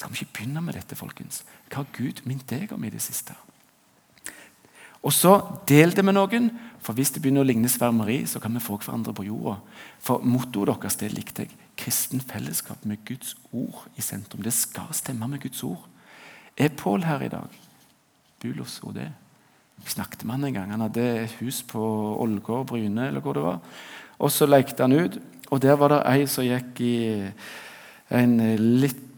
Skal 0.00 0.14
vi 0.14 0.22
ikke 0.22 0.38
begynne 0.38 0.62
med 0.64 0.78
dette, 0.78 0.96
folkens? 0.96 1.42
Hva 1.68 1.82
har 1.82 1.90
Gud 1.92 2.22
minnet 2.24 2.48
deg 2.48 2.70
om 2.72 2.84
i 2.88 2.90
det 2.92 3.02
siste? 3.04 3.34
Og 5.04 5.12
så 5.12 5.34
Del 5.68 5.92
det 5.92 6.04
med 6.04 6.16
noen, 6.16 6.48
for 6.80 6.96
hvis 6.96 7.12
det 7.12 7.20
begynner 7.20 7.44
å 7.44 7.48
ligne 7.48 7.68
svermeri, 7.68 8.22
så 8.24 8.40
kan 8.40 8.56
vi 8.56 8.62
få 8.64 8.78
hverandre 8.80 9.12
på 9.16 9.26
jorda. 9.28 9.58
For 10.00 10.24
mottoet 10.24 10.72
deres 10.72 10.96
det 11.02 11.10
likte 11.12 11.44
jeg. 11.44 11.58
Kristen 11.80 12.24
fellesskap 12.24 12.86
med 12.88 13.02
Guds 13.08 13.34
ord 13.52 13.82
i 13.96 14.04
sentrum. 14.04 14.40
Det 14.44 14.54
skal 14.56 14.88
stemme 14.96 15.28
med 15.28 15.42
Guds 15.44 15.60
ord. 15.68 15.84
Er 16.56 16.72
Pål 16.76 17.04
her 17.04 17.26
i 17.26 17.30
dag? 17.32 17.60
Bulos 18.40 18.78
og 18.82 18.96
det. 18.96 19.10
Jeg 19.84 19.94
snakket 19.96 20.24
med 20.24 20.38
han 20.38 20.48
en 20.48 20.56
gang. 20.56 20.72
Han 20.72 20.86
hadde 20.86 21.06
et 21.26 21.36
hus 21.40 21.60
på 21.62 21.80
Ålgård, 22.20 22.66
Bryne, 22.72 23.08
eller 23.08 23.20
hvor 23.20 23.36
det 23.36 23.44
var. 23.44 23.60
Og 24.18 24.32
så 24.32 24.48
lekte 24.48 24.84
han 24.84 24.96
ut, 24.96 25.20
og 25.50 25.60
der 25.60 25.76
var 25.76 25.92
det 25.92 26.02
ei 26.08 26.26
som 26.28 26.44
gikk 26.44 26.80
i 26.84 26.96
en 28.16 28.36
litt 28.80 29.09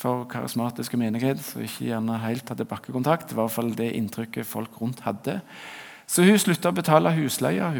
for 0.00 0.24
karismatiske 0.30 0.96
menighet, 0.96 1.42
som 1.44 1.62
ikke 1.64 1.90
gjerne 1.90 2.18
helt 2.22 2.48
hadde 2.48 2.68
bakkekontakt. 2.68 3.28
Det 3.28 3.36
var 3.36 3.44
i 3.44 3.50
hvert 3.50 3.58
fall 3.58 3.74
det 3.76 3.90
inntrykket 3.98 4.48
folk 4.48 4.80
rundt 4.80 5.02
hadde. 5.04 5.40
Så 6.08 6.24
hun 6.26 6.38
slutta 6.40 6.72
å 6.72 6.76
betale 6.76 7.12
husleia. 7.18 7.70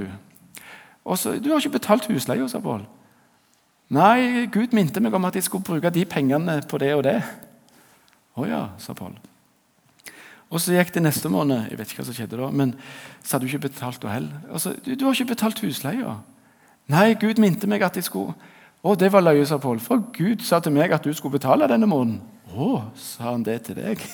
Og 1.05 1.19
så, 1.19 1.39
'Du 1.39 1.51
har 1.51 1.59
ikke 1.59 1.79
betalt 1.79 2.07
husleia', 2.07 2.49
sa 2.49 2.61
Pål. 2.61 2.87
'Nei, 3.91 4.47
Gud 4.47 4.73
minte 4.73 5.01
meg 5.01 5.15
om 5.15 5.25
at 5.25 5.35
jeg 5.35 5.43
skulle 5.43 5.65
bruke 5.65 5.91
de 5.91 6.05
pengene 6.05 6.63
på 6.69 6.79
det 6.79 6.95
og 6.95 7.05
det'. 7.05 7.23
'Å 8.37 8.47
ja', 8.47 8.69
sa 8.79 8.93
Pål. 8.93 9.17
Og 10.51 10.61
så 10.61 10.75
gikk 10.75 10.95
det 10.95 11.03
neste 11.03 11.29
måned, 11.29 11.71
jeg 11.71 11.79
vet 11.79 11.91
ikke 11.93 12.03
hva 12.03 12.05
som 12.05 12.15
skjedde 12.15 12.37
da, 12.37 12.51
men 12.51 12.75
så 13.23 13.37
hadde 13.37 13.47
hun 13.47 13.55
ikke 13.55 13.69
betalt 13.69 14.03
da 14.03 14.09
heller. 14.09 14.41
Altså, 14.53 14.75
du, 14.85 14.95
du, 14.95 15.05
har 15.05 15.15
ikke 15.15 15.35
betalt 15.35 15.61
husleia. 15.61 16.17
Nei, 16.91 17.15
Gud 17.15 17.39
minte 17.39 17.67
meg 17.71 17.83
at 17.83 17.95
jeg 17.95 18.05
skulle 18.05 18.35
Å, 18.81 18.95
det 18.97 19.11
var 19.13 19.25
løye, 19.25 19.45
sa 19.45 19.59
Pål. 19.61 19.81
For 19.85 20.01
Gud 20.17 20.45
sa 20.47 20.61
til 20.65 20.73
meg 20.73 20.93
at 20.97 21.05
du 21.05 21.13
skulle 21.13 21.37
betale 21.37 21.69
denne 21.69 21.89
måneden. 21.89 22.23
Å, 22.51 22.87
sa 22.97 23.35
han 23.35 23.45
det 23.47 23.63
til 23.69 23.81
deg? 23.83 24.01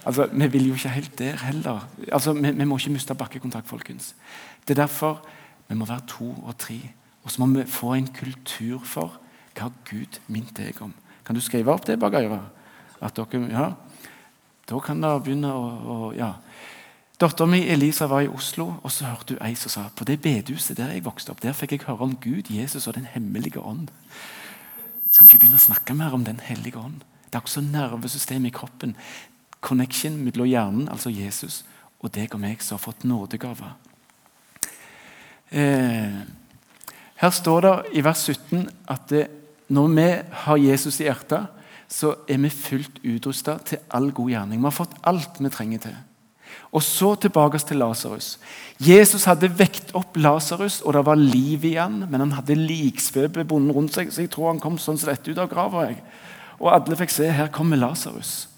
Altså, 0.00 0.30
Vi 0.32 0.46
vil 0.48 0.70
jo 0.70 0.74
ikke 0.78 0.88
helt 0.88 1.18
der 1.18 1.36
heller. 1.44 1.82
Altså, 2.08 2.32
vi, 2.32 2.50
vi 2.56 2.64
må 2.64 2.78
ikke 2.78 2.94
miste 2.94 3.14
bakkekontakt, 3.14 3.68
folkens. 3.68 4.14
Det 4.64 4.72
er 4.72 4.86
derfor 4.86 5.18
vi 5.68 5.76
må 5.76 5.84
være 5.84 6.06
to 6.08 6.30
og 6.40 6.54
tre. 6.58 6.78
Og 7.20 7.30
så 7.30 7.42
må 7.42 7.58
vi 7.58 7.66
få 7.68 7.92
en 7.98 8.08
kultur 8.08 8.80
for 8.80 9.18
hva 9.58 9.68
Gud 9.90 10.16
minte 10.32 10.64
deg 10.64 10.80
om. 10.80 10.94
Kan 11.26 11.36
du 11.36 11.42
skrive 11.44 11.68
opp 11.74 11.84
det 11.84 11.98
øret? 12.00 12.40
At 13.00 13.16
dere, 13.16 13.42
ja, 13.52 13.72
Da 14.70 14.78
kan 14.78 15.02
dere 15.02 15.20
begynne 15.20 15.52
å, 15.52 15.68
å 15.68 16.12
ja. 16.16 16.32
Dattera 17.20 17.46
mi 17.46 17.66
Elisa 17.68 18.06
var 18.08 18.22
i 18.24 18.28
Oslo, 18.32 18.78
og 18.80 18.92
så 18.92 19.10
hørte 19.10 19.34
hun 19.34 19.42
ei 19.44 19.56
som 19.58 19.68
sa 19.68 19.82
på 19.92 20.06
det 20.08 20.22
bedehuset 20.24 20.78
der 20.78 20.94
jeg 20.94 21.04
vokste 21.04 21.34
opp, 21.34 21.42
der 21.42 21.52
fikk 21.52 21.74
jeg 21.74 21.84
høre 21.84 22.06
om 22.06 22.14
Gud, 22.16 22.48
Jesus 22.48 22.86
og 22.88 22.96
Den 22.96 23.04
hemmelige 23.04 23.60
ånd. 23.60 23.90
Skal 25.10 25.26
vi 25.26 25.34
ikke 25.34 25.42
begynne 25.44 25.60
å 25.60 25.66
snakke 25.66 25.96
mer 25.98 26.16
om 26.16 26.24
Den 26.24 26.40
hellige 26.40 26.80
ånd? 26.80 27.04
Det 27.28 27.36
er 27.36 27.44
også 27.44 27.60
nervesystemet 27.60 28.48
i 28.48 28.56
kroppen. 28.56 28.96
Connection 29.60 30.16
mellom 30.24 30.48
hjernen, 30.48 30.88
altså 30.88 31.12
Jesus, 31.12 31.60
og 32.00 32.14
deg 32.16 32.32
og 32.32 32.40
meg 32.40 32.64
som 32.64 32.78
har 32.78 32.86
fått 32.86 33.04
nådegaver. 33.04 33.76
Eh, 35.52 36.20
her 37.20 37.30
står 37.36 37.60
det 37.66 37.78
i 38.00 38.04
vers 38.06 38.24
17 38.32 38.64
at 38.88 39.08
det, 39.12 39.26
når 39.68 39.96
vi 39.98 40.10
har 40.46 40.66
Jesus 40.70 41.02
i 41.02 41.10
hjertet, 41.10 41.52
så 41.90 42.14
er 42.24 42.38
vi 42.40 42.48
fullt 42.54 43.02
utrusta 43.04 43.58
til 43.66 43.84
all 43.92 44.08
god 44.08 44.30
gjerning. 44.32 44.62
Vi 44.62 44.70
har 44.70 44.80
fått 44.80 44.96
alt 45.04 45.36
vi 45.42 45.52
trenger 45.52 45.90
til. 45.90 46.06
Og 46.70 46.82
så 46.82 47.14
tilbake 47.18 47.58
til 47.58 47.80
Lasarus. 47.82 48.38
Jesus 48.80 49.26
hadde 49.26 49.50
vekt 49.58 49.94
opp 49.98 50.16
Lasarus, 50.16 50.80
og 50.80 50.94
det 50.94 51.04
var 51.06 51.18
liv 51.18 51.64
i 51.64 51.74
han, 51.74 52.04
men 52.10 52.20
han 52.24 52.36
hadde 52.38 52.58
liksvøpe 52.58 53.44
bonden 53.44 53.74
rundt 53.74 53.96
seg, 53.96 54.12
så 54.12 54.24
jeg 54.24 54.30
tror 54.30 54.52
han 54.52 54.62
kom 54.62 54.78
sånn 54.78 54.98
som 55.00 55.10
dette 55.10 55.32
ut 55.32 55.42
av 55.42 55.50
grava. 55.50 55.88
Og 56.60 56.72
alle 56.72 56.98
fikk 57.00 57.12
se 57.14 57.28
her 57.34 57.52
kommer 57.52 57.80
Lasarus. 57.80 58.48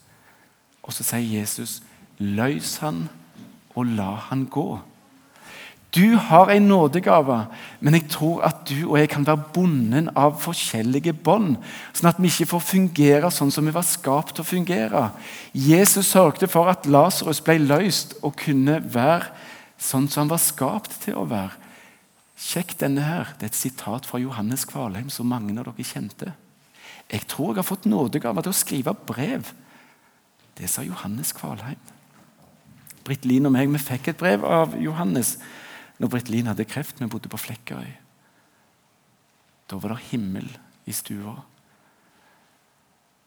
Og 0.82 0.92
så 0.92 1.06
sier 1.06 1.40
Jesus, 1.40 1.80
'Løs 2.18 2.76
han, 2.82 3.08
og 3.74 3.86
la 3.86 4.14
han 4.28 4.46
gå'. 4.46 4.91
Du 5.92 6.16
har 6.16 6.48
en 6.48 6.68
nådegave, 6.70 7.46
men 7.80 7.94
jeg 7.98 8.06
tror 8.08 8.40
at 8.48 8.62
du 8.68 8.86
og 8.88 8.96
jeg 8.96 9.10
kan 9.12 9.26
være 9.28 9.44
bonden 9.52 10.08
av 10.16 10.38
forskjellige 10.40 11.12
bånd, 11.12 11.58
sånn 11.92 12.08
at 12.08 12.20
vi 12.22 12.30
ikke 12.32 12.48
får 12.54 12.62
fungere 12.64 13.30
sånn 13.34 13.52
som 13.52 13.68
vi 13.68 13.74
var 13.76 13.84
skapt 13.84 14.38
til 14.38 14.46
å 14.46 14.48
fungere. 14.48 15.02
Jesus 15.52 16.08
sørget 16.14 16.48
for 16.48 16.72
at 16.72 16.88
Lasarus 16.88 17.42
ble 17.44 17.58
løst 17.60 18.16
og 18.22 18.38
kunne 18.40 18.80
være 18.80 19.28
sånn 19.76 20.08
som 20.08 20.24
han 20.24 20.32
var 20.32 20.40
skapt 20.40 20.96
til 21.04 21.20
å 21.20 21.28
være. 21.28 21.58
Sjekk 22.40 22.78
denne 22.80 23.04
her. 23.04 23.36
Det 23.36 23.50
er 23.50 23.52
et 23.52 23.58
sitat 23.60 24.08
fra 24.08 24.18
Johannes 24.18 24.64
Kvalheim, 24.66 25.12
som 25.12 25.28
mange 25.28 25.52
av 25.52 25.68
dere 25.68 25.86
kjente. 25.86 26.32
Jeg 27.12 27.28
tror 27.28 27.52
jeg 27.52 27.60
har 27.60 27.68
fått 27.68 27.90
nådegave 27.90 28.40
til 28.40 28.54
å 28.54 28.56
skrive 28.56 28.96
brev. 28.96 29.52
Det 30.56 30.72
sa 30.72 30.82
Johannes 30.86 31.36
Kvalheim. 31.36 31.80
Britt 33.04 33.26
Lien 33.28 33.44
og 33.44 33.52
meg 33.52 33.68
vi 33.68 33.82
fikk 33.82 34.08
et 34.08 34.18
brev 34.22 34.46
av 34.46 34.78
Johannes 34.80 35.36
når 36.00 36.12
Britt 36.12 36.30
Lien 36.32 36.48
hadde 36.50 36.68
kreft. 36.68 37.00
Vi 37.00 37.10
bodde 37.10 37.30
på 37.32 37.40
Flekkerøy. 37.40 37.90
Da 39.70 39.78
var 39.80 39.94
det 39.94 40.10
himmel 40.10 40.48
i 40.86 40.94
stua. 40.96 41.38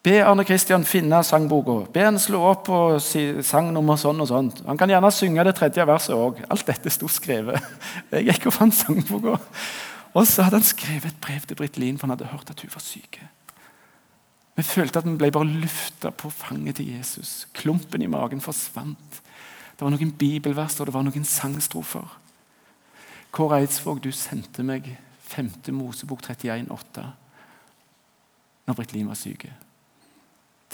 Be 0.05 0.19
Arne 0.21 0.43
Kristian 0.45 0.83
finne 0.85 1.23
sangboka. 1.25 1.79
Be 1.93 2.03
han 2.05 2.19
slå 2.21 2.43
opp 2.45 2.67
på 2.67 2.79
sangnummer 3.01 3.97
sånn 3.97 4.21
og 4.21 4.29
sånn. 4.29 4.51
Han 4.67 4.77
kan 4.77 4.91
gjerne 4.91 5.09
synge 5.13 5.45
det 5.47 5.55
tredje 5.57 5.85
verset 5.89 6.13
òg. 6.13 6.43
Alt 6.53 6.67
dette 6.69 6.93
sto 6.93 7.09
skrevet. 7.09 7.57
Jeg 8.13 8.27
gikk 8.27 8.51
og 8.51 8.57
fant 8.59 8.77
sangboka. 8.77 9.39
Og 10.15 10.27
så 10.29 10.45
hadde 10.45 10.61
han 10.61 10.67
skrevet 10.67 11.09
et 11.09 11.23
brev 11.23 11.47
til 11.49 11.57
Britt 11.57 11.79
Lien, 11.81 11.97
for 11.97 12.05
han 12.05 12.13
hadde 12.13 12.29
hørt 12.29 12.51
at 12.53 12.61
hun 12.61 12.71
var 12.71 12.85
syk. 12.85 13.17
Vi 14.55 14.63
følte 14.63 15.01
at 15.01 15.07
vi 15.09 15.17
ble 15.19 15.31
bare 15.33 15.57
løfta 15.63 16.13
på 16.15 16.29
fanget 16.31 16.77
til 16.77 16.93
Jesus. 16.93 17.47
Klumpen 17.57 18.05
i 18.05 18.11
magen 18.11 18.43
forsvant. 18.43 19.19
Det 19.75 19.83
var 19.83 19.91
noen 19.91 20.13
bibelvers 20.15 20.77
og 20.79 20.87
det 20.87 20.95
var 20.95 21.03
noen 21.03 21.25
sangstrofer. 21.27 22.05
Kåre 23.35 23.59
Eidsvåg, 23.59 23.99
du 23.99 24.13
sendte 24.15 24.63
meg 24.63 24.87
5. 25.27 25.51
Mosebok 25.75 26.21
31, 26.23 26.69
31,8 26.71 27.05
når 28.65 28.77
Britt 28.77 28.93
Lien 28.95 29.09
var 29.09 29.17
syk. 29.19 29.43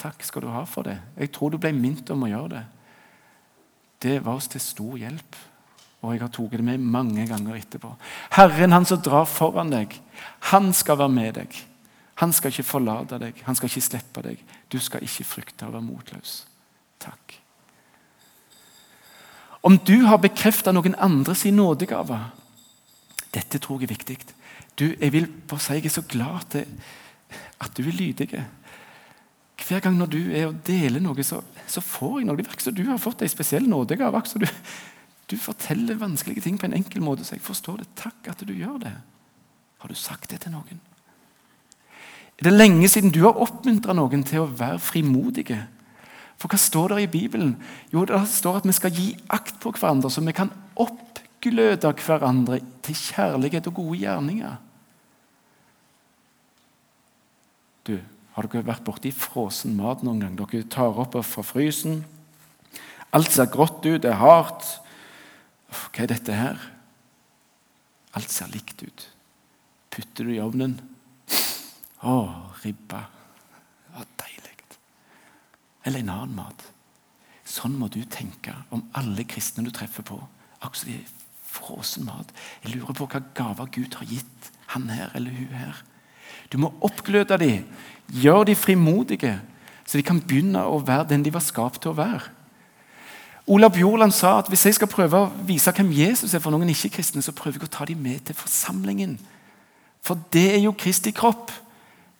Takk 0.00 0.22
skal 0.24 0.44
du 0.44 0.52
ha 0.52 0.62
for 0.68 0.86
det. 0.86 0.96
Jeg 1.18 1.32
tror 1.34 1.52
du 1.52 1.58
ble 1.60 1.72
minnet 1.76 2.08
om 2.14 2.22
å 2.24 2.30
gjøre 2.30 2.52
det. 2.54 2.62
Det 4.02 4.14
var 4.24 4.38
oss 4.38 4.48
til 4.50 4.62
stor 4.62 4.94
hjelp, 4.98 5.36
og 6.02 6.14
jeg 6.14 6.22
har 6.22 6.30
tatt 6.32 6.54
det 6.56 6.64
med 6.66 6.82
mange 6.82 7.26
ganger 7.28 7.58
etterpå. 7.58 7.92
Herren, 8.38 8.74
han 8.74 8.86
som 8.88 9.02
drar 9.02 9.28
foran 9.30 9.70
deg, 9.70 9.94
han 10.50 10.72
skal 10.74 10.98
være 11.02 11.14
med 11.14 11.36
deg. 11.38 11.58
Han 12.22 12.32
skal 12.34 12.54
ikke 12.54 12.66
forlate 12.66 13.18
deg, 13.22 13.42
han 13.46 13.58
skal 13.58 13.70
ikke 13.70 13.84
slippe 13.84 14.24
deg. 14.24 14.42
Du 14.70 14.78
skal 14.82 15.04
ikke 15.04 15.26
frykte 15.26 15.68
å 15.68 15.74
være 15.74 15.86
motløs. 15.86 16.34
Takk. 17.02 17.36
Om 19.62 19.78
du 19.86 20.06
har 20.08 20.22
bekrefta 20.22 20.72
noen 20.74 20.96
andre 20.98 21.36
sin 21.38 21.58
nådegave 21.58 22.18
Dette 23.32 23.60
tror 23.62 23.80
jeg 23.80 23.88
er 23.88 23.94
viktig. 23.94 24.18
Du, 24.78 24.86
jeg 24.90 25.12
vil 25.12 25.28
bare 25.48 25.60
si 25.62 25.78
jeg 25.78 25.88
er 25.88 25.94
så 25.94 26.04
glad 26.08 26.48
til 26.52 26.66
at 27.62 27.76
du 27.76 27.82
er 27.86 27.96
lydig. 27.96 28.28
Hver 29.62 29.80
gang 29.80 29.96
når 29.96 30.10
du 30.10 30.20
er 30.32 30.48
og 30.48 30.60
deler 30.66 31.00
noe, 31.00 31.24
så, 31.24 31.40
så 31.70 31.80
får 31.84 32.20
jeg 32.20 32.28
noe. 32.28 32.36
Det 32.36 32.48
virker 32.48 32.66
som 32.66 32.76
du 32.76 32.84
har 32.88 33.00
fått 33.00 33.22
ei 33.22 33.30
spesiell 33.30 33.68
nådegave. 33.70 34.22
Du, 34.34 34.46
du 35.30 35.36
forteller 35.40 36.00
vanskelige 36.00 36.44
ting 36.44 36.58
på 36.60 36.68
en 36.68 36.76
enkel 36.76 37.04
måte, 37.04 37.24
så 37.24 37.36
jeg 37.36 37.44
forstår 37.44 37.82
det. 37.82 37.90
Takk 38.00 38.32
at 38.32 38.42
du 38.46 38.52
gjør 38.56 38.80
det. 38.82 38.96
Har 39.82 39.90
du 39.90 39.98
sagt 39.98 40.30
det 40.30 40.42
til 40.44 40.54
noen? 40.54 40.80
Er 42.40 42.48
det 42.48 42.56
lenge 42.56 42.88
siden 42.90 43.12
du 43.14 43.22
har 43.22 43.38
oppmuntra 43.38 43.94
noen 43.94 44.24
til 44.26 44.42
å 44.42 44.50
være 44.50 44.80
frimodige? 44.82 45.60
For 46.40 46.50
hva 46.50 46.58
står 46.58 46.94
det 46.96 47.04
i 47.04 47.12
Bibelen? 47.12 47.54
Jo, 47.92 48.04
Det 48.04 48.18
står 48.28 48.60
at 48.60 48.66
vi 48.66 48.74
skal 48.74 48.94
gi 48.96 49.08
akt 49.30 49.60
på 49.62 49.70
hverandre, 49.70 50.10
så 50.10 50.24
vi 50.24 50.34
kan 50.34 50.50
oppgløde 51.42 51.90
hverandre 51.90 52.60
til 52.82 52.94
kjærlighet 52.94 53.66
og 53.66 53.74
gode 53.74 53.98
gjerninger. 53.98 54.56
Du, 57.86 57.98
Har 58.32 58.46
dere 58.48 58.64
vært 58.64 58.84
borti 58.86 59.10
frossen 59.12 59.74
mat 59.76 60.02
noen 60.02 60.20
gang? 60.22 60.36
Dere 60.38 60.64
tar 60.64 60.96
opp 60.96 61.18
fra 61.26 61.42
frysen. 61.44 62.04
Alt 63.12 63.32
ser 63.34 63.50
grått 63.52 63.84
ut, 63.84 64.00
det 64.00 64.08
er 64.08 64.22
hardt. 64.22 64.80
Hva 65.68 66.00
er 66.00 66.08
dette 66.08 66.32
her? 66.32 66.56
Alt 68.16 68.30
ser 68.30 68.48
likt 68.48 68.80
ut. 68.82 69.08
Putter 69.90 70.24
du 70.24 70.32
i 70.32 70.40
ovnen, 70.40 70.78
å, 72.00 72.14
ribba. 72.62 73.02
Det 73.84 73.98
var 73.98 74.08
deilig. 74.22 74.56
Eller 75.84 76.00
en 76.00 76.14
annen 76.14 76.36
mat. 76.38 76.64
Sånn 77.44 77.76
må 77.76 77.90
du 77.92 78.00
tenke 78.08 78.54
om 78.72 78.86
alle 78.96 79.26
kristne 79.28 79.66
du 79.66 79.74
treffer 79.74 80.06
på. 80.06 80.16
Akkurat 80.62 80.88
de 80.88 81.21
frossen 81.52 82.06
mat. 82.08 82.30
Jeg 82.64 82.74
lurer 82.74 82.96
på 82.96 83.06
hva 83.06 83.20
gaver 83.36 83.70
Gud 83.74 83.98
har 84.00 84.08
gitt 84.08 84.52
han 84.72 84.88
her 84.90 85.12
eller 85.14 85.34
hun 85.36 85.56
her. 85.56 85.82
Du 86.52 86.58
må 86.60 86.72
oppgløde 86.84 87.38
dem. 87.40 87.66
Gjør 88.12 88.44
dem 88.48 88.56
frimodige, 88.56 89.40
så 89.86 89.98
de 89.98 90.04
kan 90.04 90.20
begynne 90.20 90.64
å 90.68 90.80
være 90.84 91.10
den 91.12 91.24
de 91.24 91.32
var 91.32 91.44
skapt 91.44 91.82
til 91.84 91.92
å 91.92 91.98
være. 92.00 92.30
Olav 93.46 93.72
Bjorland 93.74 94.14
sa 94.14 94.36
at 94.38 94.48
hvis 94.48 94.64
jeg 94.68 94.76
skal 94.76 94.90
prøve 94.90 95.18
å 95.18 95.30
vise 95.48 95.72
hvem 95.74 95.90
Jesus 95.96 96.34
er 96.34 96.42
for 96.42 96.54
noen 96.54 96.70
ikke-kristne, 96.70 97.24
så 97.24 97.34
prøver 97.34 97.58
jeg 97.58 97.66
å 97.66 97.74
ta 97.74 97.86
dem 97.88 98.02
med 98.02 98.22
til 98.26 98.38
forsamlingen. 98.38 99.16
For 100.02 100.18
det 100.34 100.48
er 100.54 100.60
jo 100.62 100.76
Kristi 100.78 101.10
kropp. 101.14 101.50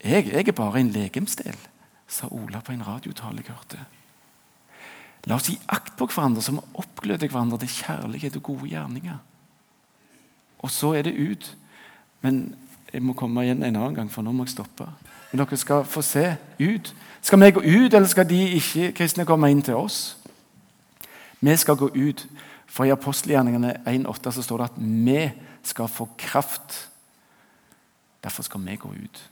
Jeg, 0.03 0.33
jeg 0.33 0.49
er 0.49 0.57
bare 0.57 0.81
en 0.81 0.91
legemsdel, 0.91 1.55
sa 2.11 2.27
Ola 2.35 2.63
på 2.65 2.75
en 2.75 2.83
radiotale 2.87 3.45
jeg 3.45 3.55
hørte. 3.55 3.85
La 5.27 5.37
oss 5.39 5.49
gi 5.51 5.59
akt 5.71 5.95
på 5.99 6.09
hverandre 6.11 6.43
så 6.43 6.55
vi 6.57 6.65
oppgløder 6.83 7.31
hverandre 7.31 7.61
til 7.63 7.71
kjærlighet 7.77 8.37
og 8.41 8.43
gode 8.43 8.71
gjerninger. 8.73 9.21
Og 10.63 10.71
så 10.71 10.93
er 10.99 11.07
det 11.07 11.15
ut. 11.31 11.57
Men 12.23 12.55
jeg 12.93 13.03
må 13.03 13.15
komme 13.19 13.45
igjen 13.45 13.63
en 13.63 13.77
annen 13.77 13.95
gang, 13.95 14.11
for 14.11 14.23
nå 14.23 14.33
må 14.35 14.47
jeg 14.47 14.57
stoppe. 14.57 14.87
Men 15.31 15.43
dere 15.43 15.59
skal 15.59 15.87
få 15.89 16.03
se 16.05 16.37
ut. 16.61 16.95
Skal 17.23 17.41
vi 17.41 17.51
gå 17.51 17.63
ut, 17.63 17.95
eller 17.95 18.09
skal 18.11 18.29
de 18.29 18.41
ikke-kristne 18.59 19.27
komme 19.27 19.51
inn 19.51 19.63
til 19.63 19.79
oss? 19.79 20.17
Vi 21.41 21.57
skal 21.57 21.79
gå 21.79 21.91
ut. 21.95 22.27
For 22.67 22.89
i 22.89 22.95
apostelgjerningene 22.95 23.75
1,8 23.87 24.33
så 24.33 24.43
står 24.43 24.63
det 24.63 24.71
at 24.71 24.79
vi 24.79 25.31
skal 25.63 25.89
få 25.89 26.09
kraft. 26.19 26.89
Derfor 28.25 28.43
skal 28.43 28.63
vi 28.65 28.77
gå 28.77 28.89
ut. 28.89 29.23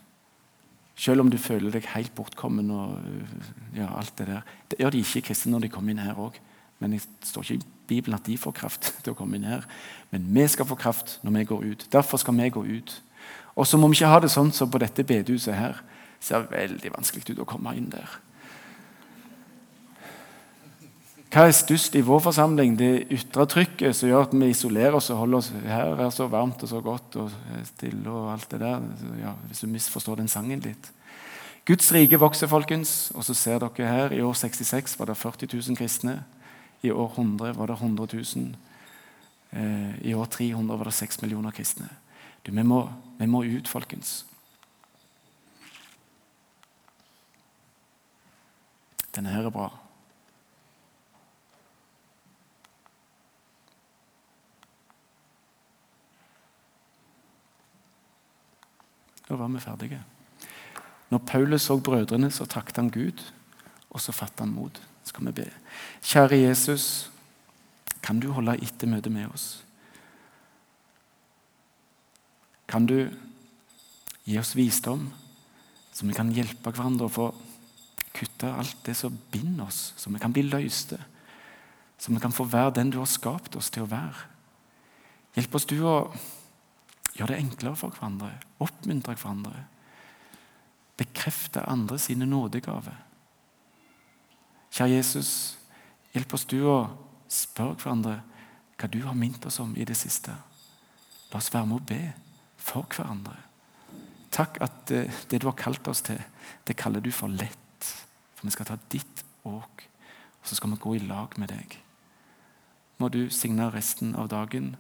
Selv 1.00 1.24
om 1.24 1.30
du 1.32 1.38
føler 1.40 1.72
deg 1.72 1.86
helt 1.94 2.12
bortkommen 2.16 2.68
og 2.74 2.98
ja, 3.72 3.88
alt 3.88 4.12
det 4.18 4.26
der. 4.28 4.48
Det 4.68 4.80
gjør 4.82 4.92
de 4.92 5.00
ikke 5.00 5.30
kristne 5.30 5.54
når 5.54 5.64
de 5.64 5.70
kommer 5.72 5.94
inn 5.94 6.02
her 6.02 6.18
òg. 6.20 6.36
Men 6.80 6.96
det 6.96 7.02
står 7.24 7.44
ikke 7.44 7.54
i 7.54 7.70
Bibelen 7.88 8.16
at 8.18 8.26
de 8.28 8.36
får 8.40 8.56
kraft 8.56 8.90
til 9.04 9.14
å 9.14 9.16
komme 9.16 9.38
inn 9.38 9.48
her. 9.48 9.64
Men 10.12 10.28
vi 10.34 10.44
skal 10.52 10.68
få 10.68 10.76
kraft 10.80 11.18
når 11.24 11.38
vi 11.38 11.46
går 11.52 11.68
ut. 11.70 11.86
Derfor 11.92 12.20
skal 12.20 12.36
vi 12.36 12.50
gå 12.52 12.64
ut. 12.68 12.96
Og 13.56 13.66
så 13.66 13.80
må 13.80 13.88
vi 13.88 13.98
ikke 13.98 14.12
ha 14.12 14.20
det 14.20 14.32
sånn 14.32 14.52
som 14.56 14.70
på 14.72 14.80
dette 14.80 15.04
bedehuset 15.04 15.56
her. 15.56 15.80
Det 16.20 16.28
ser 16.28 16.50
veldig 16.52 16.92
vanskelig 16.92 17.32
ut 17.32 17.44
å 17.46 17.48
komme 17.48 17.72
inn 17.76 17.88
der. 17.92 18.20
Hva 21.30 21.44
er 21.46 21.52
størst 21.54 21.94
i 21.94 22.00
vår 22.02 22.24
forsamling? 22.24 22.72
Det 22.74 23.04
ytre 23.14 23.44
trykket 23.46 23.94
som 23.94 24.08
gjør 24.10 24.24
at 24.24 24.32
vi 24.34 24.48
isolerer 24.50 24.96
oss 24.98 25.12
og 25.14 25.20
holder 25.20 25.38
oss 25.38 25.50
her 25.62 26.00
er 26.02 26.08
så 26.10 26.24
varmt 26.26 26.64
og 26.66 26.70
så 26.72 26.80
godt 26.82 27.18
og 27.22 27.34
stille 27.68 28.10
og 28.10 28.32
alt 28.32 28.48
det 28.50 28.58
der. 28.64 28.80
Ja, 29.20 29.36
hvis 29.46 29.62
du 29.62 29.68
misforstår 29.70 30.18
den 30.18 30.30
sangen 30.32 30.58
litt. 30.64 30.88
Guds 31.70 31.92
rike 31.94 32.18
vokser, 32.18 32.50
folkens. 32.50 33.12
Og 33.14 33.22
så 33.22 33.36
ser 33.38 33.62
dere 33.62 33.86
her, 33.86 34.14
i 34.16 34.24
år 34.26 34.34
66 34.34 34.96
var 34.98 35.06
det 35.12 35.16
40 35.20 35.46
000 35.54 35.78
kristne. 35.78 36.16
I 36.82 36.90
år 36.90 37.12
100 37.14 37.54
var 37.54 37.70
det 37.70 37.76
100 37.78 38.08
000. 38.10 38.48
Eh, 39.52 39.92
I 40.10 40.14
år 40.14 40.26
300 40.26 40.78
var 40.78 40.90
det 40.90 40.94
6 40.98 41.22
millioner 41.22 41.54
kristne. 41.54 41.86
Du, 42.42 42.50
vi, 42.50 42.62
må, 42.62 42.88
vi 43.20 43.30
må 43.30 43.44
ut, 43.44 43.68
folkens. 43.68 44.24
Denne 49.14 49.30
her 49.30 49.46
er 49.46 49.54
bra. 49.54 49.68
Da 59.30 59.38
var 59.38 59.48
vi 59.48 59.62
ferdige. 59.62 60.02
Når 61.10 61.18
Paulus 61.26 61.62
så 61.62 61.78
brødrene, 61.78 62.30
så 62.30 62.46
takket 62.50 62.76
han 62.76 62.90
Gud, 62.90 63.22
og 63.90 64.00
så 64.00 64.12
fattet 64.12 64.40
han 64.42 64.54
mot. 64.54 64.82
Skal 65.06 65.26
vi 65.26 65.32
be. 65.32 65.46
Kjære 66.02 66.38
Jesus, 66.42 67.10
kan 68.02 68.20
du 68.20 68.32
holde 68.34 68.58
etter 68.62 68.90
møtet 68.90 69.12
med 69.12 69.30
oss? 69.30 69.62
Kan 72.68 72.86
du 72.86 73.06
gi 74.26 74.38
oss 74.38 74.56
visdom, 74.58 75.08
så 75.92 76.06
vi 76.06 76.14
kan 76.14 76.30
hjelpe 76.34 76.70
hverandre 76.74 77.06
å 77.06 77.14
få 77.14 77.30
kutte 78.14 78.50
alt 78.50 78.82
det 78.86 78.96
som 78.98 79.14
binder 79.30 79.66
oss, 79.70 79.92
så 79.96 80.10
vi 80.10 80.18
kan 80.22 80.34
bli 80.34 80.42
løste, 80.46 80.98
så 81.98 82.12
vi 82.12 82.22
kan 82.22 82.34
få 82.34 82.46
være 82.50 82.74
den 82.80 82.90
du 82.90 82.98
har 82.98 83.10
skapt 83.10 83.56
oss 83.58 83.70
til 83.70 83.86
å 83.86 83.90
være? 83.90 84.26
Hjelp 85.38 85.54
oss 85.54 85.66
du 85.70 85.78
å 85.86 85.96
gjøre 87.16 87.34
det 87.34 87.40
enklere 87.42 87.78
for 87.78 87.94
hverandre, 87.94 88.32
oppmuntre 88.62 89.16
hverandre, 89.18 89.64
bekrefte 91.00 91.64
andre 91.68 91.98
sine 91.98 92.28
nådegaver. 92.28 92.96
Kjære 94.70 94.96
Jesus, 94.96 95.30
hjelp 96.14 96.34
oss 96.36 96.46
du 96.50 96.60
å 96.68 96.78
spørre 97.30 97.78
hverandre 97.80 98.20
hva 98.80 98.88
du 98.88 99.00
har 99.04 99.16
minnet 99.18 99.46
oss 99.46 99.60
om 99.62 99.72
i 99.76 99.86
det 99.88 99.96
siste. 99.98 100.34
La 101.30 101.38
oss 101.38 101.50
være 101.52 101.68
med 101.68 101.80
å 101.80 101.88
be 101.88 102.02
for 102.60 102.86
hverandre. 102.90 103.36
Takk 104.30 104.60
at 104.62 104.90
det 104.90 105.40
du 105.40 105.48
har 105.48 105.58
kalt 105.58 105.88
oss 105.90 106.04
til, 106.06 106.20
det 106.66 106.78
kaller 106.78 107.02
du 107.02 107.10
for 107.14 107.32
lett. 107.32 107.88
For 108.36 108.46
vi 108.46 108.54
skal 108.54 108.68
ta 108.70 108.78
ditt 108.92 109.24
åk, 109.44 109.84
og 110.40 110.48
så 110.48 110.56
skal 110.56 110.72
vi 110.74 110.82
gå 110.84 110.94
i 110.96 111.02
lag 111.04 111.34
med 111.40 111.50
deg. 111.52 111.74
Må 113.00 113.08
du 113.12 113.24
signe 113.32 113.70
resten 113.72 114.14
av 114.14 114.30
dagen 114.32 114.74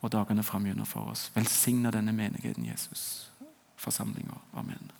og 0.00 0.12
dagene 0.12 0.42
fram 0.42 0.66
for 0.84 1.00
oss. 1.00 1.30
Velsigne 1.34 1.90
denne 1.90 2.12
menigheten, 2.12 2.66
Jesus. 2.66 3.30
Forsamlinga. 3.76 4.40
Amen. 4.54 4.90